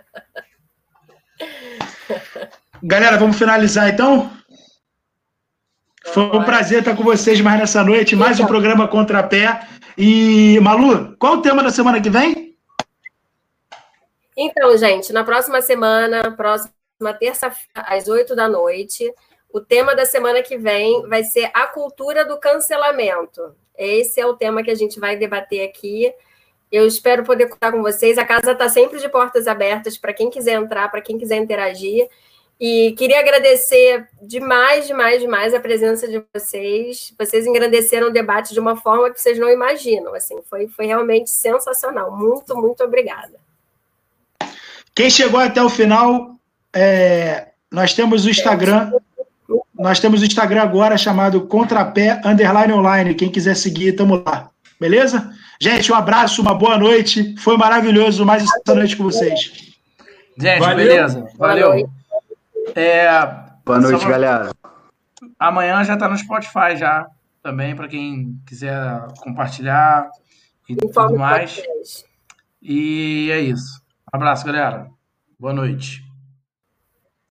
[2.82, 4.30] Galera, vamos finalizar então?
[6.06, 9.66] Foi um prazer estar com vocês mais nessa noite, mais um programa Contrapé.
[9.96, 12.56] E, Malu, qual o tema da semana que vem?
[14.36, 16.70] Então, gente, na próxima semana, próxima
[17.18, 19.12] terça-feira, às 8 da noite.
[19.52, 23.56] O tema da semana que vem vai ser a cultura do cancelamento.
[23.76, 26.12] Esse é o tema que a gente vai debater aqui.
[26.70, 28.18] Eu espero poder contar com vocês.
[28.18, 32.08] A casa está sempre de portas abertas para quem quiser entrar, para quem quiser interagir.
[32.60, 37.14] E queria agradecer demais, demais, demais a presença de vocês.
[37.16, 40.12] Vocês engrandeceram o debate de uma forma que vocês não imaginam.
[40.14, 42.16] Assim, foi, foi realmente sensacional.
[42.16, 43.34] Muito, muito obrigada.
[44.92, 46.34] Quem chegou até o final,
[46.74, 48.92] é, nós temos o Instagram.
[49.72, 53.14] Nós temos o Instagram agora chamado Contrapé Underline Online.
[53.14, 54.50] Quem quiser seguir, estamos lá.
[54.80, 55.30] Beleza?
[55.60, 57.36] Gente, um abraço, uma boa noite.
[57.38, 59.52] Foi maravilhoso mais essa noite com vocês.
[60.36, 60.76] Gente, Valeu.
[60.76, 61.28] beleza.
[61.36, 61.97] Valeu.
[62.74, 63.10] É,
[63.64, 64.10] boa noite, pra...
[64.10, 64.50] galera.
[65.38, 67.06] Amanhã já está no Spotify já,
[67.42, 70.08] também, para quem quiser compartilhar
[70.68, 71.62] e tudo mais.
[72.62, 73.80] E é isso.
[74.12, 74.88] Um abraço, galera.
[75.38, 76.07] Boa noite.